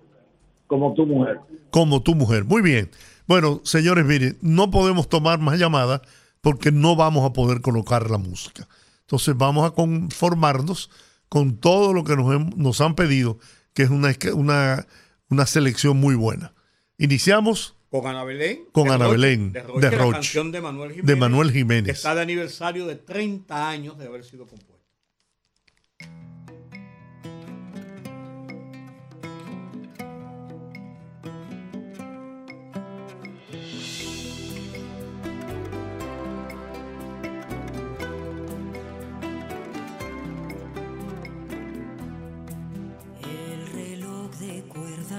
Como 0.67 0.93
tu 0.93 1.05
mujer. 1.05 1.39
Como 1.71 2.01
tu 2.01 2.15
mujer. 2.15 2.43
Muy 2.45 2.61
bien. 2.61 2.89
Bueno, 3.27 3.59
señores, 3.63 4.05
miren, 4.05 4.37
no 4.41 4.71
podemos 4.71 5.09
tomar 5.09 5.39
más 5.39 5.59
llamadas 5.59 6.01
porque 6.41 6.71
no 6.71 6.95
vamos 6.95 7.25
a 7.29 7.33
poder 7.33 7.61
colocar 7.61 8.09
la 8.09 8.17
música. 8.17 8.65
Entonces 9.08 9.38
vamos 9.38 9.66
a 9.66 9.74
conformarnos 9.74 10.89
con 11.30 11.55
todo 11.55 11.93
lo 11.93 12.03
que 12.03 12.18
nos, 12.18 12.58
nos 12.58 12.82
han 12.82 12.93
pedido, 12.93 13.39
que 13.74 13.84
es 13.84 13.89
una, 13.89 14.14
una, 14.34 14.86
una 15.30 15.45
selección 15.45 15.95
muy 15.95 16.16
buena. 16.16 16.53
Iniciamos 16.97 17.78
con 17.89 18.05
Ana 18.05 18.26
Belén. 18.26 18.66
Con 18.74 18.91
Ana 18.91 19.08
Belén. 19.08 19.53
De 19.53 19.62
Roche, 19.62 19.80
de 19.89 19.95
La 19.95 20.12
canción 20.12 20.51
de 20.51 20.60
Manuel 20.60 20.89
Jiménez. 20.89 21.08
De 21.08 21.16
Manuel 21.16 21.51
Jiménez. 21.53 21.86
Que 21.86 21.91
está 21.91 22.16
de 22.16 22.22
aniversario 22.22 22.86
de 22.86 22.97
30 22.97 23.70
años 23.70 23.97
de 23.97 24.08
haber 24.08 24.26
sido 24.26 24.45
compuesta. 24.45 24.76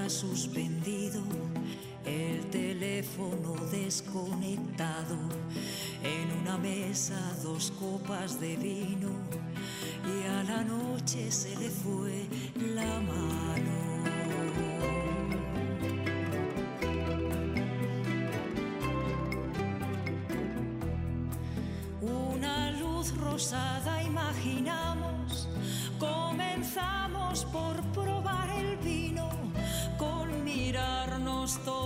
Suspendido, 0.09 1.21
el 2.05 2.43
teléfono 2.49 3.55
desconectado, 3.71 5.17
en 6.03 6.31
una 6.41 6.57
mesa 6.57 7.19
dos 7.43 7.71
copas 7.79 8.39
de 8.39 8.55
vino 8.55 9.11
y 10.03 10.27
a 10.27 10.43
la 10.43 10.63
noche 10.63 11.31
se 11.31 11.55
le 11.57 11.69
fue 11.69 12.25
la 12.75 12.99
mano. 13.01 13.89
Una 22.01 22.71
luz 22.71 23.15
rosada 23.17 24.01
imaginamos, 24.03 25.47
comenzamos 25.99 27.45
por 27.45 27.79
mirarnos 31.49 31.78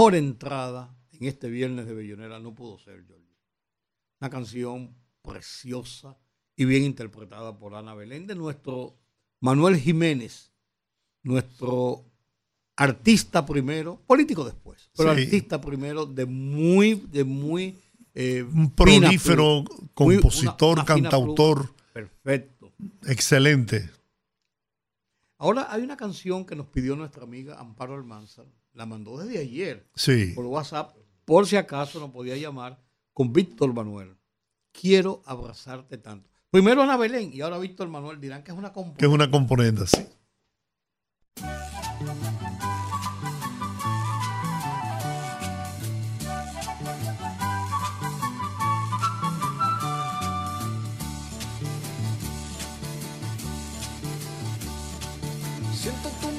mejor 0.00 0.14
entrada 0.14 0.96
en 1.12 1.28
este 1.28 1.50
viernes 1.50 1.84
de 1.84 1.92
Bellonera 1.92 2.38
no 2.40 2.54
pudo 2.54 2.78
ser, 2.78 3.04
Giorgio. 3.06 3.36
Una 4.18 4.30
canción 4.30 4.94
preciosa 5.22 6.16
y 6.56 6.64
bien 6.64 6.84
interpretada 6.84 7.58
por 7.58 7.74
Ana 7.74 7.94
Belén 7.94 8.26
de 8.26 8.34
nuestro 8.34 8.96
Manuel 9.42 9.76
Jiménez, 9.76 10.52
nuestro 11.22 12.06
artista 12.78 13.44
primero, 13.44 14.00
político 14.06 14.42
después, 14.42 14.88
pero 14.96 15.14
Sí. 15.14 15.24
artista 15.24 15.60
primero 15.60 16.06
de 16.06 16.24
muy, 16.24 16.94
de 16.94 17.24
muy 17.24 17.76
eh, 18.14 18.42
Un 18.42 18.70
prolífero 18.70 19.64
pluma, 19.64 19.84
muy- 19.98 20.14
una- 20.16 20.22
compositor, 20.22 20.78
una 20.78 20.84
cantautor. 20.86 21.74
Perfecto. 21.92 22.72
Excelente. 23.06 23.90
Ahora 25.38 25.70
hay 25.70 25.82
una 25.82 25.96
canción 25.98 26.44
que 26.46 26.56
nos 26.56 26.66
pidió 26.68 26.96
nuestra 26.96 27.22
amiga 27.22 27.60
Amparo 27.60 27.94
Almanzar, 27.94 28.46
la 28.72 28.86
mandó 28.86 29.18
desde 29.18 29.38
ayer 29.38 29.88
Sí. 29.94 30.32
por 30.34 30.46
WhatsApp, 30.46 30.94
por 31.24 31.46
si 31.46 31.56
acaso 31.56 32.00
nos 32.00 32.10
podía 32.10 32.36
llamar 32.36 32.82
con 33.12 33.32
Víctor 33.32 33.72
Manuel. 33.74 34.16
Quiero 34.72 35.22
abrazarte 35.26 35.98
tanto. 35.98 36.30
Primero 36.50 36.82
Ana 36.82 36.96
Belén 36.96 37.30
y 37.32 37.40
ahora 37.40 37.58
Víctor 37.58 37.88
Manuel 37.88 38.20
dirán 38.20 38.42
que 38.42 38.50
es 38.52 38.56
una 38.58 38.72
composición. 38.72 38.98
Que 38.98 39.06
es 39.06 39.12
una 39.12 39.30
componente, 39.30 39.86
sí. 39.86 40.06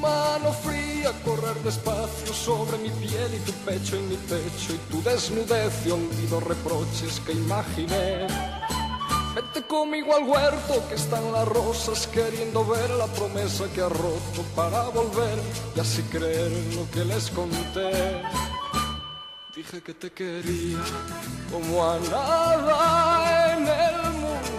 Mano 0.02 0.52
fría 0.52 1.12
correr 1.24 1.56
despacio 1.64 2.34
sobre 2.34 2.78
mi 2.80 2.90
piel 2.90 3.34
y 3.36 3.40
tu 3.40 3.52
pecho 3.66 3.96
en 3.96 4.10
mi 4.10 4.18
pecho 4.18 4.74
y 4.74 4.78
tu 4.92 5.02
desnudez 5.04 5.86
y 5.86 5.92
olvido 5.92 6.40
reproches 6.40 7.22
que 7.26 7.34
imaginé. 7.34 8.28
Vete 9.36 9.62
conmigo 9.66 10.16
al 10.16 10.24
huerto 10.24 10.84
que 10.90 10.96
están 10.96 11.32
las 11.32 11.48
rosas 11.48 12.08
queriendo 12.08 12.66
ver 12.66 12.90
la 12.90 13.08
promesa 13.08 13.66
que 13.74 13.82
ha 13.82 13.90
roto 13.90 14.42
para 14.56 14.90
volver 14.90 15.40
y 15.76 15.80
así 15.80 16.02
creer 16.04 16.52
lo 16.76 16.90
que 16.92 17.06
les 17.06 17.30
conté. 17.30 18.22
Dije 19.56 19.82
que 19.82 19.94
te 19.94 20.12
quería 20.12 20.84
como 21.52 21.84
a 21.86 22.00
nada 22.00 23.54
en 23.54 23.68
el 23.68 24.01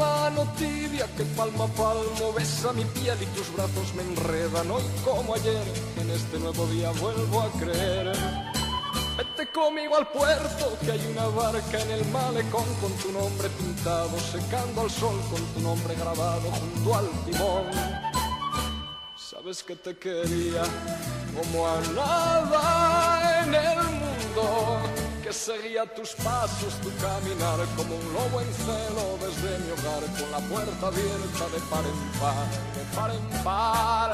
Mano 0.00 0.46
tibia 0.56 1.06
que 1.16 1.24
palmo 1.36 1.64
a 1.64 1.68
palmo 1.68 2.32
besa 2.32 2.72
mi 2.72 2.84
piel 2.96 3.18
y 3.20 3.26
tus 3.36 3.52
brazos 3.54 3.94
me 3.94 4.02
enredan 4.02 4.70
hoy 4.70 4.82
como 5.04 5.34
ayer. 5.34 5.66
En 6.00 6.08
este 6.10 6.38
nuevo 6.38 6.66
día 6.66 6.90
vuelvo 6.92 7.42
a 7.42 7.50
creer. 7.60 8.06
Vete 9.18 9.52
conmigo 9.52 9.96
al 9.96 10.08
puerto, 10.08 10.78
que 10.82 10.92
hay 10.92 11.04
una 11.12 11.26
barca 11.26 11.76
en 11.84 11.90
el 11.90 12.04
malecón 12.06 12.68
con 12.80 12.92
tu 13.02 13.12
nombre 13.12 13.48
pintado, 13.50 14.18
secando 14.18 14.80
al 14.80 14.90
sol 14.90 15.16
con 15.30 15.42
tu 15.52 15.60
nombre 15.60 15.94
grabado 15.94 16.48
junto 16.58 16.94
al 16.94 17.08
timón. 17.26 17.66
Sabes 19.14 19.62
que 19.62 19.76
te 19.76 19.96
quería 19.96 20.62
como 21.36 21.68
a 21.68 21.80
nada 22.00 23.42
en 23.42 23.54
el 23.54 23.82
mundo, 24.02 24.80
que 25.30 25.34
seguía 25.34 25.86
tus 25.86 26.16
pasos, 26.16 26.74
tu 26.82 26.90
caminar 26.96 27.60
como 27.76 27.94
un 27.94 28.12
lobo 28.12 28.40
en 28.40 28.52
celo 28.52 29.16
desde 29.22 29.58
mi 29.60 29.70
hogar, 29.70 30.02
con 30.18 30.28
la 30.32 30.40
puerta 30.48 30.88
abierta 30.88 31.44
de 31.54 31.60
par 31.70 31.84
en 31.86 32.00
par, 32.18 32.48
de 32.74 32.84
par 32.96 33.10
en 33.14 33.44
par, 33.44 34.12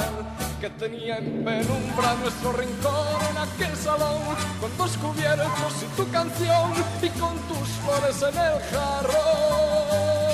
que 0.61 0.69
tenía 0.69 1.17
en 1.17 1.43
penumbra 1.43 2.15
nuestro 2.21 2.53
rincón 2.53 3.19
en 3.31 3.39
aquel 3.39 3.75
salón, 3.79 4.21
con 4.61 4.77
dos 4.77 4.95
cubiertos 4.99 5.73
y 5.85 5.97
tu 5.97 6.07
canción 6.11 6.73
y 7.01 7.09
con 7.19 7.35
tus 7.49 7.69
flores 7.81 8.21
en 8.21 8.37
el 8.39 8.61
jarrón. 8.71 10.26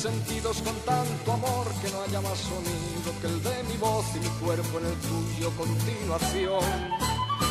Sentidos, 0.00 0.62
con 0.62 0.74
tanto 0.86 1.32
amor 1.32 1.66
que 1.82 1.90
no 1.90 2.00
haya 2.00 2.22
más 2.22 2.38
sonido 2.38 3.12
que 3.20 3.26
el 3.26 3.42
de 3.42 3.62
mi 3.64 3.76
voz 3.76 4.06
y 4.16 4.20
mi 4.20 4.28
cuerpo 4.40 4.78
en 4.78 4.86
el 4.86 4.94
tuyo 4.94 5.50
continuación. 5.58 6.64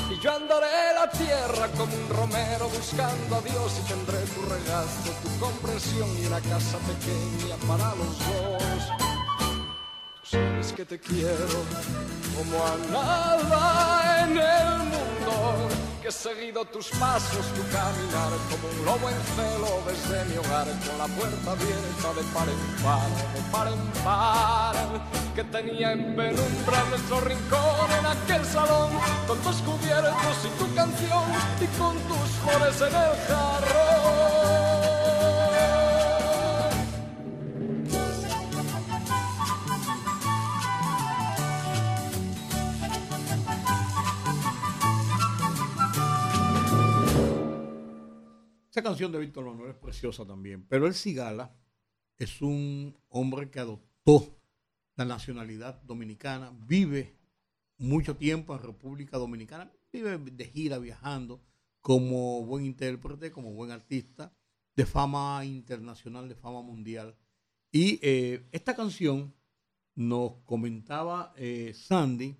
Y 0.10 0.20
yo 0.20 0.36
andaré 0.36 0.94
la 0.96 1.08
tierra 1.12 1.68
como 1.78 1.94
un 1.94 2.10
romero 2.10 2.68
buscando 2.70 3.36
a 3.36 3.42
Dios 3.42 3.72
y 3.80 3.88
tendré 3.88 4.20
tu 4.34 4.42
regazo, 4.50 5.12
tu 5.22 5.40
comprensión 5.40 6.10
y 6.18 6.26
una 6.26 6.42
casa 6.42 6.80
pequeña 6.90 7.56
para 7.68 7.94
los 7.94 8.18
dos. 8.18 8.84
Tú 10.22 10.30
sabes 10.32 10.74
que 10.74 10.86
te 10.86 11.00
quiero 11.00 11.60
como 12.36 12.66
a 12.66 12.76
nada 12.92 14.24
en 14.24 14.38
el 14.38 14.78
mundo, 14.90 15.68
he 16.10 16.12
seguido 16.12 16.66
tus 16.66 16.88
pasos, 16.90 17.46
tu 17.54 17.62
caminar 17.72 18.32
como 18.50 18.68
un 18.68 18.86
lobo 18.86 19.10
en 19.10 19.22
celo 19.36 19.84
desde 19.86 20.26
mi 20.26 20.38
hogar, 20.38 20.66
con 20.66 20.98
la 20.98 21.06
puerta 21.06 21.52
abierta 21.52 22.14
de 22.18 22.24
par 22.34 22.50
en 22.50 22.84
par, 22.84 23.10
de 23.36 23.42
par 23.52 23.68
en 23.68 24.04
par, 24.04 24.76
que 25.36 25.44
tenía 25.44 25.92
en 25.92 26.16
penumbra 26.16 26.84
nuestro 26.90 27.22
rincón 27.22 27.88
en 28.00 28.06
aquel 28.08 28.44
salón, 28.44 28.90
con 29.28 29.38
tus 29.40 29.58
cubiertos 29.58 30.38
y 30.46 30.50
tu 30.58 30.74
canción 30.74 31.26
y 31.62 31.68
con 31.78 31.96
tus 32.10 32.30
flores 32.42 32.82
en 32.82 32.88
el 32.88 33.16
jarrón. 33.28 33.89
Esa 48.80 48.88
canción 48.88 49.12
de 49.12 49.20
Víctor 49.20 49.44
Manuel 49.44 49.72
es 49.72 49.76
preciosa 49.76 50.26
también, 50.26 50.66
pero 50.66 50.88
el 50.88 50.94
Cigala 50.94 51.54
es 52.18 52.42
un 52.42 52.98
hombre 53.10 53.52
que 53.52 53.60
adoptó 53.60 54.40
la 54.96 55.04
nacionalidad 55.04 55.82
dominicana, 55.82 56.58
vive 56.66 57.20
mucho 57.78 58.16
tiempo 58.16 58.56
en 58.56 58.64
República 58.64 59.18
Dominicana, 59.18 59.70
vive 59.92 60.18
de 60.18 60.46
gira 60.46 60.78
viajando 60.78 61.44
como 61.82 62.46
buen 62.46 62.64
intérprete, 62.64 63.34
como 63.34 63.52
buen 63.52 63.72
artista, 63.72 64.34
de 64.78 64.86
fama 64.86 65.44
internacional, 65.44 66.30
de 66.30 66.36
fama 66.36 66.62
mundial. 66.62 67.18
Y 67.74 68.00
eh, 68.02 68.48
esta 68.54 68.78
canción 68.78 69.36
nos 69.94 70.36
comentaba 70.46 71.34
eh, 71.36 71.74
Sandy, 71.76 72.38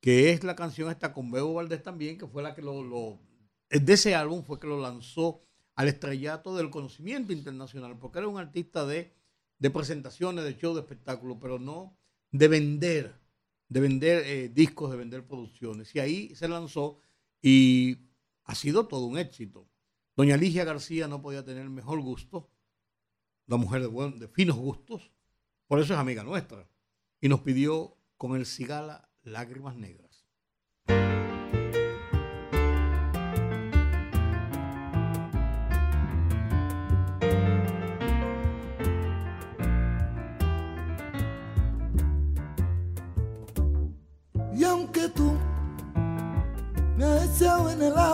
que 0.00 0.30
es 0.32 0.44
la 0.44 0.56
canción 0.56 0.90
esta 0.90 1.12
con 1.12 1.30
Bebo 1.30 1.52
Valdés 1.52 1.82
también, 1.82 2.16
que 2.16 2.26
fue 2.26 2.42
la 2.42 2.54
que 2.54 2.62
lo, 2.62 2.82
lo- 2.82 3.20
de 3.68 3.92
ese 3.92 4.14
álbum 4.14 4.42
fue 4.42 4.58
que 4.58 4.66
lo 4.66 4.80
lanzó 4.80 5.42
al 5.76 5.88
estrellato 5.88 6.54
del 6.56 6.70
conocimiento 6.70 7.32
internacional, 7.32 7.98
porque 7.98 8.18
era 8.20 8.28
un 8.28 8.38
artista 8.38 8.86
de, 8.86 9.12
de 9.58 9.70
presentaciones, 9.70 10.44
de 10.44 10.56
show, 10.56 10.74
de 10.74 10.80
espectáculos, 10.80 11.38
pero 11.40 11.58
no 11.58 11.96
de 12.30 12.48
vender, 12.48 13.14
de 13.68 13.80
vender 13.80 14.22
eh, 14.26 14.48
discos, 14.48 14.90
de 14.90 14.96
vender 14.96 15.26
producciones. 15.26 15.94
Y 15.94 15.98
ahí 16.00 16.34
se 16.34 16.48
lanzó 16.48 17.00
y 17.42 17.98
ha 18.44 18.54
sido 18.54 18.86
todo 18.86 19.06
un 19.06 19.18
éxito. 19.18 19.68
Doña 20.16 20.36
Ligia 20.36 20.64
García 20.64 21.08
no 21.08 21.20
podía 21.22 21.44
tener 21.44 21.68
mejor 21.70 22.00
gusto, 22.00 22.50
una 23.46 23.56
mujer 23.56 23.82
de, 23.82 23.88
buen- 23.88 24.18
de 24.18 24.28
finos 24.28 24.56
gustos, 24.56 25.10
por 25.66 25.80
eso 25.80 25.92
es 25.94 25.98
amiga 25.98 26.22
nuestra, 26.22 26.68
y 27.20 27.28
nos 27.28 27.40
pidió 27.40 27.96
con 28.16 28.36
el 28.36 28.46
cigala 28.46 29.10
Lágrimas 29.22 29.76
Negras. 29.76 30.03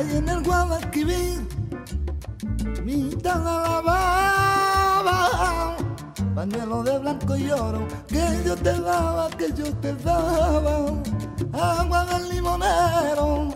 Ahí 0.00 0.16
en 0.16 0.28
el 0.30 0.42
Guadalquivir, 0.42 1.46
mi 2.82 3.10
la 3.22 3.34
lavaba, 3.34 5.06
pañuelo 6.34 6.82
de 6.82 6.98
blanco 7.00 7.36
y 7.36 7.50
oro, 7.50 7.86
que 8.08 8.42
yo 8.46 8.56
te 8.56 8.80
daba, 8.80 9.28
que 9.28 9.52
yo 9.52 9.70
te 9.76 9.92
daba, 9.96 10.86
agua 11.52 12.06
del 12.06 12.30
limonero, 12.30 13.50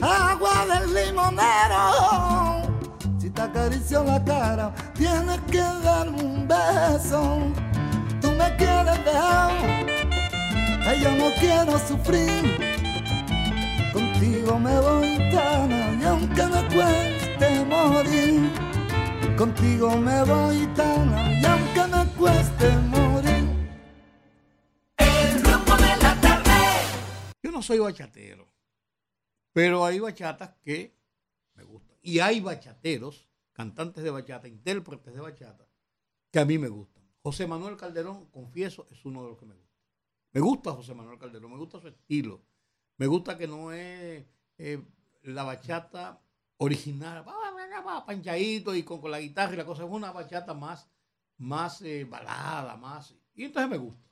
agua 0.00 0.64
del 0.70 0.94
limonero. 0.94 2.62
Si 3.18 3.28
te 3.28 3.42
acaricio 3.42 4.04
la 4.04 4.22
cara, 4.24 4.72
tienes 4.94 5.40
que 5.50 5.58
darme 5.58 6.22
un 6.22 6.46
beso. 6.46 7.40
Tú 8.20 8.30
me 8.30 8.54
quieres 8.56 9.04
dejar, 9.04 9.50
ay, 10.86 11.00
yo 11.02 11.10
no 11.16 11.34
quiero 11.40 11.76
sufrir. 11.80 12.67
Contigo 14.48 14.60
me 14.60 14.80
voy 14.80 15.18
tan 15.30 16.00
y 16.00 16.04
aunque 16.04 16.46
me 16.46 16.74
cueste 16.74 17.64
morir. 17.66 19.36
Contigo 19.36 19.96
me 19.98 20.24
voy 20.24 20.66
tan 20.74 21.10
y 21.38 21.44
aunque 21.44 21.86
me 21.94 22.16
cueste 22.16 22.76
morir. 22.78 23.44
Yo 27.42 27.50
no 27.50 27.60
soy 27.60 27.78
bachatero, 27.78 28.48
pero 29.52 29.84
hay 29.84 29.98
bachatas 29.98 30.54
que 30.64 30.96
me 31.54 31.64
gustan. 31.64 31.98
Y 32.00 32.20
hay 32.20 32.40
bachateros, 32.40 33.28
cantantes 33.52 34.02
de 34.02 34.10
bachata, 34.10 34.48
intérpretes 34.48 35.12
de 35.12 35.20
bachata, 35.20 35.68
que 36.32 36.38
a 36.38 36.46
mí 36.46 36.56
me 36.56 36.68
gustan. 36.68 37.04
José 37.20 37.46
Manuel 37.46 37.76
Calderón, 37.76 38.30
confieso, 38.30 38.88
es 38.90 39.04
uno 39.04 39.24
de 39.24 39.28
los 39.28 39.38
que 39.38 39.44
me 39.44 39.54
gusta. 39.54 39.76
Me 40.32 40.40
gusta 40.40 40.72
José 40.72 40.94
Manuel 40.94 41.18
Calderón, 41.18 41.50
me 41.50 41.58
gusta 41.58 41.78
su 41.78 41.88
estilo. 41.88 42.40
Me 42.96 43.06
gusta 43.06 43.36
que 43.38 43.46
no 43.46 43.72
es 43.72 44.24
eh, 44.58 44.82
la 45.22 45.44
bachata 45.44 46.20
original, 46.58 47.24
pa, 47.24 47.32
pa, 47.32 47.84
pa, 47.84 48.06
panchadito 48.06 48.74
y 48.74 48.82
con, 48.82 49.00
con 49.00 49.10
la 49.10 49.20
guitarra 49.20 49.54
y 49.54 49.56
la 49.56 49.64
cosa. 49.64 49.84
Es 49.84 49.90
una 49.90 50.12
bachata 50.12 50.54
más, 50.54 50.88
más 51.38 51.80
eh, 51.82 52.04
balada, 52.04 52.76
más. 52.76 53.14
Y 53.34 53.44
entonces 53.44 53.70
me 53.70 53.78
gusta. 53.78 54.10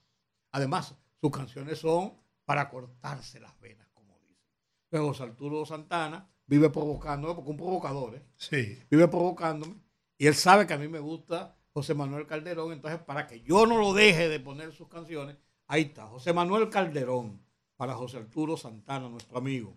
Además, 0.52 0.94
sus 1.20 1.30
canciones 1.30 1.78
son 1.78 2.14
para 2.44 2.70
cortarse 2.70 3.40
las 3.40 3.58
venas, 3.60 3.88
como 3.92 4.18
dicen. 4.20 4.46
Pero 4.88 5.08
José 5.08 5.24
Arturo 5.24 5.66
Santana 5.66 6.30
vive 6.46 6.70
provocándome, 6.70 7.34
porque 7.34 7.50
un 7.50 7.56
provocador, 7.56 8.14
¿eh? 8.14 8.22
Sí. 8.36 8.78
vive 8.88 9.08
provocándome. 9.08 9.74
Y 10.16 10.26
él 10.26 10.34
sabe 10.34 10.66
que 10.66 10.74
a 10.74 10.78
mí 10.78 10.88
me 10.88 11.00
gusta 11.00 11.56
José 11.72 11.92
Manuel 11.92 12.26
Calderón, 12.26 12.72
entonces 12.72 13.00
para 13.00 13.26
que 13.26 13.42
yo 13.42 13.66
no 13.66 13.76
lo 13.76 13.92
deje 13.92 14.28
de 14.28 14.40
poner 14.40 14.72
sus 14.72 14.88
canciones, 14.88 15.36
ahí 15.66 15.82
está, 15.82 16.06
José 16.06 16.32
Manuel 16.32 16.70
Calderón, 16.70 17.44
para 17.76 17.94
José 17.94 18.16
Arturo 18.16 18.56
Santana, 18.56 19.08
nuestro 19.10 19.36
amigo. 19.36 19.76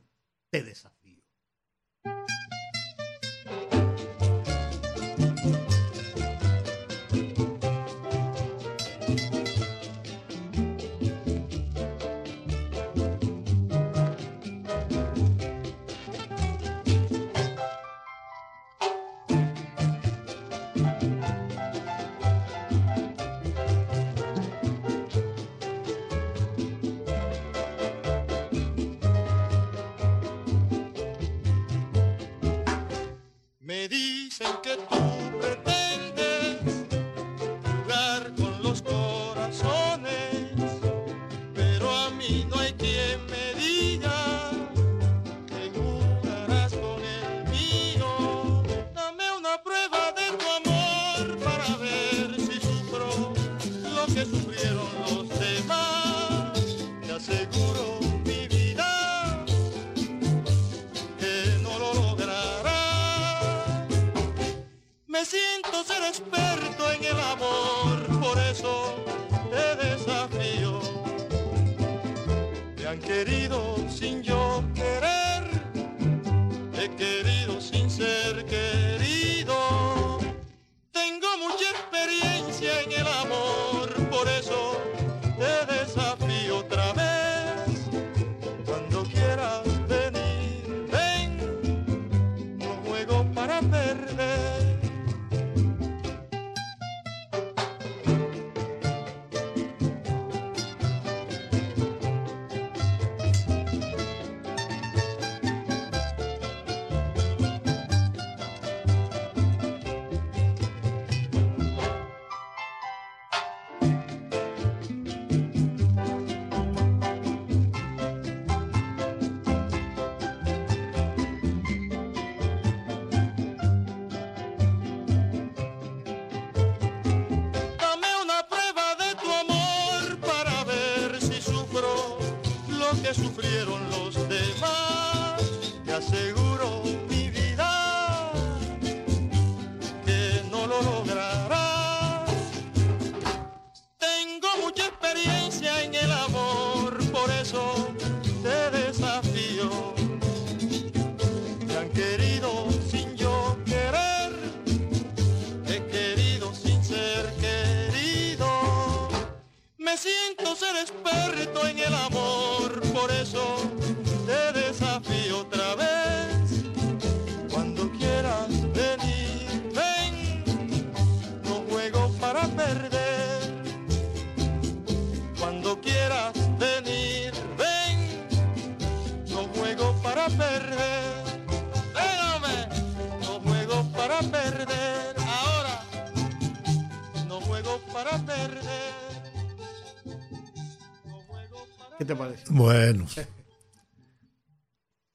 Te 0.51 0.63
desafío. 0.63 1.21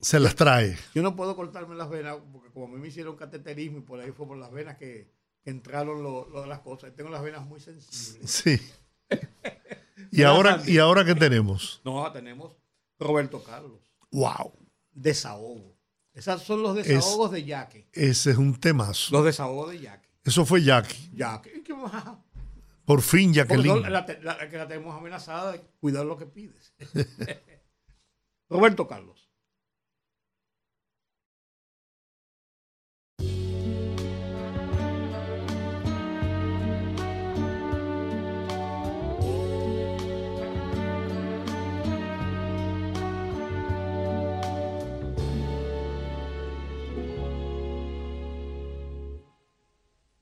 Se 0.00 0.20
las 0.20 0.34
trae. 0.34 0.76
Yo 0.94 1.02
no 1.02 1.16
puedo 1.16 1.34
cortarme 1.34 1.74
las 1.74 1.88
venas 1.88 2.16
porque 2.32 2.50
como 2.50 2.66
a 2.66 2.68
mí 2.68 2.76
me 2.78 2.88
hicieron 2.88 3.16
cateterismo 3.16 3.78
y 3.78 3.82
por 3.82 4.00
ahí 4.00 4.10
fue 4.12 4.26
por 4.26 4.36
las 4.36 4.50
venas 4.52 4.76
que, 4.76 5.10
que 5.42 5.50
entraron 5.50 6.02
lo, 6.02 6.28
lo 6.28 6.42
de 6.42 6.46
las 6.46 6.60
cosas. 6.60 6.94
Tengo 6.94 7.08
las 7.10 7.22
venas 7.22 7.46
muy 7.46 7.58
sensibles. 7.60 8.30
Sí. 8.30 8.60
¿Y 10.10 10.22
ahora, 10.22 10.62
¿Y 10.66 10.78
ahora 10.78 11.04
qué 11.04 11.14
tenemos? 11.14 11.80
No, 11.84 12.10
tenemos 12.12 12.52
Roberto 12.98 13.42
Carlos. 13.42 13.80
¡Wow! 14.10 14.52
Desahogo. 14.92 15.74
Esos 16.12 16.42
son 16.42 16.62
los 16.62 16.76
desahogos 16.76 17.32
de 17.32 17.44
Yaque. 17.44 17.88
Ese 17.92 18.30
es 18.32 18.36
un 18.36 18.54
temazo. 18.60 19.12
Los 19.12 19.24
desahogos 19.24 19.70
de 19.72 19.80
Yaque. 19.80 20.08
Eso 20.22 20.44
fue 20.46 20.62
Jackie. 20.62 21.10
Yaque. 21.14 21.62
¿Qué 21.64 21.74
más? 21.74 22.16
Por 22.84 23.00
fin, 23.02 23.32
Jacqueline. 23.32 23.82
la, 23.82 24.06
la- 24.22 24.48
que 24.50 24.56
la 24.58 24.68
tenemos 24.68 24.94
amenazada 24.96 25.52
de 25.52 25.60
cuidar 25.80 26.04
lo 26.04 26.16
que 26.18 26.26
pides. 26.26 26.74
Roberto 28.54 28.86
Carlos. 28.86 29.28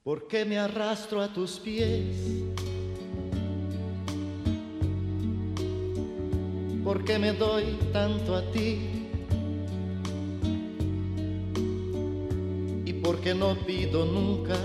¿Por 0.03 0.27
qué 0.27 0.47
me 0.47 0.59
arrastro 0.59 1.21
a 1.21 1.31
tus 1.31 1.61
pies? 1.61 2.52
¿Por 6.85 7.05
qué 7.05 7.19
me 7.19 7.33
doy 7.33 7.79
tanto 7.93 8.37
a 8.37 8.43
ti? 8.53 9.09
¿Y 12.85 12.93
por 12.95 13.21
qué 13.21 13.35
no 13.35 13.55
pido 13.67 14.05
nunca 14.05 14.57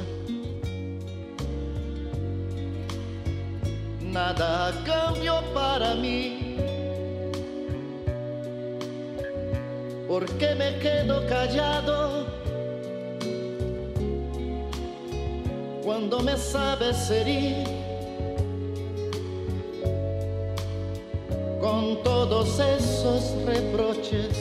nada 4.01 4.68
a 4.68 4.84
cambio 4.84 5.41
para 5.53 5.95
mí? 5.95 6.57
¿Por 10.07 10.26
qué 10.38 10.55
me 10.55 10.80
quedo 10.80 11.26
callado? 11.28 12.38
cuando 15.88 16.20
me 16.20 16.36
sabes 16.36 17.09
herir 17.09 17.76
con 21.68 22.01
todos 22.01 22.59
esos 22.61 23.36
reproches 23.45 24.38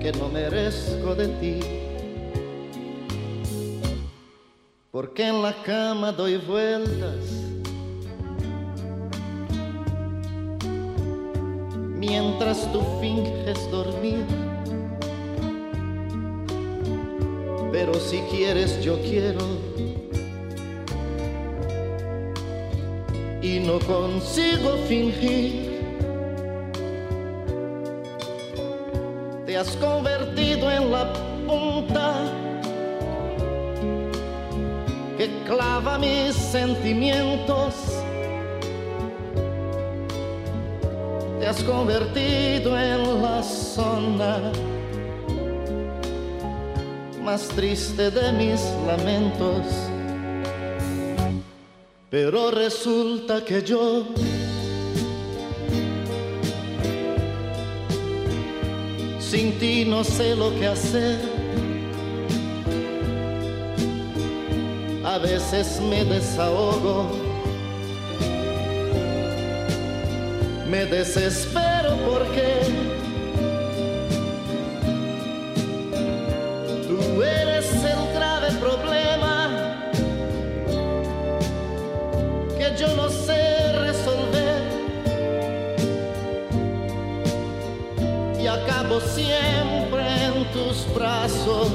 que 0.00 0.12
no 0.12 0.28
merezco 0.28 1.16
de 1.16 1.26
ti. 1.40 1.60
Porque 4.92 5.26
en 5.26 5.42
la 5.42 5.52
cama 5.64 6.12
doy 6.12 6.36
vueltas 6.36 7.24
mientras 11.98 12.70
tú 12.72 12.82
finges 13.00 13.68
dormir. 13.72 14.24
Pero 17.72 17.94
si 17.94 18.20
quieres 18.30 18.80
yo 18.84 19.00
quiero 19.02 19.71
y 23.42 23.58
no 23.58 23.80
consigo 23.80 24.76
fingir. 24.88 25.72
Te 29.44 29.56
has 29.56 29.76
convertido 29.76 30.70
en 30.70 30.90
la 30.92 31.12
punta 31.46 32.14
que 35.18 35.28
clava 35.44 35.98
mis 35.98 36.34
sentimientos. 36.34 37.74
Te 41.40 41.48
has 41.48 41.62
convertido 41.64 42.78
en 42.78 43.22
la 43.22 43.42
zona 43.42 44.52
más 47.20 47.48
triste 47.48 48.10
de 48.10 48.32
mis 48.32 48.60
lamentos. 48.86 49.91
Pero 52.12 52.50
resulta 52.50 53.42
que 53.42 53.62
yo 53.62 54.04
sin 59.18 59.58
ti 59.58 59.86
no 59.86 60.04
sé 60.04 60.36
lo 60.36 60.54
que 60.56 60.66
hacer. 60.66 61.18
A 65.02 65.16
veces 65.16 65.80
me 65.80 66.04
desahogo, 66.04 67.08
me 70.68 70.84
desespero 70.84 71.96
porque 72.06 72.61
siempre 89.00 90.24
en 90.24 90.44
tus 90.52 90.92
brazos 90.94 91.68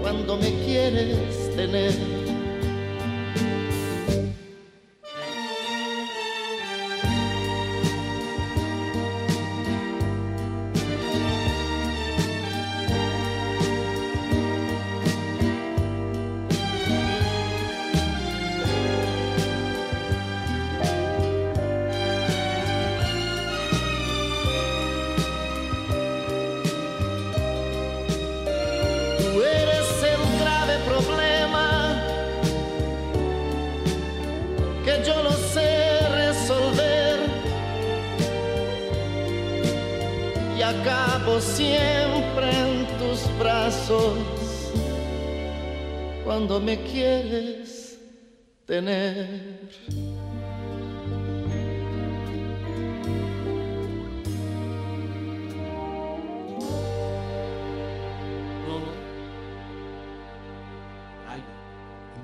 cuando 0.00 0.36
me 0.36 0.52
quieres 0.64 1.54
tener. 1.56 2.07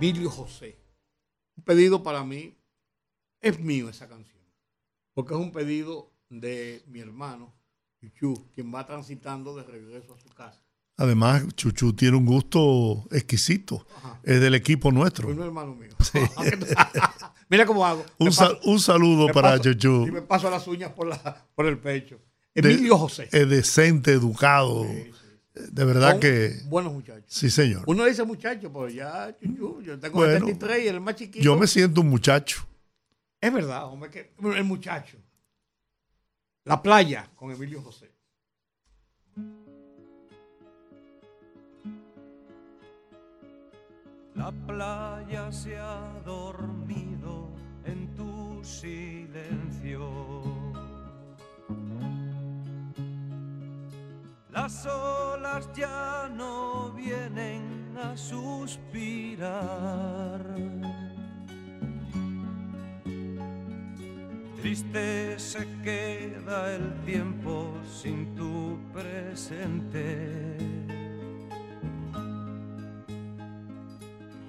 Emilio 0.08 0.30
José. 0.30 0.78
Un 1.56 1.64
pedido 1.64 2.02
para 2.02 2.24
mí. 2.24 2.54
Es 3.40 3.58
mío 3.60 3.88
esa 3.88 4.08
canción. 4.08 4.42
Porque 5.14 5.34
es 5.34 5.40
un 5.40 5.52
pedido 5.52 6.12
de 6.28 6.82
mi 6.88 7.00
hermano, 7.00 7.54
Chuchu, 8.00 8.48
quien 8.54 8.74
va 8.74 8.84
transitando 8.86 9.54
de 9.56 9.62
regreso 9.64 10.14
a 10.14 10.18
su 10.18 10.28
casa. 10.30 10.60
Además, 10.96 11.44
Chuchu 11.54 11.92
tiene 11.94 12.16
un 12.16 12.24
gusto 12.26 13.04
exquisito. 13.10 13.86
Es 14.22 14.40
del 14.40 14.54
equipo 14.54 14.90
nuestro. 14.92 15.28
Uno 15.28 15.44
hermano 15.44 15.74
mío. 15.74 15.90
Mira 17.48 17.66
cómo 17.66 17.84
hago. 17.84 18.04
Un, 18.18 18.26
Me 18.26 18.32
sal- 18.32 18.56
paso- 18.58 18.70
un 18.70 18.80
saludo 18.80 19.26
para 19.28 19.52
paso- 19.56 19.62
Chuchu. 19.72 20.06
Y 20.06 20.10
me 20.10 20.22
paso 20.22 20.50
las 20.50 20.66
uñas 20.66 20.92
por, 20.92 21.06
la, 21.08 21.46
por 21.54 21.66
el 21.66 21.78
pecho. 21.78 22.20
De- 22.54 22.72
Emilio 22.72 22.96
José. 22.98 23.28
Es 23.32 23.48
decente, 23.48 24.12
educado. 24.12 24.86
De 25.54 25.84
verdad 25.84 26.12
Son 26.12 26.20
que. 26.20 26.60
Buenos 26.66 26.92
muchachos. 26.92 27.24
Sí, 27.28 27.48
señor. 27.48 27.84
Uno 27.86 28.04
dice 28.04 28.24
muchacho, 28.24 28.72
pero 28.72 28.88
ya, 28.88 29.36
chuchu, 29.38 29.82
yo 29.82 29.98
tengo 30.00 30.16
Bueno, 30.16 30.32
73 30.32 30.84
y 30.84 30.88
el 30.88 31.00
más 31.00 31.14
chiquito. 31.14 31.44
Yo 31.44 31.56
me 31.56 31.66
siento 31.66 32.00
un 32.00 32.08
muchacho. 32.08 32.66
Es 33.40 33.52
verdad, 33.52 33.84
hombre, 33.86 34.10
que 34.10 34.32
el 34.56 34.64
muchacho. 34.64 35.16
La 36.64 36.82
playa 36.82 37.30
con 37.36 37.52
Emilio 37.52 37.82
José. 37.82 38.10
La 44.34 44.50
playa 44.66 45.52
se 45.52 45.76
ha 45.76 46.20
dormido 46.24 47.50
en 47.84 48.12
tu 48.16 48.64
silencio. 48.64 49.63
Las 54.54 54.86
olas 54.86 55.68
ya 55.74 56.30
no 56.32 56.92
vienen 56.92 57.98
a 58.00 58.16
suspirar. 58.16 59.50
Triste 64.62 65.38
se 65.40 65.66
queda 65.82 66.72
el 66.72 66.94
tiempo 67.04 67.74
sin 67.84 68.32
tu 68.36 68.78
presente. 68.92 70.56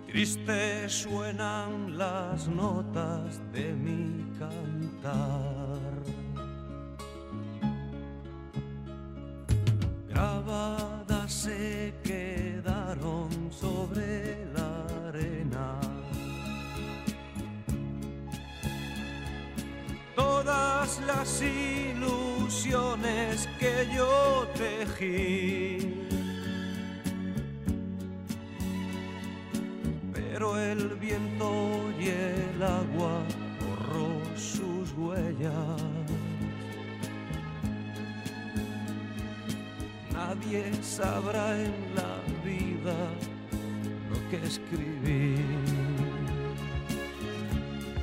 Triste 0.06 0.88
suenan 0.88 1.98
las 1.98 2.48
notas 2.48 3.42
de 3.52 3.74
mi 3.74 4.24
cantar. 4.38 5.65
Grabadas 10.16 11.30
se 11.30 11.94
quedaron 12.02 13.30
sobre 13.52 14.48
la 14.56 14.86
arena. 15.10 15.78
Todas 20.16 21.02
las 21.06 21.42
ilusiones 21.42 22.96
que 23.60 23.90
yo 23.94 24.48
tejí. 24.56 26.06
pero 30.36 30.60
el 30.60 30.96
viento 30.96 31.50
y 32.00 32.08
el 32.10 32.62
agua 32.62 33.24
borró 33.62 34.10
sus 34.36 34.92
huellas. 34.98 36.05
Nadie 40.28 40.64
sabrá 40.82 41.56
en 41.56 41.76
la 41.96 42.14
vida 42.44 42.98
lo 44.10 44.18
que 44.30 44.38
escribí. 44.48 45.36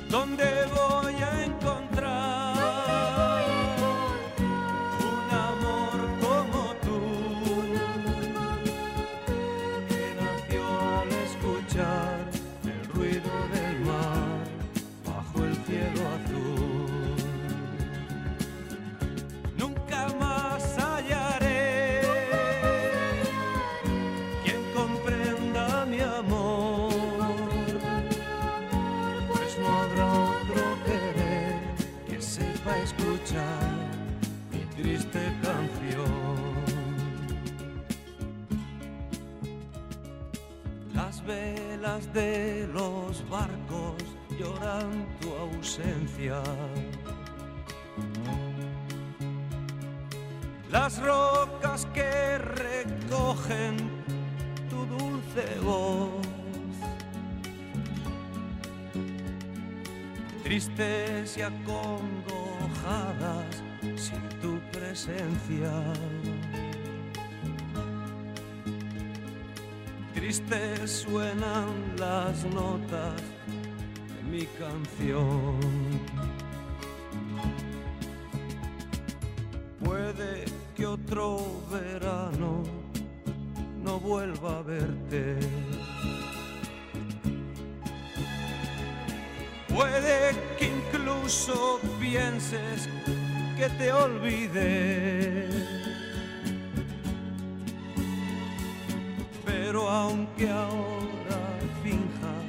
¿Dónde 0.09 0.45
voy 0.73 1.15
a 1.15 1.43
encontrar 1.43 1.82
velas 41.83 42.13
de 42.13 42.67
los 42.73 43.27
barcos 43.29 44.03
lloran 44.39 45.05
tu 45.19 45.33
ausencia. 45.35 46.41
Las 50.71 51.01
rocas 51.01 51.85
que 51.93 52.37
recogen 52.37 53.75
tu 54.69 54.85
dulce 54.85 55.59
voz. 55.61 56.25
Tristes 60.43 61.37
y 61.37 61.41
sin 63.97 64.29
tu 64.41 64.59
presencia. 64.71 65.71
Tristes 70.33 71.05
suenan 71.07 71.95
las 71.99 72.43
notas 72.45 73.21
de 74.07 74.31
mi 74.31 74.47
canción. 74.57 75.59
Puede 79.83 80.45
que 80.75 80.87
otro 80.87 81.61
verano 81.71 82.63
no 83.83 83.99
vuelva 83.99 84.57
a 84.57 84.61
verte. 84.63 85.37
Puede 89.67 90.31
que 90.57 90.65
incluso 90.65 91.79
pienses 91.99 92.89
que 93.55 93.69
te 93.77 93.93
olvidé. 93.93 95.62
Pero 99.73 99.89
aunque 99.89 100.47
ahora 100.47 101.39
finjas 101.81 102.45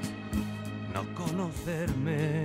no 0.92 1.02
conocerme, 1.14 2.44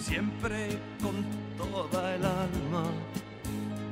siempre 0.00 0.80
con 1.00 1.24
toda 1.56 2.16
el 2.16 2.24
alma 2.24 2.90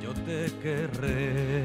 yo 0.03 0.11
te 0.25 0.51
querré. 0.61 1.56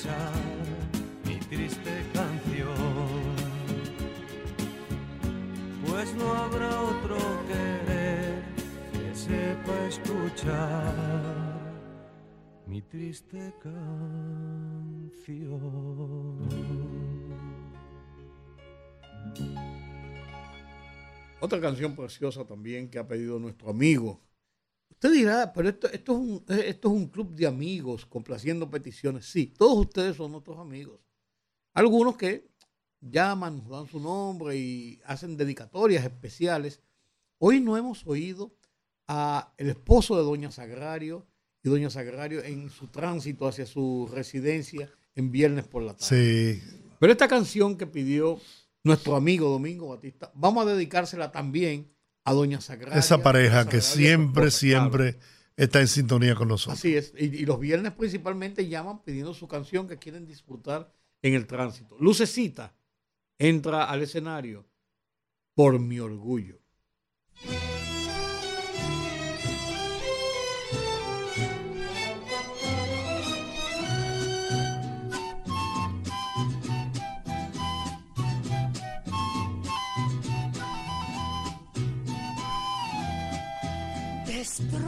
Escuchar 0.00 0.32
mi 1.26 1.36
triste 1.40 2.04
canción. 2.14 2.74
Pues 5.86 6.14
no 6.14 6.32
habrá 6.32 6.80
otro 6.82 7.18
querer 7.46 8.42
que 8.92 9.14
sepa 9.14 9.86
escuchar 9.88 10.94
mi 12.66 12.80
triste 12.82 13.52
canción. 13.62 13.90
Otra 21.40 21.60
canción 21.60 21.94
preciosa 21.96 22.44
también 22.46 22.88
que 22.88 22.98
ha 22.98 23.06
pedido 23.06 23.38
nuestro 23.38 23.70
amigo. 23.70 24.20
Usted 24.90 25.12
dirá, 25.12 25.52
pero 25.52 25.68
esto, 25.68 25.88
esto, 25.90 26.12
es 26.12 26.18
un, 26.18 26.44
esto 26.48 26.88
es 26.88 26.94
un 26.94 27.06
club 27.06 27.34
de 27.34 27.46
amigos 27.46 28.04
complaciendo 28.04 28.70
peticiones. 28.70 29.26
Sí, 29.26 29.46
todos 29.46 29.78
ustedes 29.78 30.16
son 30.16 30.32
nuestros 30.32 30.58
amigos. 30.58 31.00
Algunos 31.72 32.16
que 32.16 32.50
llaman, 33.00 33.58
nos 33.58 33.68
dan 33.68 33.86
su 33.86 34.00
nombre 34.00 34.56
y 34.56 35.00
hacen 35.04 35.36
dedicatorias 35.36 36.04
especiales. 36.04 36.80
Hoy 37.38 37.60
no 37.60 37.76
hemos 37.76 38.06
oído 38.06 38.52
a 39.08 39.54
el 39.56 39.70
esposo 39.70 40.16
de 40.16 40.22
Doña 40.22 40.50
Sagrario 40.50 41.26
y 41.62 41.68
Doña 41.68 41.90
Sagrario 41.90 42.42
en 42.44 42.70
su 42.70 42.88
tránsito 42.88 43.46
hacia 43.46 43.66
su 43.66 44.08
residencia 44.12 44.90
en 45.14 45.30
viernes 45.30 45.66
por 45.66 45.82
la 45.82 45.94
tarde. 45.94 46.60
Sí. 46.60 46.62
Pero 46.98 47.12
esta 47.12 47.28
canción 47.28 47.76
que 47.76 47.86
pidió 47.86 48.38
nuestro 48.84 49.16
amigo 49.16 49.48
Domingo 49.48 49.88
Batista, 49.88 50.30
vamos 50.34 50.66
a 50.66 50.70
dedicársela 50.70 51.32
también 51.32 51.90
a 52.24 52.32
Doña 52.32 52.60
Sagrario. 52.60 52.98
Esa 52.98 53.22
pareja 53.22 53.68
que 53.68 53.80
siempre, 53.80 54.50
siempre 54.50 55.18
está 55.56 55.80
en 55.80 55.88
sintonía 55.88 56.34
con 56.34 56.48
nosotros. 56.48 56.78
Así 56.78 56.96
es. 56.96 57.12
Y, 57.18 57.24
y 57.24 57.44
los 57.44 57.58
viernes 57.58 57.92
principalmente 57.92 58.68
llaman 58.68 59.02
pidiendo 59.02 59.34
su 59.34 59.48
canción 59.48 59.88
que 59.88 59.98
quieren 59.98 60.26
disfrutar 60.26 60.92
en 61.22 61.34
el 61.34 61.46
tránsito. 61.46 61.96
Lucecita 61.98 62.74
entra 63.38 63.84
al 63.84 64.02
escenario 64.02 64.66
por 65.54 65.78
mi 65.78 65.98
orgullo. 65.98 66.58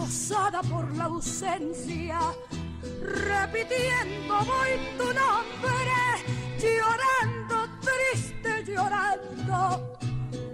Destrozada 0.03 0.63
por 0.63 0.97
la 0.97 1.05
ausencia, 1.05 2.19
repitiendo 3.03 4.35
voy 4.39 4.71
tu 4.99 5.05
nombre, 5.05 6.01
llorando, 6.59 7.69
triste, 7.81 8.65
llorando, 8.65 9.99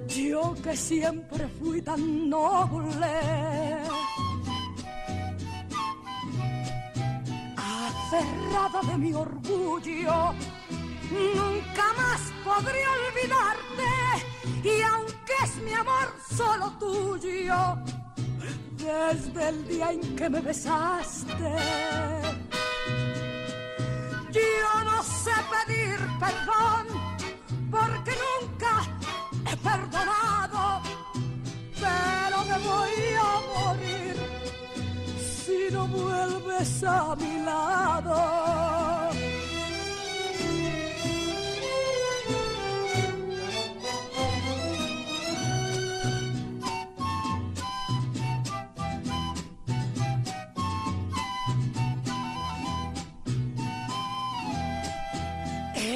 yo 0.06 0.54
que 0.62 0.76
siempre 0.76 1.48
fui 1.58 1.82
tan 1.82 2.28
noble. 2.28 3.20
Aferrada 7.56 8.80
de 8.90 8.98
mi 8.98 9.12
orgullo, 9.14 10.34
nunca 11.10 11.84
más 11.96 12.20
podré 12.44 12.82
olvidarte, 12.96 14.68
y 14.68 14.82
aunque 14.82 15.32
es 15.44 15.56
mi 15.62 15.72
amor 15.72 16.14
solo 16.36 16.70
tuyo, 16.78 17.78
desde 18.88 19.48
el 19.50 19.68
día 19.68 19.92
en 19.92 20.16
que 20.16 20.30
me 20.30 20.40
besaste. 20.40 21.50
Yo 24.32 24.84
no 24.84 25.02
sé 25.02 25.34
pedir 25.52 25.98
perdón 26.24 26.84
porque 27.70 28.12
nunca 28.26 28.72
he 29.50 29.56
perdonado, 29.56 30.82
pero 31.82 32.36
me 32.50 32.58
voy 32.68 32.96
a 33.28 33.32
morir 33.54 34.16
si 35.18 35.74
no 35.74 35.86
vuelves 35.86 36.84
a 36.84 37.16
mi 37.16 37.44
lado. 37.44 39.07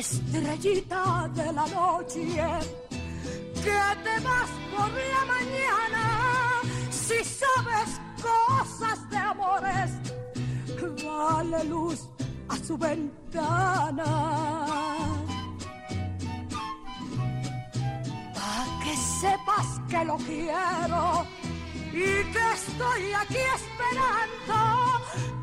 Estrellita 0.02 1.30
de 1.32 1.52
la 1.52 1.64
noche, 1.68 2.24
que 3.64 3.82
te 4.04 4.14
vas 4.26 4.50
por 4.74 4.90
la 5.14 5.24
mañana, 5.34 6.04
si 6.90 7.22
sabes 7.22 8.00
cosas 8.20 8.98
de 9.10 9.16
amores, 9.16 9.90
dale 11.04 11.64
luz 11.66 12.00
a 12.48 12.56
su 12.56 12.76
ventana. 12.76 14.10
Pa' 18.34 19.36
más 19.46 19.68
que 19.88 20.04
lo 20.04 20.16
quiero 20.16 21.26
y 21.92 22.06
que 22.32 22.44
estoy 22.58 23.02
aquí 23.22 23.42
esperando 23.58 24.58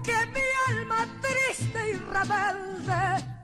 que 0.04 0.18
mi 0.34 0.48
alma 0.68 1.08
triste 1.22 1.92
y 1.92 1.94
rebelde 1.94 3.39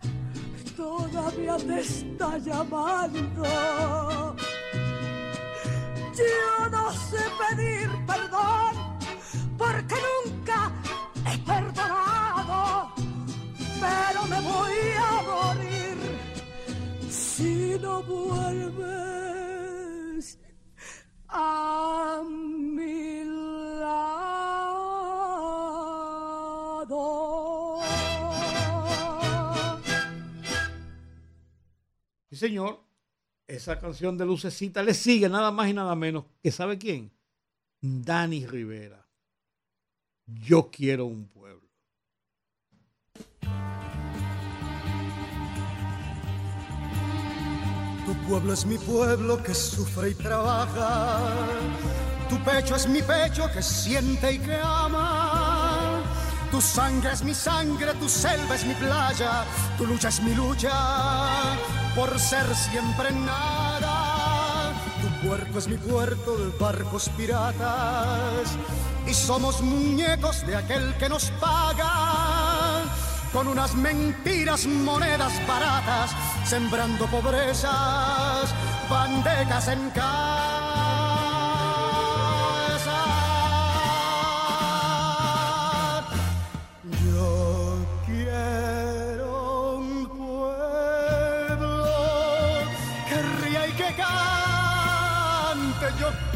todavía 0.75 1.57
te 1.57 1.79
está 1.79 2.37
llamando. 2.37 3.43
Yo 6.17 6.69
no 6.69 6.91
sé 6.91 7.19
pedir 7.39 7.89
perdón 8.05 8.73
porque 9.57 9.95
nunca 10.25 10.71
he 11.29 11.37
perdonado, 11.39 12.91
pero 13.81 14.25
me 14.27 14.41
voy 14.41 14.77
a 15.09 15.11
morir 15.31 15.97
si 17.09 17.77
no 17.81 18.03
vuelves 18.03 19.05
a 21.27 22.21
mi 22.27 23.23
lado. 23.79 24.54
Señor. 32.35 32.83
Esa 33.47 33.79
canción 33.79 34.17
de 34.17 34.25
Lucecita 34.25 34.81
le 34.81 34.93
sigue 34.93 35.29
nada 35.29 35.51
más 35.51 35.69
y 35.69 35.73
nada 35.73 35.95
menos 35.95 36.25
que 36.41 36.51
¿sabe 36.51 36.79
quién? 36.79 37.11
Dani 37.79 38.45
Rivera. 38.47 39.07
Yo 40.25 40.71
quiero 40.71 41.05
un 41.05 41.27
pueblo. 41.27 41.69
Tu 48.05 48.13
pueblo 48.27 48.53
es 48.53 48.65
mi 48.65 48.79
pueblo 48.79 49.43
que 49.43 49.53
sufre 49.53 50.09
y 50.09 50.15
trabaja. 50.15 51.19
Tu 52.29 52.43
pecho 52.43 52.75
es 52.75 52.87
mi 52.87 53.03
pecho 53.03 53.47
que 53.53 53.61
siente 53.61 54.33
y 54.33 54.39
que 54.39 54.55
ama. 54.55 56.01
Tu 56.49 56.59
sangre 56.59 57.11
es 57.13 57.23
mi 57.23 57.35
sangre, 57.35 57.93
tu 57.99 58.09
selva 58.09 58.55
es 58.55 58.65
mi 58.65 58.73
playa. 58.73 59.45
Tu 59.77 59.85
lucha 59.85 60.09
es 60.09 60.21
mi 60.23 60.33
lucha 60.33 61.84
por 61.95 62.19
ser 62.19 62.45
siempre 62.55 63.11
nada. 63.11 64.73
Tu 65.01 65.27
puerto 65.27 65.59
es 65.59 65.67
mi 65.67 65.77
puerto 65.77 66.37
de 66.37 66.57
barcos 66.57 67.09
piratas. 67.17 68.57
Y 69.07 69.13
somos 69.13 69.61
muñecos 69.61 70.45
de 70.45 70.55
aquel 70.55 70.93
que 70.97 71.09
nos 71.09 71.31
paga 71.39 72.83
con 73.31 73.47
unas 73.47 73.75
mentiras, 73.75 74.65
monedas 74.65 75.33
baratas, 75.47 76.11
sembrando 76.45 77.05
pobrezas, 77.07 78.53
bandecas 78.89 79.67
en 79.67 79.89
casa. 79.91 80.34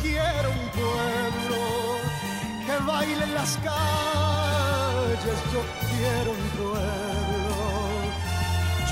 Quiero 0.01 0.49
un 0.51 0.69
pueblo 0.79 1.59
que 2.65 2.75
baile 2.85 3.23
en 3.23 3.33
las 3.33 3.57
calles. 3.57 5.39
Yo 5.53 5.61
quiero 5.89 6.31
un 6.31 6.45
pueblo. 6.57 7.55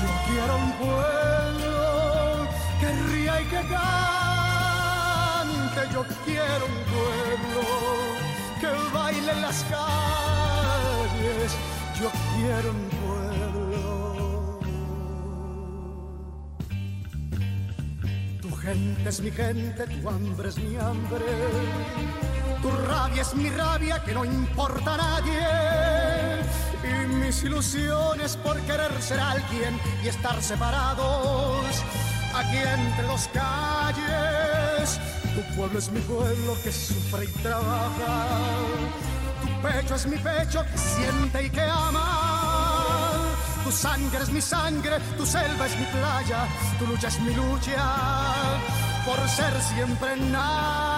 Yo 0.00 0.08
quiero 0.28 0.52
un 0.56 0.72
pueblo 0.72 1.82
que 2.80 2.88
ría 3.10 3.34
y 3.40 3.44
que 3.44 3.62
cante. 3.74 3.82
Yo 5.92 6.02
quiero 6.24 6.64
un 6.66 6.78
pueblo 6.92 7.62
que 8.60 8.70
baile 8.92 9.30
en 9.32 9.40
las 9.42 9.58
calles. 9.64 11.50
Yo 12.00 12.08
quiero 12.36 12.70
un 12.70 12.76
pueblo. 12.88 12.97
Gente 18.68 19.08
es 19.08 19.20
mi 19.20 19.30
gente, 19.30 19.86
tu 19.86 20.08
hambre 20.08 20.48
es 20.48 20.58
mi 20.58 20.76
hambre. 20.76 21.24
Tu 22.60 22.70
rabia 22.70 23.22
es 23.22 23.34
mi 23.34 23.48
rabia 23.50 24.02
que 24.04 24.12
no 24.12 24.24
importa 24.24 24.94
a 24.94 24.96
nadie. 24.96 25.46
Y 26.84 27.06
mis 27.14 27.42
ilusiones 27.44 28.36
por 28.36 28.58
querer 28.60 28.92
ser 29.00 29.20
alguien 29.20 29.78
y 30.02 30.08
estar 30.08 30.42
separados 30.42 31.64
aquí 32.34 32.58
entre 32.58 33.06
dos 33.06 33.28
calles. 33.32 35.00
Tu 35.34 35.56
pueblo 35.56 35.78
es 35.78 35.90
mi 35.90 36.00
pueblo 36.00 36.54
que 36.62 36.72
sufre 36.72 37.24
y 37.24 37.28
trabaja. 37.42 38.26
Tu 39.40 39.62
pecho 39.62 39.94
es 39.94 40.06
mi 40.06 40.18
pecho 40.18 40.62
que 40.70 40.78
siente 40.78 41.46
y 41.46 41.50
que 41.50 41.62
ama. 41.62 42.37
Tu 43.68 43.74
sangre 43.74 44.22
es 44.22 44.30
mi 44.30 44.40
sangre, 44.40 44.98
tu 45.18 45.26
selva 45.26 45.66
es 45.66 45.76
mi 45.76 45.84
playa, 45.92 46.48
tu 46.78 46.86
lucha 46.86 47.08
es 47.08 47.20
mi 47.20 47.34
lucha 47.34 47.84
por 49.04 49.28
ser 49.28 49.52
siempre 49.60 50.16
nada. 50.16 50.97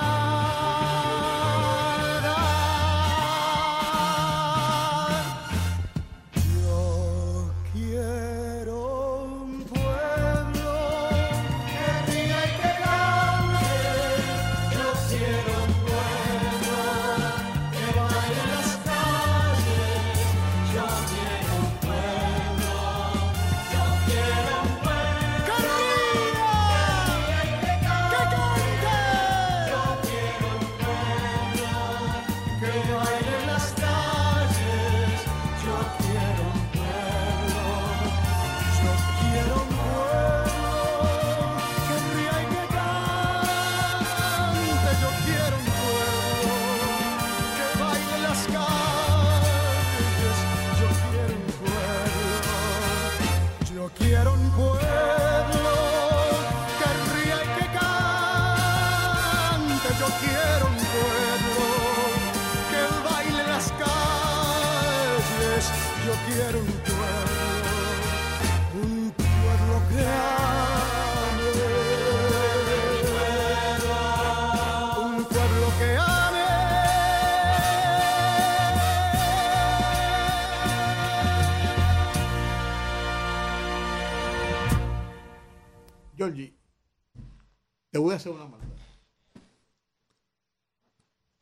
Voy 88.01 88.15
a 88.15 88.17
hacer 88.17 88.33
una 88.33 88.47
maldad. 88.47 88.69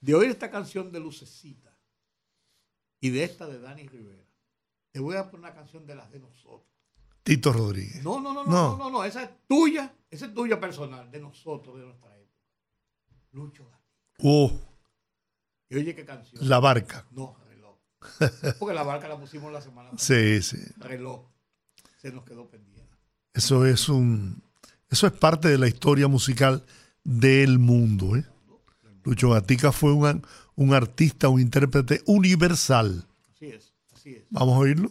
De 0.00 0.14
oír 0.14 0.30
esta 0.30 0.50
canción 0.50 0.92
de 0.92 1.00
Lucecita 1.00 1.76
y 3.00 3.10
de 3.10 3.24
esta 3.24 3.46
de 3.46 3.58
Dani 3.60 3.86
Rivera, 3.88 4.24
te 4.92 5.00
voy 5.00 5.16
a 5.16 5.30
poner 5.30 5.46
una 5.46 5.54
canción 5.54 5.86
de 5.86 5.94
las 5.94 6.10
de 6.10 6.20
nosotros. 6.20 6.68
Tito 7.22 7.52
Rodríguez. 7.52 8.02
No, 8.02 8.20
no, 8.20 8.32
no, 8.32 8.44
no, 8.44 8.50
no, 8.50 8.76
no, 8.78 8.90
no, 8.90 9.04
esa 9.04 9.22
es 9.24 9.30
tuya, 9.46 9.94
esa 10.10 10.26
es 10.26 10.34
tuya 10.34 10.58
personal, 10.58 11.10
de 11.10 11.20
nosotros, 11.20 11.76
de 11.78 11.84
nuestra 11.84 12.16
época. 12.16 12.42
Lucho 13.32 13.64
Gatica. 13.64 13.84
Oh, 14.22 14.52
Y 15.68 15.76
oye 15.76 15.94
qué 15.94 16.04
canción. 16.04 16.48
La 16.48 16.58
Barca. 16.60 17.06
No, 17.10 17.36
reloj. 17.48 17.76
Porque 18.58 18.74
la 18.74 18.82
barca 18.82 19.08
la 19.08 19.18
pusimos 19.18 19.52
la 19.52 19.60
semana 19.60 19.90
Sí, 19.98 20.40
sí. 20.42 20.56
Reloj. 20.78 21.26
Se 21.98 22.10
nos 22.12 22.24
quedó 22.24 22.48
pendiente. 22.48 22.96
Eso 23.34 23.66
es 23.66 23.88
un. 23.88 24.42
Eso 24.90 25.06
es 25.06 25.12
parte 25.12 25.48
de 25.48 25.58
la 25.58 25.68
historia 25.68 26.08
musical 26.08 26.64
del 27.04 27.58
mundo. 27.58 28.16
¿eh? 28.16 28.24
Lucho 29.04 29.30
Gatica 29.30 29.72
fue 29.72 29.92
un, 29.92 30.22
un 30.56 30.74
artista, 30.74 31.28
un 31.28 31.40
intérprete 31.40 32.02
universal. 32.06 33.06
Así 33.34 33.46
es, 33.46 33.74
así 33.94 34.10
es. 34.10 34.24
Vamos 34.30 34.54
a 34.56 34.58
oírlo. 34.58 34.90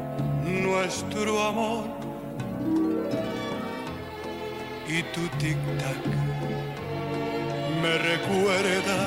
nuestro 0.51 1.41
amor. 1.47 1.85
Y 4.87 5.03
tu 5.13 5.21
tic-tac 5.39 6.03
me 7.81 7.97
recuerda 7.97 8.99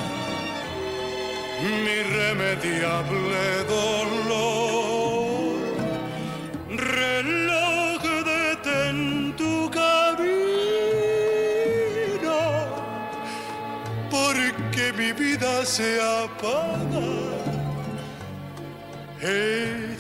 mi 1.63 1.93
irremediable 2.03 3.45
dolor. 3.69 5.59
Reloj 6.71 8.03
detén 8.33 8.99
tu 9.37 9.71
camino, 9.71 10.01
porque 14.11 14.85
mi 14.97 15.13
vida 15.13 15.65
se 15.65 16.01
apaga. 16.01 17.35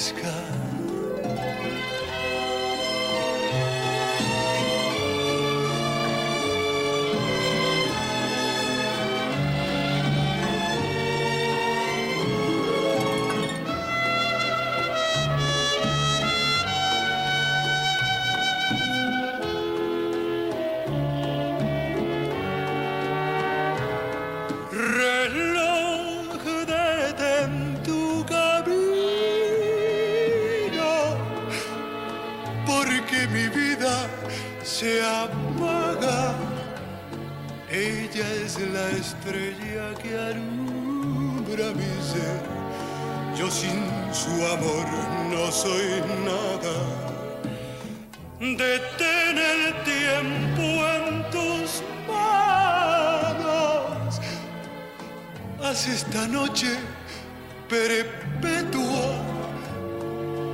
amanezca. 0.00 0.59
Esta 56.10 56.26
noche 56.26 56.76
perpetua 57.68 59.14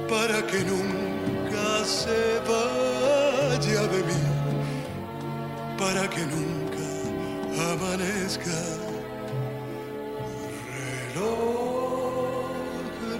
para 0.06 0.42
que 0.46 0.58
nunca 0.58 1.82
se 1.82 2.40
vaya 2.46 3.82
de 3.88 4.02
mí, 4.02 4.22
para 5.78 6.10
que 6.10 6.20
nunca 6.26 6.86
amanezca. 7.72 8.60
Reloj, 11.14 11.30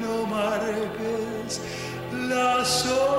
no 0.02 0.26
marques 0.26 1.60
las 2.28 2.86
horas. 2.86 3.15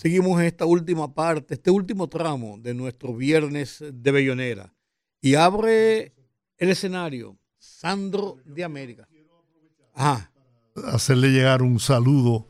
Seguimos 0.00 0.40
en 0.40 0.46
esta 0.46 0.64
última 0.64 1.12
parte, 1.12 1.54
este 1.54 1.70
último 1.70 2.08
tramo 2.08 2.56
de 2.58 2.72
nuestro 2.72 3.14
viernes 3.14 3.84
de 3.92 4.10
Bellonera. 4.10 4.72
Y 5.20 5.34
abre 5.34 6.14
el 6.56 6.70
escenario 6.70 7.36
Sandro 7.58 8.38
de 8.46 8.64
América. 8.64 9.06
Ajá. 9.94 10.32
Hacerle 10.86 11.28
llegar 11.28 11.60
un 11.60 11.78
saludo 11.80 12.48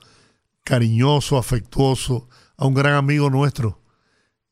cariñoso, 0.62 1.38
afectuoso 1.38 2.28
a 2.56 2.66
un 2.66 2.74
gran 2.74 2.94
amigo 2.94 3.30
nuestro. 3.30 3.82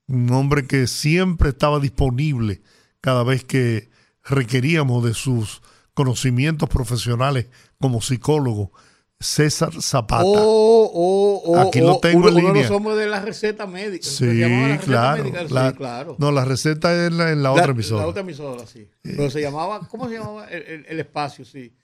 Un 0.09 0.33
hombre 0.33 0.67
que 0.67 0.89
siempre 0.89 1.51
estaba 1.51 1.79
disponible 1.79 2.63
cada 3.01 3.23
vez 3.23 3.45
que 3.45 3.91
requeríamos 4.25 5.05
de 5.05 5.15
sus 5.15 5.63
conocimientos 5.95 6.69
profesionales 6.69 7.47
como 7.79 8.01
psicólogo. 8.01 8.73
César 9.21 9.73
Zapata. 9.83 10.23
Oh, 10.25 10.91
oh, 10.95 11.43
oh, 11.47 11.59
Aquí 11.59 11.81
lo 11.81 11.97
oh, 11.97 12.01
tengo 12.01 12.29
en 12.29 12.35
uno 12.35 12.37
de 12.37 12.43
línea. 12.53 12.63
los 12.63 12.71
hombres 12.71 12.97
de 12.99 13.09
la 13.09 13.21
receta 13.21 13.67
médica. 13.67 14.07
Sí, 14.07 14.25
receta 14.27 14.79
claro, 14.85 15.25
médica, 15.25 15.49
sí, 15.49 15.55
la- 15.55 15.73
claro. 15.73 16.17
No, 16.21 16.31
la 16.31 16.45
receta 16.45 16.95
es 16.95 17.11
en 17.11 17.19
la, 17.19 17.33
en 17.33 17.43
la 17.43 17.51
otra 17.53 17.73
emisora. 17.73 18.03
La 18.03 18.09
otra 18.09 18.21
emisora, 18.23 18.65
sí. 18.67 18.89
Pero 19.03 19.29
se 19.29 19.41
llamaba, 19.41 19.81
¿cómo 19.89 20.09
se 20.09 20.19
llamaba? 20.19 20.47
El, 20.49 20.63
el- 20.63 20.87
el 20.89 21.01
espacio, 21.01 21.45
sí. 21.45 21.75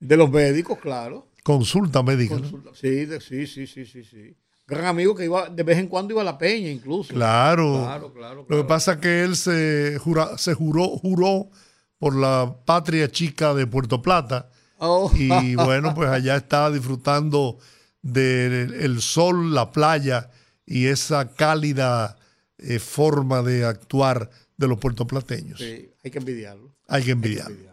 De 0.00 0.16
los 0.16 0.28
médicos, 0.30 0.78
claro. 0.78 1.28
Consulta 1.44 2.02
médica. 2.02 2.36
Sí, 2.74 3.04
de- 3.04 3.20
sí, 3.20 3.46
sí, 3.46 3.66
sí, 3.68 3.84
sí, 3.86 4.02
sí. 4.02 4.36
Gran 4.66 4.86
amigo 4.86 5.14
que 5.14 5.24
iba, 5.26 5.48
de 5.48 5.62
vez 5.62 5.78
en 5.78 5.86
cuando 5.86 6.12
iba 6.12 6.22
a 6.22 6.24
la 6.24 6.38
peña 6.38 6.70
incluso. 6.70 7.14
Claro. 7.14 7.82
Claro, 7.84 8.12
claro. 8.12 8.46
Lo 8.48 8.56
que 8.56 8.64
pasa 8.64 8.94
es 8.94 8.98
que 8.98 9.22
él 9.22 9.36
se, 9.36 9.96
jura- 10.00 10.36
se 10.38 10.54
juró, 10.54 10.88
juró 10.98 11.50
por 11.98 12.16
la 12.16 12.56
patria 12.64 13.08
chica 13.10 13.54
de 13.54 13.66
Puerto 13.68 14.02
Plata. 14.02 14.48
Oh. 14.80 15.12
Y 15.14 15.54
bueno, 15.54 15.94
pues 15.94 16.08
allá 16.08 16.36
está 16.36 16.70
disfrutando 16.70 17.58
del 18.02 18.74
el 18.74 19.00
sol, 19.02 19.54
la 19.54 19.70
playa 19.70 20.30
y 20.64 20.86
esa 20.86 21.34
cálida 21.34 22.16
eh, 22.58 22.78
forma 22.78 23.42
de 23.42 23.64
actuar 23.64 24.30
de 24.56 24.68
los 24.68 24.78
puertoplateños. 24.78 25.58
Sí, 25.58 25.90
hay 26.02 26.10
que 26.10 26.18
envidiarlo. 26.18 26.74
Hay 26.88 27.02
que 27.02 27.10
envidiarlo. 27.10 27.70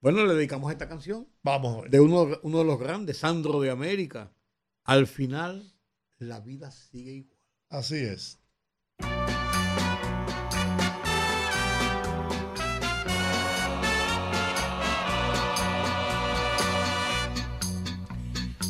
Bueno, 0.00 0.24
le 0.24 0.34
dedicamos 0.34 0.72
esta 0.72 0.88
canción. 0.88 1.28
Vamos. 1.42 1.90
De 1.90 2.00
uno, 2.00 2.38
uno 2.42 2.58
de 2.58 2.64
los 2.64 2.78
grandes, 2.78 3.18
Sandro 3.18 3.60
de 3.60 3.70
América. 3.70 4.32
Al 4.84 5.06
final, 5.06 5.74
la 6.18 6.40
vida 6.40 6.70
sigue 6.70 7.12
igual. 7.12 7.38
Así 7.68 7.96
es. 7.96 8.40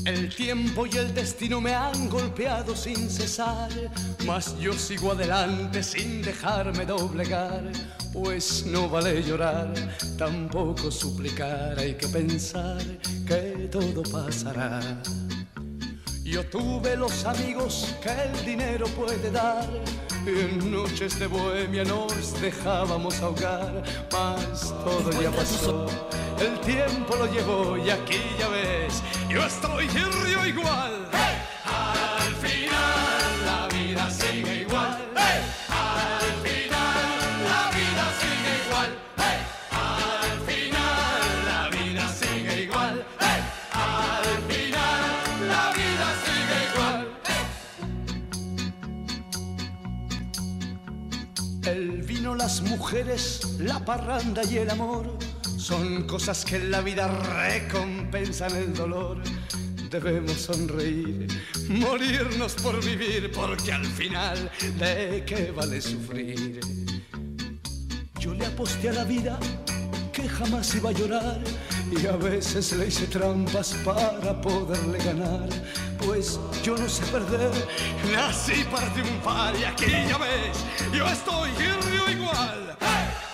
El 0.04 0.34
tiempo 0.34 0.86
y 0.86 0.96
el 0.96 1.14
destino 1.14 1.60
me 1.60 1.74
han 1.74 2.08
golpeado 2.08 2.74
sin 2.74 3.10
cesar, 3.10 3.70
mas 4.24 4.58
yo 4.58 4.72
sigo 4.72 5.12
adelante 5.12 5.82
sin 5.82 6.22
dejarme 6.22 6.86
doblegar, 6.86 7.70
pues 8.12 8.64
no 8.66 8.88
vale 8.88 9.22
llorar, 9.22 9.72
tampoco 10.16 10.90
suplicar, 10.90 11.78
hay 11.78 11.94
que 11.94 12.08
pensar 12.08 12.82
que 13.26 13.68
todo 13.70 14.02
pasará. 14.04 14.80
Yo 16.30 16.44
tuve 16.44 16.96
los 16.96 17.24
amigos 17.24 17.96
que 18.00 18.08
el 18.08 18.44
dinero 18.46 18.86
puede 18.90 19.32
dar. 19.32 19.68
En 20.24 20.70
noches 20.70 21.18
de 21.18 21.26
bohemia 21.26 21.82
nos 21.82 22.40
dejábamos 22.40 23.20
ahogar, 23.20 23.82
mas 24.12 24.72
todo 24.84 25.10
ya 25.20 25.32
pasó. 25.32 25.86
El 26.38 26.60
tiempo 26.60 27.16
lo 27.16 27.26
llevó 27.26 27.76
y 27.76 27.90
aquí 27.90 28.20
ya 28.38 28.46
ves, 28.46 29.02
yo 29.28 29.44
estoy 29.44 29.86
y 29.86 30.24
río 30.24 30.46
igual. 30.46 31.08
Al 31.64 32.34
final 32.36 33.44
la 33.44 33.66
vida 33.76 34.08
sigue 34.08 34.39
mujeres, 52.58 53.40
la 53.60 53.78
parranda 53.84 54.42
y 54.44 54.58
el 54.58 54.70
amor 54.70 55.16
son 55.56 56.02
cosas 56.04 56.44
que 56.44 56.56
en 56.56 56.70
la 56.70 56.80
vida 56.80 57.06
recompensan 57.06 58.56
el 58.56 58.74
dolor. 58.74 59.18
Debemos 59.88 60.32
sonreír, 60.32 61.28
morirnos 61.68 62.54
por 62.54 62.84
vivir, 62.84 63.30
porque 63.32 63.72
al 63.72 63.86
final, 63.86 64.50
¿de 64.78 65.22
qué 65.24 65.52
vale 65.54 65.80
sufrir? 65.80 66.60
Yo 68.18 68.34
le 68.34 68.46
aposté 68.46 68.88
a 68.88 68.94
la 68.94 69.04
vida 69.04 69.38
que 70.12 70.28
jamás 70.28 70.74
iba 70.74 70.90
a 70.90 70.92
llorar 70.92 71.40
y 71.90 72.06
a 72.06 72.16
veces 72.16 72.72
le 72.72 72.88
hice 72.88 73.06
trampas 73.06 73.74
para 73.84 74.40
poderle 74.40 74.98
ganar. 74.98 75.48
Pues 76.04 76.40
yo 76.62 76.76
no 76.76 76.88
sé 76.88 77.04
perder, 77.06 77.52
nací 78.12 78.64
para 78.64 78.92
triunfar 78.92 79.54
y 79.56 79.64
aquí 79.64 79.90
ya 80.08 80.18
ves, 80.18 80.64
yo 80.92 81.06
estoy 81.06 81.50
y 81.50 81.70
río 81.86 82.10
igual. 82.10 82.76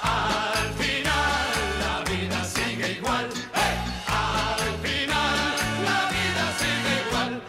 Al 0.02 0.72
final 0.74 1.56
la 1.80 2.10
vida 2.10 2.44
sigue 2.44 2.93
igual. 2.98 3.28
Al 3.55 4.72
final 4.82 5.55
la 5.84 6.10
vida 6.10 6.44
sigue 6.59 6.93
igual. 7.09 7.43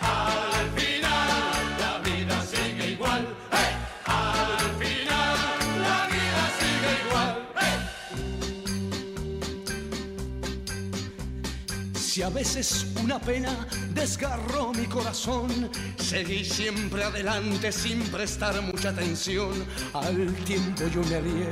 Al 0.00 0.70
final 0.70 1.76
la 1.78 1.98
vida 2.02 2.42
sigue 2.42 2.90
igual. 2.92 3.45
A 12.26 12.30
veces 12.30 12.86
una 13.04 13.20
pena 13.20 13.68
desgarró 13.94 14.72
mi 14.72 14.84
corazón, 14.86 15.70
seguí 15.96 16.44
siempre 16.44 17.04
adelante 17.04 17.70
sin 17.70 18.00
prestar 18.10 18.60
mucha 18.62 18.88
atención. 18.88 19.52
Al 19.94 20.34
tiempo 20.44 20.88
yo 20.92 21.02
me 21.04 21.16
alié 21.16 21.48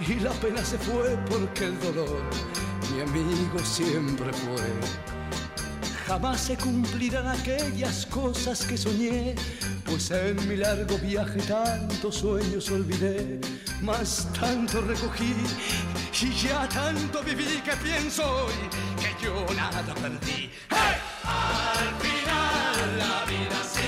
y 0.00 0.14
la 0.18 0.32
pena 0.32 0.64
se 0.64 0.76
fue 0.78 1.16
porque 1.30 1.66
el 1.66 1.78
dolor 1.80 2.20
mi 2.92 3.00
amigo 3.00 3.58
siempre 3.60 4.32
fue. 4.32 4.66
Jamás 6.08 6.40
se 6.40 6.56
cumplirán 6.56 7.28
aquellas 7.28 8.04
cosas 8.06 8.66
que 8.66 8.76
soñé, 8.76 9.36
pues 9.84 10.10
en 10.10 10.48
mi 10.48 10.56
largo 10.56 10.98
viaje 10.98 11.40
tantos 11.42 12.16
sueños 12.16 12.68
olvidé, 12.70 13.40
más 13.80 14.28
tanto 14.32 14.80
recogí 14.80 15.32
y 16.22 16.32
ya 16.34 16.68
tanto 16.68 17.20
viví 17.22 17.60
que 17.64 17.72
pienso 17.82 18.22
hoy 18.22 18.52
yo 19.22 19.46
nada 19.54 19.94
perdí. 19.94 20.50
¡Hey! 20.68 20.96
Al 21.24 21.94
final 22.02 22.98
la 22.98 23.24
vida 23.24 23.58
sigue 23.64 23.81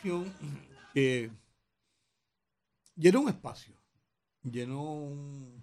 canción 0.00 0.32
que 0.94 1.30
llenó 2.96 3.20
un 3.20 3.28
espacio, 3.28 3.74
llenó 4.42 4.82
un- 4.94 5.62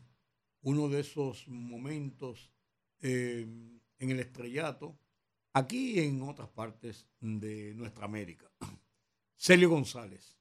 uno 0.62 0.90
de 0.90 1.00
esos 1.00 1.48
momentos 1.48 2.52
eh, 3.02 3.48
en 4.00 4.10
el 4.12 4.20
estrellato, 4.20 5.00
aquí 5.54 6.00
en 6.00 6.22
otras 6.22 6.50
partes 6.50 7.08
de 7.20 7.74
nuestra 7.76 8.06
América. 8.06 8.52
Celio 9.36 9.70
González, 9.70 10.36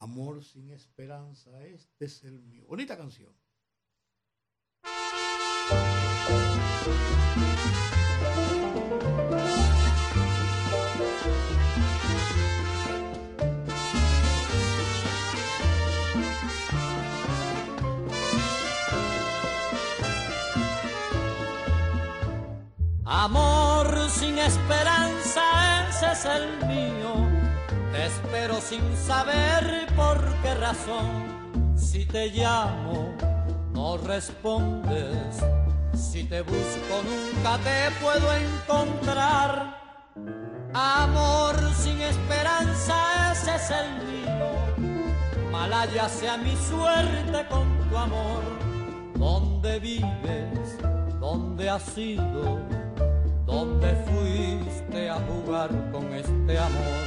Amor 0.00 0.44
sin 0.44 0.70
esperanza, 0.70 1.64
este 1.64 2.04
es 2.04 2.24
el 2.24 2.42
mío. 2.42 2.66
Bonita 2.66 2.96
canción. 2.96 3.34
Amor 23.06 24.08
sin 24.08 24.38
esperanza, 24.38 25.86
ese 25.90 26.12
es 26.12 26.24
el 26.24 26.66
mío. 26.66 27.28
Te 27.92 28.06
espero 28.06 28.58
sin 28.62 28.80
saber 28.96 29.86
por 29.94 30.18
qué 30.42 30.54
razón. 30.54 31.76
Si 31.76 32.06
te 32.06 32.28
llamo, 32.28 33.14
no 33.74 33.98
respondes. 33.98 35.36
Si 35.94 36.24
te 36.24 36.40
busco, 36.40 37.02
nunca 37.04 37.58
te 37.58 37.90
puedo 38.02 38.32
encontrar. 38.32 39.78
Amor 40.72 41.56
sin 41.76 42.00
esperanza, 42.00 43.32
ese 43.32 43.54
es 43.54 43.70
el 43.70 44.06
mío. 44.06 45.50
Malaya 45.52 46.08
sea 46.08 46.38
mi 46.38 46.56
suerte 46.56 47.46
con 47.50 47.66
tu 47.90 47.98
amor. 47.98 48.42
¿Dónde 49.14 49.78
vives? 49.78 50.78
¿Dónde 51.20 51.68
has 51.68 51.98
ido? 51.98 52.83
¿Dónde 53.46 53.94
fuiste 54.06 55.10
a 55.10 55.16
jugar 55.16 55.70
con 55.92 56.12
este 56.14 56.58
amor? 56.58 57.06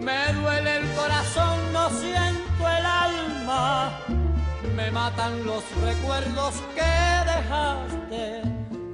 Me 0.00 0.32
duele 0.34 0.76
el 0.78 0.94
corazón, 0.94 1.72
no 1.72 1.90
siento 1.90 2.68
el 2.78 2.86
alma. 2.86 3.98
Me 4.74 4.90
matan 4.90 5.44
los 5.44 5.64
recuerdos 5.82 6.54
que 6.74 7.30
dejaste. 7.32 8.42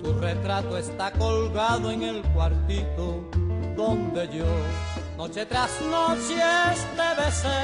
Tu 0.02 0.12
retrato 0.20 0.76
está 0.76 1.10
colgado 1.12 1.90
en 1.90 2.02
el 2.02 2.22
cuartito 2.34 3.24
donde 3.76 4.28
yo 4.28 4.46
noche 5.16 5.46
tras 5.46 5.80
noche 5.82 6.42
te 6.96 7.22
besé. 7.22 7.62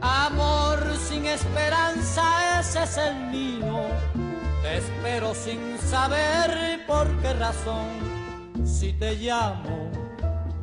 Amor 0.00 0.78
sin 1.08 1.26
esperanza, 1.26 2.60
ese 2.60 2.82
es 2.82 2.96
el 2.98 3.14
mío. 3.30 4.27
Espero 4.74 5.34
sin 5.34 5.78
saber 5.78 6.84
por 6.86 7.06
qué 7.20 7.32
razón. 7.34 7.86
Si 8.64 8.92
te 8.92 9.14
llamo, 9.14 9.90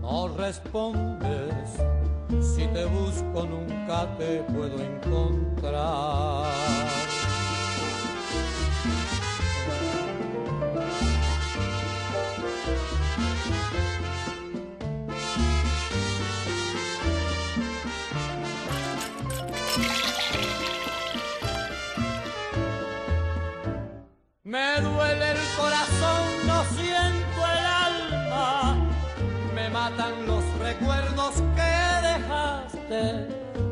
no 0.02 0.28
respondes. 0.30 1.70
Si 2.42 2.68
te 2.68 2.86
busco, 2.86 3.46
nunca 3.46 4.08
te 4.18 4.42
puedo 4.44 4.80
encontrar. 4.82 6.46
Me 24.56 24.80
duele 24.80 25.32
el 25.32 25.38
corazón, 25.58 26.48
no 26.48 26.64
siento 26.78 27.40
el 27.58 27.66
alma. 27.90 28.78
Me 29.54 29.70
matan 29.70 30.26
los 30.26 30.46
recuerdos 30.60 31.34
que 31.58 32.08
dejaste. 32.08 33.28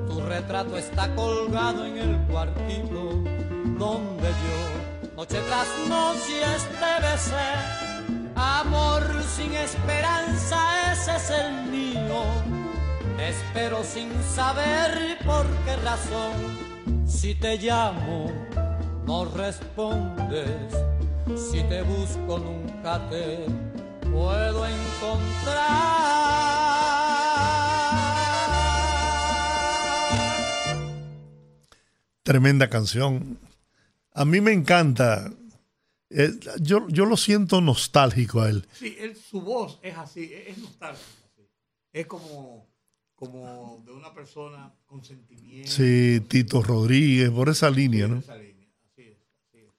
Tu 0.10 0.19
retrato 0.19 0.76
está 0.77 1.07
colgado 1.15 1.85
en 1.85 1.97
el 1.99 2.18
cuartito 2.27 3.14
donde 3.80 4.27
yo, 4.43 5.15
noche 5.15 5.39
tras 5.47 5.69
noche, 5.88 6.41
te 6.81 6.93
besé. 7.07 7.49
Amor 8.35 9.03
sin 9.38 9.53
esperanza, 9.53 10.91
ese 10.91 11.15
es 11.15 11.30
el 11.30 11.53
mío. 11.72 12.23
Espero 13.18 13.85
sin 13.85 14.11
saber 14.35 15.18
por 15.26 15.45
qué 15.64 15.77
razón. 15.77 16.34
Si 17.07 17.35
te 17.35 17.57
llamo, 17.57 18.30
no 19.05 19.25
respondes. 19.25 20.73
Si 21.35 21.61
te 21.63 21.81
busco 21.84 22.39
nunca 22.39 23.09
te 23.09 23.45
puedo 24.09 24.65
encontrar. 24.65 26.13
Tremenda 32.23 32.69
canción. 32.69 33.38
A 34.13 34.25
mí 34.25 34.39
me 34.41 34.53
encanta. 34.53 35.31
Eh, 36.09 36.31
yo, 36.61 36.88
yo 36.89 37.05
lo 37.05 37.17
siento 37.17 37.59
nostálgico 37.59 38.41
a 38.41 38.49
él. 38.49 38.67
Sí, 38.71 38.95
él, 38.99 39.15
su 39.15 39.41
voz 39.41 39.80
es 39.81 39.97
así, 39.97 40.31
es, 40.31 40.49
es 40.49 40.57
nostálgica. 40.59 41.07
Es 41.91 42.05
como, 42.05 42.67
como 43.15 43.84
de 43.85 43.91
una 43.91 44.13
persona 44.13 44.73
con 44.85 45.03
sentimiento. 45.03 45.71
Sí, 45.71 46.21
Tito 46.27 46.61
Rodríguez, 46.61 47.30
por 47.31 47.49
esa 47.49 47.69
línea, 47.69 48.07
¿no? 48.07 48.19
esa 48.19 48.35
línea. 48.35 48.69
Así 48.85 49.01
es, 49.01 49.17
así 49.47 49.57
es. 49.59 49.71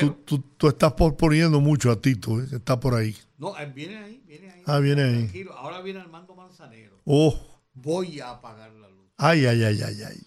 Tú, 0.00 0.10
tú- 0.24 0.38
tú 0.56 0.68
estás 0.68 0.92
posponiendo 0.92 1.60
mucho 1.60 1.90
a 1.90 2.00
Tito, 2.00 2.40
¿eh? 2.40 2.46
que 2.48 2.56
está 2.56 2.78
por 2.78 2.94
ahí. 2.94 3.16
No, 3.38 3.56
él 3.56 3.72
viene 3.72 3.96
ahí, 3.98 4.22
viene 4.26 4.50
ahí. 4.50 4.62
Ah, 4.66 4.78
viene 4.80 5.02
ahí. 5.02 5.18
Tranquilo. 5.24 5.52
Ahora 5.56 5.80
viene 5.80 6.00
Armando 6.00 6.34
Manzanero. 6.34 7.00
Oh, 7.04 7.38
Voy 7.74 8.20
a 8.20 8.30
apagar 8.32 8.72
la 8.72 8.88
luz. 8.88 9.06
ay, 9.16 9.46
ay, 9.46 9.64
ay, 9.64 9.80
ay, 9.82 10.02
ay. 10.02 10.26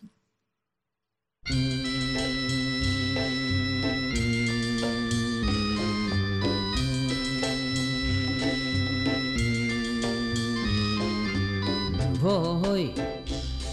Voy 12.21 12.93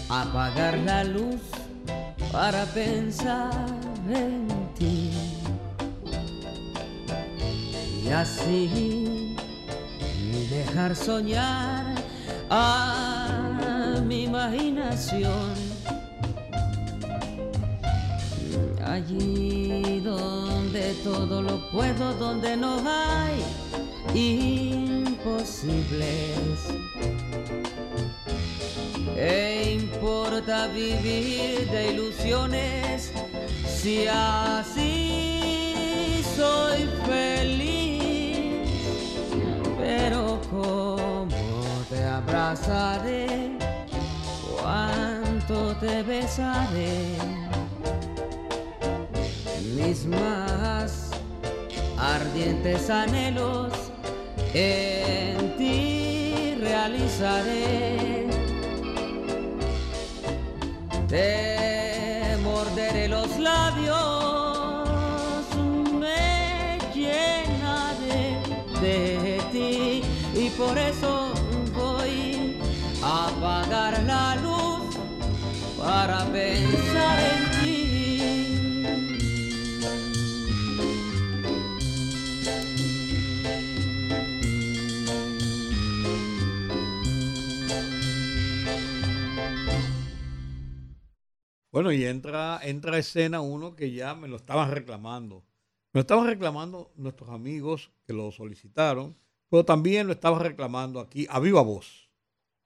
a 0.09 0.21
apagar 0.23 0.77
la 0.79 1.03
luz 1.03 1.41
para 2.31 2.65
pensar 2.65 3.51
en 4.09 4.47
ti. 4.77 5.11
Y 8.09 8.11
así 8.11 9.35
dejar 10.49 10.95
soñar 10.95 11.93
a 12.49 14.01
mi 14.03 14.23
imaginación. 14.23 15.53
Allí 18.83 19.99
donde 19.99 20.95
todo 21.03 21.43
lo 21.43 21.69
puedo, 21.71 22.13
donde 22.15 22.57
no 22.57 22.81
hay 22.83 23.43
imposibles. 24.15 25.59
¿Qué 29.13 29.77
importa 29.83 30.67
vivir 30.69 31.69
de 31.69 31.91
ilusiones 31.93 33.11
si 33.67 34.07
así 34.07 35.43
soy 36.35 36.89
feliz? 37.05 37.88
Pero 39.91 40.39
cómo 40.51 41.25
te 41.89 42.03
abrazaré, 42.03 43.57
cuánto 44.61 45.75
te 45.77 46.03
besaré, 46.03 47.17
mis 49.75 50.05
más 50.05 51.09
ardientes 51.97 52.87
anhelos 52.91 53.73
en 54.53 55.57
ti 55.57 56.55
realizaré. 56.61 58.27
Te 61.07 62.37
morderé 62.43 63.07
los 63.07 63.39
labios, 63.39 64.18
por 70.59 70.77
eso 70.77 71.33
voy 71.73 72.57
a 73.01 73.29
apagar 73.29 74.03
la 74.03 74.35
luz 74.35 74.93
para 75.77 76.25
pensar 76.25 77.19
en 77.31 77.63
ti. 77.63 77.79
Bueno, 91.71 91.93
y 91.93 92.03
entra, 92.03 92.59
entra 92.63 92.97
escena 92.97 93.39
uno 93.39 93.77
que 93.77 93.93
ya 93.93 94.13
me 94.13 94.27
lo 94.27 94.35
estaban 94.35 94.71
reclamando. 94.71 95.45
Me 95.93 95.99
lo 95.99 96.01
estaban 96.01 96.27
reclamando 96.27 96.91
nuestros 96.97 97.29
amigos 97.29 97.93
que 98.05 98.11
lo 98.11 98.33
solicitaron, 98.33 99.15
pero 99.49 99.65
también 99.65 100.07
lo 100.07 100.13
estaba 100.13 100.39
reclamando 100.39 100.99
aquí 100.99 101.27
a 101.29 101.39
viva 101.39 101.61
voz. 101.61 102.09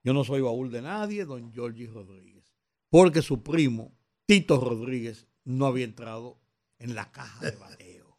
Yo 0.03 0.13
no 0.13 0.23
soy 0.23 0.41
baúl 0.41 0.69
de 0.69 0.81
nadie, 0.81 1.25
don 1.25 1.53
Georgie 1.53 1.87
Rodríguez, 1.87 2.53
porque 2.89 3.21
su 3.21 3.41
primo, 3.41 3.97
Tito 4.25 4.59
Rodríguez, 4.59 5.27
no 5.45 5.65
había 5.65 5.85
entrado 5.85 6.39
en 6.77 6.95
la 6.95 7.11
caja 7.11 7.45
de 7.45 7.55
bateo. 7.55 8.17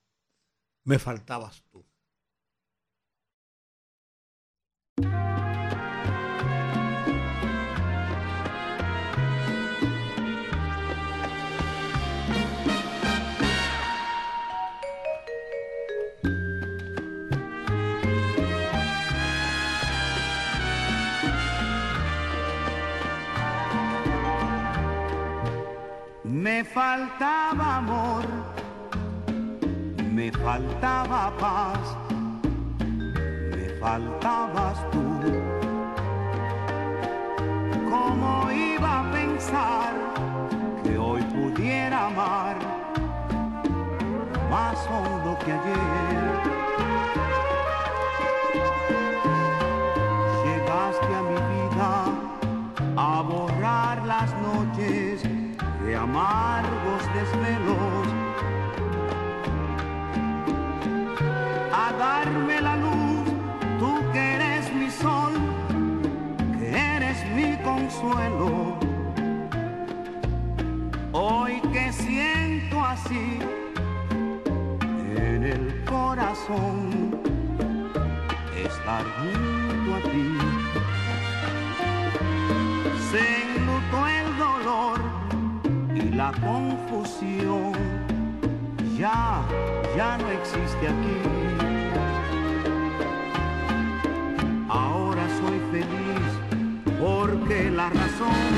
Me 0.85 0.99
faltabas 0.99 1.63
tú. 1.71 1.85
Me 26.45 26.63
faltaba 26.63 27.77
amor, 27.77 28.25
me 30.13 30.31
faltaba 30.31 31.33
paz, 31.39 31.97
me 33.57 33.67
faltabas 33.81 34.79
tú. 34.91 35.01
¿Cómo 37.89 38.53
iba 38.53 39.01
a 39.01 39.11
pensar 39.11 39.95
que 40.83 40.99
hoy 40.99 41.23
pudiera 41.23 42.09
amar 42.09 42.57
más 44.51 44.87
hondo 44.87 45.39
que 45.47 45.51
ayer? 45.51 46.44
Amargos 56.15 57.03
desvelos, 57.13 58.07
a 61.73 61.93
darme 61.99 62.61
la 62.61 62.77
luz, 62.77 63.27
tú 63.81 64.01
que 64.13 64.35
eres 64.35 64.73
mi 64.73 64.91
sol, 64.91 65.33
que 66.59 66.69
eres 66.97 67.19
mi 67.35 67.57
consuelo. 67.65 68.79
Hoy 71.13 71.61
que 71.73 71.93
siento 71.93 72.85
así 72.85 73.41
en 75.17 75.43
el 75.43 75.85
corazón 75.85 77.21
estar 78.57 79.05
junto 79.19 79.95
a 79.97 80.11
ti. 80.11 80.64
Confusión 86.41 87.73
ya, 88.99 89.43
ya 89.97 90.19
no 90.19 90.29
existe 90.31 90.89
aquí. 90.89 91.19
Ahora 94.69 95.25
soy 95.41 95.61
feliz 95.73 96.25
porque 97.01 97.71
la 97.71 97.91
razón 97.91 98.51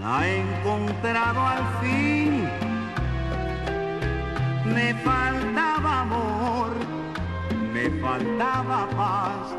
la 0.00 0.26
he 0.26 0.40
encontrado 0.40 1.40
al 1.40 1.64
fin. 1.80 2.48
Me 4.74 4.94
faltaba 4.94 6.02
amor, 6.02 6.72
me 7.72 7.88
faltaba 8.00 8.88
paz, 8.96 9.54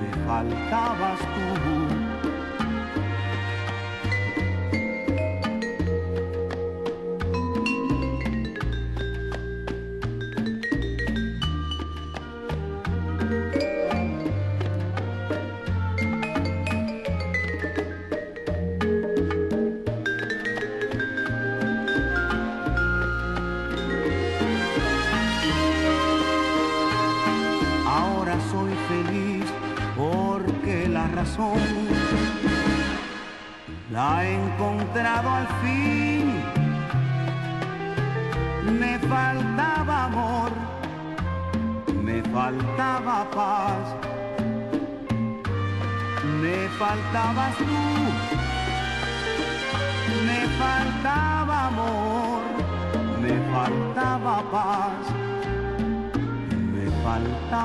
me 0.00 0.26
faltabas 0.26 1.20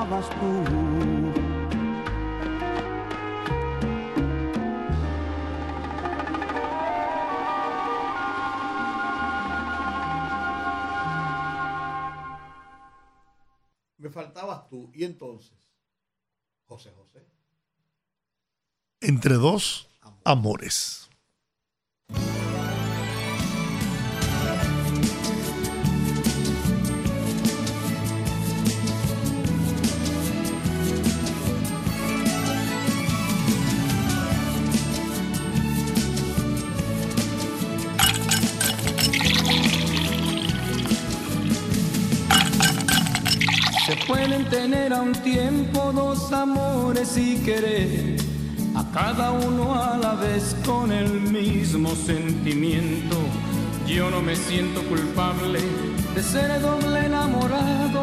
tú. 0.08 0.46
Me 13.98 14.08
faltabas 14.08 14.68
tú. 14.68 14.90
Y 14.94 15.04
entonces, 15.04 15.52
José 16.64 16.90
José. 16.92 17.26
Entre 19.00 19.34
dos 19.34 19.88
amores. 20.24 20.99
Pueden 44.80 44.88
tener 44.88 44.92
a 44.92 45.02
un 45.02 45.12
tiempo 45.12 45.92
dos 45.92 46.32
amores 46.32 47.16
y 47.16 47.36
querer 47.38 48.16
a 48.74 48.84
cada 48.92 49.32
uno 49.32 49.74
a 49.74 49.96
la 49.96 50.14
vez 50.14 50.56
con 50.64 50.92
el 50.92 51.20
mismo 51.20 51.94
sentimiento. 51.94 53.16
Yo 53.86 54.10
no 54.10 54.20
me 54.22 54.36
siento 54.36 54.82
culpable 54.84 55.60
de 56.14 56.22
ser 56.22 56.60
doble 56.60 57.06
enamorado. 57.06 58.00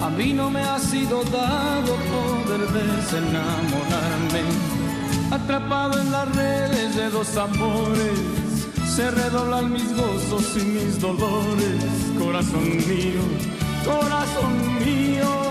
A 0.00 0.10
mí 0.10 0.32
no 0.32 0.50
me 0.50 0.60
ha 0.60 0.78
sido 0.78 1.24
dado 1.24 1.96
poder 2.12 2.60
desenamorarme. 2.70 4.42
Atrapado 5.30 6.00
en 6.00 6.12
las 6.12 6.34
redes 6.36 6.96
de 6.96 7.10
dos 7.10 7.36
amores, 7.36 8.18
se 8.94 9.10
redoblan 9.10 9.72
mis 9.72 9.94
gozos 9.96 10.56
y 10.56 10.64
mis 10.64 11.00
dolores. 11.00 11.82
Corazón 12.18 12.76
mío, 12.86 13.22
corazón 13.84 14.78
mío, 14.84 15.45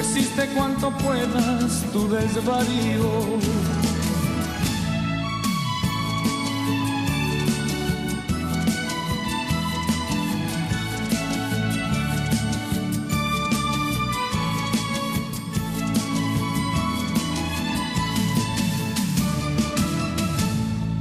resiste 0.00 0.48
cuanto 0.56 0.90
puedas 0.92 1.84
tu 1.92 2.08
desvarío. 2.08 3.38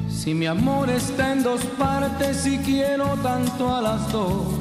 Si 0.09 0.33
mi 0.33 0.45
amor 0.45 0.89
está 0.89 1.31
en 1.31 1.43
dos 1.43 1.61
partes 1.77 2.45
y 2.45 2.57
quiero 2.57 3.15
tanto 3.23 3.73
a 3.73 3.81
las 3.81 4.11
dos, 4.11 4.43
¿a 4.57 4.58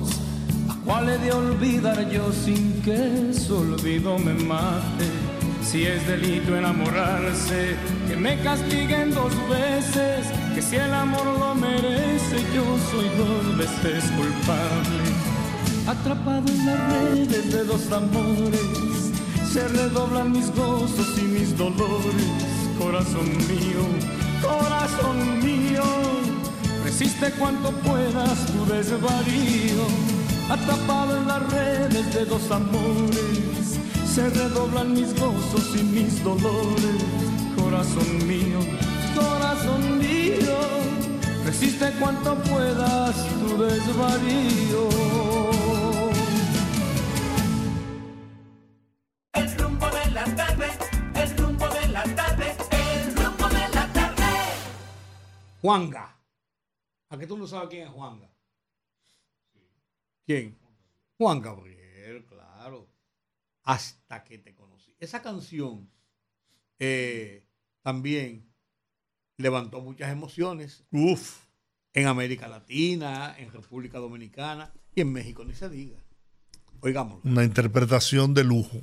cuál 0.89 1.07
he 1.11 1.19
de 1.19 1.33
olvidar 1.33 2.09
yo 2.09 2.33
sin 2.33 2.81
que 2.81 3.35
su 3.35 3.59
olvido 3.59 4.19
me 4.19 4.33
mate? 4.33 5.07
Si 5.63 5.85
es 5.85 6.07
delito 6.07 6.57
enamorarse, 6.57 7.77
que 8.09 8.17
me 8.17 8.41
castiguen 8.41 9.13
dos 9.13 9.35
veces, 9.51 10.27
que 10.55 10.63
si 10.63 10.77
el 10.77 10.95
amor 10.95 11.27
lo 11.27 11.55
merece, 11.55 12.37
yo 12.55 12.65
soy 12.91 13.07
dos 13.23 13.59
veces 13.59 14.03
culpable. 14.13 15.05
Atrapado 15.87 16.49
en 16.49 16.67
las 16.67 16.93
redes 16.93 17.53
de 17.53 17.65
dos 17.65 17.93
amores, 17.93 19.13
se 19.53 19.69
redoblan 19.69 20.33
mis 20.33 20.51
gozos 20.55 21.19
y 21.19 21.23
mis 21.23 21.55
dolores, 21.59 22.33
corazón 22.79 23.29
mío, 23.47 23.85
corazón 24.41 25.19
mío, 25.45 25.85
resiste 26.83 27.31
cuanto 27.33 27.73
puedas 27.73 28.47
tu 28.47 28.65
desvarío. 28.73 30.18
Atrapado 30.51 31.19
en 31.19 31.29
las 31.29 31.53
redes 31.53 32.15
de 32.15 32.25
dos 32.25 32.51
amores, 32.51 33.79
se 34.07 34.31
redoblan 34.31 34.95
mis 34.95 35.13
gozos 35.21 35.77
y 35.79 35.83
mis 35.83 36.25
dolores, 36.25 37.05
corazón 37.55 38.27
mío, 38.27 38.59
corazón 39.15 39.99
mío, 39.99 40.57
resiste 41.45 41.93
cuanto 42.01 42.35
puedas 42.45 43.15
tu 43.41 43.63
desvarío. 43.63 44.89
El 49.35 49.59
rumbo 49.59 49.87
de 49.91 50.11
la 50.13 50.25
tarde, 50.35 50.69
el 51.15 51.37
rumbo 51.37 51.69
de 51.69 51.89
la 51.89 52.05
tarde, 52.05 52.57
el 52.71 53.17
rumbo 53.17 53.49
de 53.49 53.69
la 53.75 53.93
tarde. 53.93 54.25
Juanga. 55.61 56.17
¿A 57.11 57.19
qué 57.19 57.27
tú 57.27 57.37
no 57.37 57.47
sabes 57.47 57.69
quién 57.69 57.87
es 57.87 57.93
Juanga? 57.93 58.28
¿Quién? 60.29 60.59
Juan 61.17 61.41
Gabriel, 61.41 62.27
claro. 62.27 62.87
Hasta 63.63 64.25
que 64.25 64.37
te 64.37 64.55
conocí. 64.55 64.95
Esa 65.01 65.23
canción 65.23 65.91
eh, 66.79 67.47
también 67.81 68.47
levantó 69.39 69.81
muchas 69.81 70.13
emociones. 70.13 70.85
Uf. 70.91 71.47
En 71.95 72.09
América 72.09 72.47
Latina, 72.47 73.35
en 73.39 73.51
República 73.51 73.97
Dominicana 73.97 74.71
y 74.95 75.01
en 75.01 75.15
México, 75.15 75.47
ni 75.47 75.55
se 75.55 75.71
diga. 75.71 75.99
Oigámoslo. 76.81 77.31
Una 77.31 77.45
interpretación 77.45 78.35
de 78.35 78.45
lujo. 78.45 78.83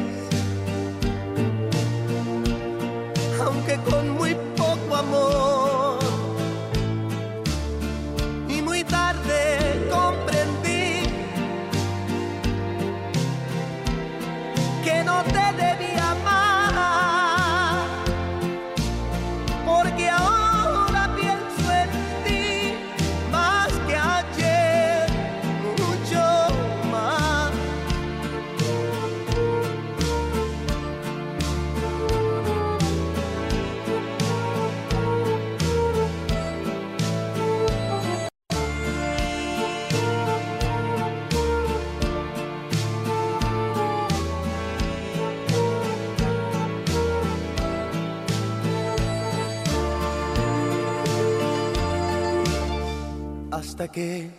hasta 53.81 53.91
que 53.91 54.29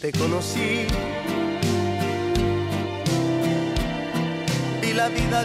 te 0.00 0.10
conocí. 0.12 0.86
Vi 4.82 4.92
la 4.92 5.08
vida 5.08 5.44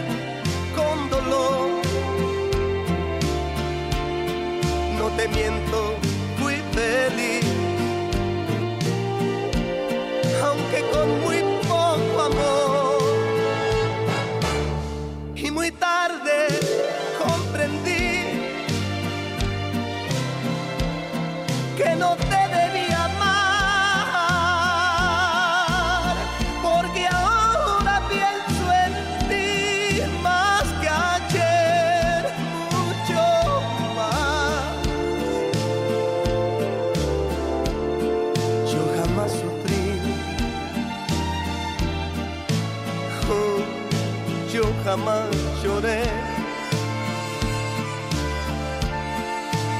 jamás 44.92 45.24
lloré. 45.64 46.02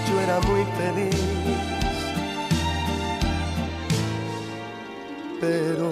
Yo 0.08 0.14
era 0.26 0.40
muy 0.48 0.64
feliz, 0.78 1.20
pero, 5.38 5.90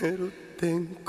pero 0.00 0.24
tengo 0.58 0.99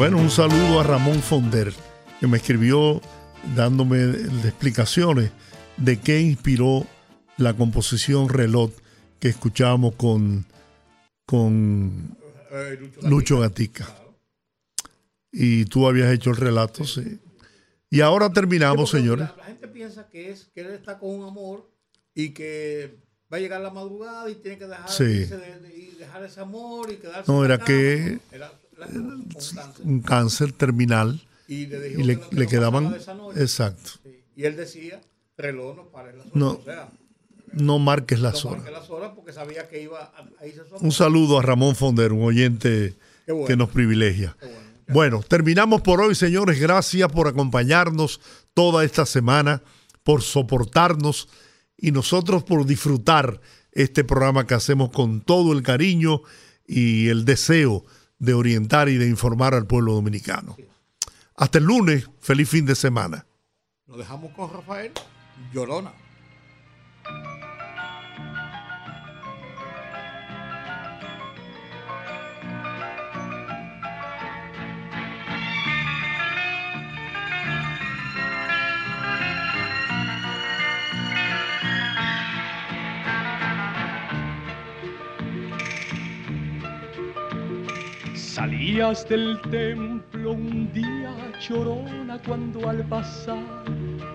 Bueno, 0.00 0.16
un 0.16 0.30
saludo 0.30 0.80
a 0.80 0.82
Ramón 0.82 1.20
Fonder, 1.20 1.74
que 2.20 2.26
me 2.26 2.38
escribió 2.38 3.02
dándome 3.54 3.98
de 3.98 4.48
explicaciones 4.48 5.30
de 5.76 6.00
qué 6.00 6.20
inspiró 6.20 6.86
la 7.36 7.52
composición 7.52 8.30
Reloj 8.30 8.70
que 9.18 9.28
escuchamos 9.28 9.94
con, 9.96 10.46
con 11.26 12.16
Lucho 13.02 13.40
Gatica. 13.40 13.94
Y 15.32 15.66
tú 15.66 15.86
habías 15.86 16.10
hecho 16.10 16.30
el 16.30 16.36
relato, 16.36 16.86
sí. 16.86 17.20
Y 17.90 18.00
ahora 18.00 18.32
terminamos, 18.32 18.88
señores. 18.88 19.28
La, 19.36 19.44
gente 19.44 19.68
piensa 19.68 20.08
que 20.08 20.30
es 20.30 20.46
que 20.54 20.62
él 20.62 20.70
está 20.70 20.98
con 20.98 21.10
un 21.10 21.28
amor 21.28 21.70
y 22.14 22.30
que 22.30 22.96
va 23.30 23.36
a 23.36 23.40
llegar 23.40 23.60
la 23.60 23.68
madrugada 23.68 24.30
y 24.30 24.36
tiene 24.36 24.56
que 24.56 24.66
dejar, 24.66 24.88
ese, 24.88 25.36
de, 25.36 25.76
y 25.76 25.94
dejar 25.98 26.24
ese 26.24 26.40
amor 26.40 26.90
y 26.90 26.96
quedarse. 26.96 27.30
No, 27.30 27.44
era 27.44 27.58
que 27.58 28.18
un 29.84 30.00
cáncer. 30.00 30.52
terminal 30.52 31.20
Y 31.48 31.66
le 31.66 31.92
y 31.92 32.02
le, 32.32 32.46
quedaban 32.46 32.94
exacto. 33.36 33.92
Y 34.36 34.44
él 34.44 34.56
decía, 34.56 35.00
reloj 35.36 35.76
no 35.76 35.88
pares 35.90 36.14
las 36.16 36.26
horas. 36.26 36.36
no 36.36 36.50
O 36.52 36.62
sea, 36.62 36.88
no 37.52 37.78
marques 37.78 38.20
las 38.20 38.44
no 38.44 38.50
horas. 38.50 38.62
marque 38.62 38.78
las 38.78 38.90
horas 38.90 39.12
porque 39.14 39.32
sabía 39.32 39.68
que 39.68 39.82
iba 39.82 40.00
a, 40.00 40.24
un 40.80 40.92
saludo 40.92 41.38
a 41.38 41.42
Ramón 41.42 41.74
Fonder 41.74 42.12
un 42.12 42.22
oyente 42.22 42.94
bueno. 43.26 43.46
que 43.46 43.56
nos 43.56 43.70
privilegia. 43.70 44.36
Bueno 44.88 45.22
terminamos 45.26 45.82
por 45.82 46.00
hoy 46.00 46.14
señores. 46.14 46.60
Gracias 46.60 47.10
por 47.10 47.28
acompañarnos 47.28 48.20
toda 48.54 48.84
esta 48.84 49.06
semana 49.06 49.62
por 50.02 50.22
soportarnos 50.22 51.28
y 51.76 51.92
nosotros 51.92 52.44
por 52.44 52.66
disfrutar 52.66 53.40
este 53.72 54.04
programa 54.04 54.46
que 54.46 54.54
hacemos 54.54 54.90
con 54.90 55.20
todo 55.20 55.52
el 55.52 55.62
cariño 55.62 56.22
y 56.66 57.08
el 57.08 57.24
deseo 57.24 57.84
de 58.20 58.34
orientar 58.34 58.88
y 58.88 58.96
de 58.96 59.08
informar 59.08 59.54
al 59.54 59.66
pueblo 59.66 59.94
dominicano. 59.94 60.56
Hasta 61.34 61.58
el 61.58 61.64
lunes, 61.64 62.08
feliz 62.20 62.48
fin 62.48 62.66
de 62.66 62.76
semana. 62.76 63.26
Nos 63.86 63.98
dejamos 63.98 64.32
con 64.32 64.52
Rafael 64.52 64.92
Llorona. 65.52 65.92
Salías 88.70 89.08
del 89.08 89.40
templo 89.50 90.30
un 90.30 90.72
día 90.72 91.12
llorona 91.40 92.20
cuando 92.24 92.70
al 92.70 92.84
pasar 92.84 93.42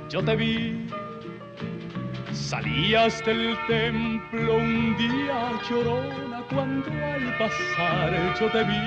yo 0.10 0.24
te 0.24 0.34
vi. 0.34 0.88
Salías 2.32 3.22
del 3.26 3.58
templo 3.68 4.56
un 4.56 4.96
día 4.96 5.52
llorona 5.70 6.42
cuando 6.50 6.90
al 6.90 7.38
pasar 7.38 8.14
yo 8.40 8.50
te 8.50 8.64
vi. 8.64 8.80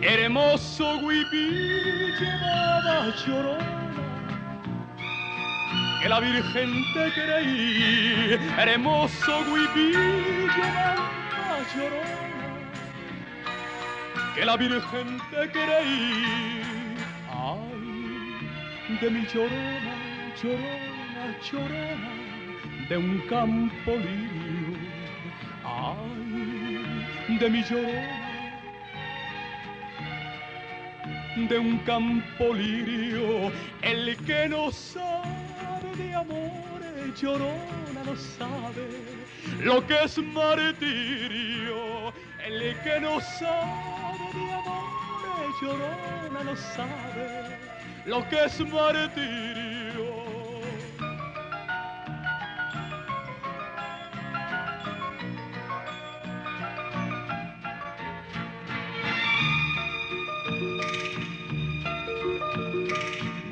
Hermoso 0.00 0.98
huipí 1.00 1.50
llevaba 2.18 3.14
llorona 3.26 3.92
que 6.00 6.08
la 6.08 6.18
Virgen 6.18 6.82
te 6.94 7.12
creí. 7.12 8.38
Hermoso 8.56 9.40
huipí 9.50 9.92
llevaba 9.92 11.60
llorona 11.76 12.31
que 14.34 14.44
la 14.44 14.56
Virgen 14.56 15.18
te 15.30 15.50
creí. 15.50 16.62
Ay, 17.30 18.98
de 19.00 19.10
mi 19.10 19.26
llorona, 19.26 19.94
llorona, 20.42 21.36
llorona, 21.42 22.12
de 22.88 22.96
un 22.96 23.18
campo 23.28 23.90
lirio. 23.92 24.78
Ay, 25.64 27.36
de 27.38 27.50
mi 27.50 27.62
llorona, 27.62 28.30
de 31.48 31.58
un 31.58 31.78
campo 31.78 32.54
lirio, 32.54 33.52
el 33.82 34.16
que 34.26 34.48
no 34.48 34.70
sabe 34.70 35.96
de 35.96 36.14
amores, 36.14 37.20
llorona 37.20 37.82
no 38.04 38.16
sabe 38.16 38.88
lo 39.62 39.86
que 39.86 40.04
es 40.04 40.18
martirio, 40.18 42.12
el 42.44 42.76
que 42.82 43.00
no 43.00 43.20
sabe 43.20 44.01
de 44.34 44.52
amores, 44.52 45.60
llorona 45.60 46.44
no 46.44 46.56
sabe 46.56 47.58
lo 48.06 48.28
que 48.28 48.44
es 48.44 48.60
martirio. 48.60 50.22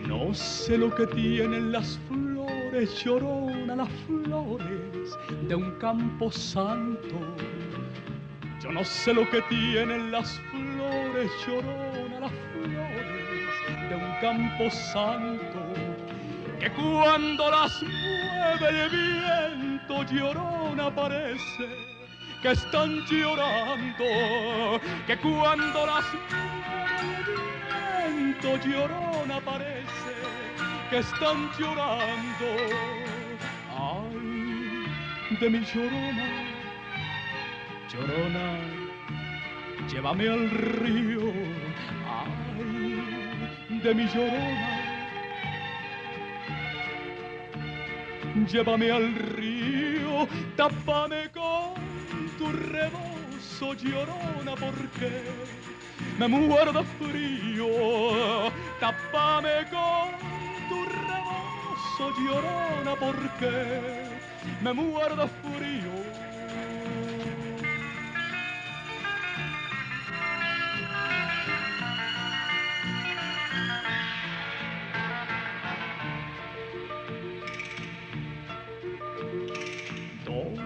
No 0.06 0.34
sé 0.34 0.78
lo 0.78 0.94
que 0.94 1.06
tienen 1.08 1.72
las 1.72 1.98
flores, 2.08 3.04
llorona, 3.04 3.76
las 3.76 3.88
flores 4.06 5.18
de 5.48 5.54
un 5.54 5.72
campo 5.78 6.30
santo. 6.30 7.16
Yo 8.62 8.70
no 8.72 8.84
sé 8.84 9.14
lo 9.14 9.28
que 9.30 9.42
tienen 9.42 10.12
las 10.12 10.38
flores, 10.38 10.49
llorona, 11.46 12.20
las 12.20 12.32
flores 12.52 13.88
de 13.88 13.94
un 13.94 14.12
campo 14.20 14.70
santo. 14.70 15.60
Que 16.58 16.70
cuando 16.72 17.50
las 17.50 17.82
mueve 17.82 18.84
el 18.84 18.90
viento, 18.90 20.02
llorona 20.12 20.94
parece 20.94 21.68
que 22.42 22.50
están 22.52 23.00
llorando. 23.06 24.80
Que 25.06 25.16
cuando 25.18 25.86
las 25.86 26.04
mueve 26.30 27.00
el 28.06 28.24
viento, 28.34 28.56
llorona 28.68 29.40
parece 29.40 30.14
que 30.90 30.98
están 30.98 31.50
llorando. 31.58 32.48
Ay, 33.78 35.36
de 35.40 35.50
mi 35.50 35.60
llorona, 35.60 36.28
llorona, 37.92 38.89
llévame 39.88 40.28
al 40.28 40.50
río. 40.50 41.32
Ay, 42.06 43.78
de 43.82 43.94
mi 43.94 44.06
llorona, 44.06 44.80
llévame 48.46 48.90
al 48.90 49.14
río, 49.14 50.26
tápame 50.56 51.30
con 51.30 51.74
tu 52.38 52.52
rebozo, 52.52 53.74
llorona, 53.74 54.54
porque 54.58 55.10
me 56.18 56.28
muero 56.28 56.72
de 56.72 56.84
frío. 56.98 58.50
Tápame 58.80 59.66
con 59.70 60.10
tu 60.68 60.84
rebozo, 60.84 62.12
llorona, 62.20 62.94
porque 62.98 64.04
me 64.62 64.72
muero 64.72 65.16
de 65.16 65.28
frío. 65.28 66.29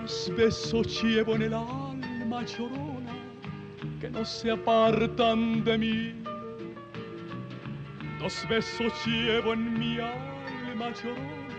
Dos 0.04 0.30
besos 0.36 1.02
llevo 1.02 1.34
en 1.34 1.42
el 1.44 1.54
alma 1.54 2.44
llorona 2.44 3.14
que 4.02 4.10
no 4.10 4.22
se 4.22 4.50
apartan 4.50 5.64
de 5.64 5.78
mí. 5.78 6.14
Dos 8.18 8.46
besos 8.46 8.92
llevo 9.06 9.54
en 9.54 9.78
mi 9.78 9.98
alma 9.98 10.92
llorona 10.92 11.56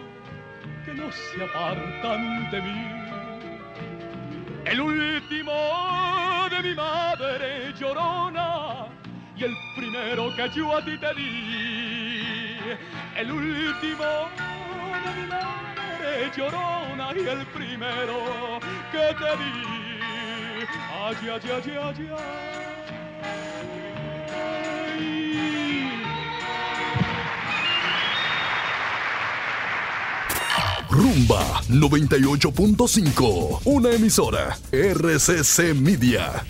que 0.86 0.94
no 0.94 1.12
se 1.12 1.44
apartan 1.44 2.52
de 2.52 2.62
mí. 2.62 2.86
El 4.66 4.80
último 4.80 5.52
de 6.52 6.70
mi 6.70 6.76
madre 6.76 7.74
llorona 7.80 8.90
y 9.36 9.44
el 9.46 9.56
primero 9.76 10.30
que 10.36 10.48
yo 10.56 10.78
a 10.78 10.86
ti 10.86 10.96
te 11.00 11.16
di. 11.16 12.60
El 13.18 13.32
último 13.32 14.06
de 15.04 15.22
mi 15.22 15.28
madre 15.30 15.75
llorona 16.36 17.14
y 17.16 17.28
el 17.28 17.46
primero 17.48 18.60
que 18.92 19.14
te 19.20 19.32
di. 19.38 19.54
Ay, 20.92 21.16
ay, 21.22 21.42
ay, 21.44 21.78
ay, 21.84 22.10
ay. 22.18 22.46
Rumba 30.90 31.62
98.5, 31.70 33.62
una 33.66 33.92
emisora 33.92 34.58
RCC 34.72 35.74
Media. 35.76 36.46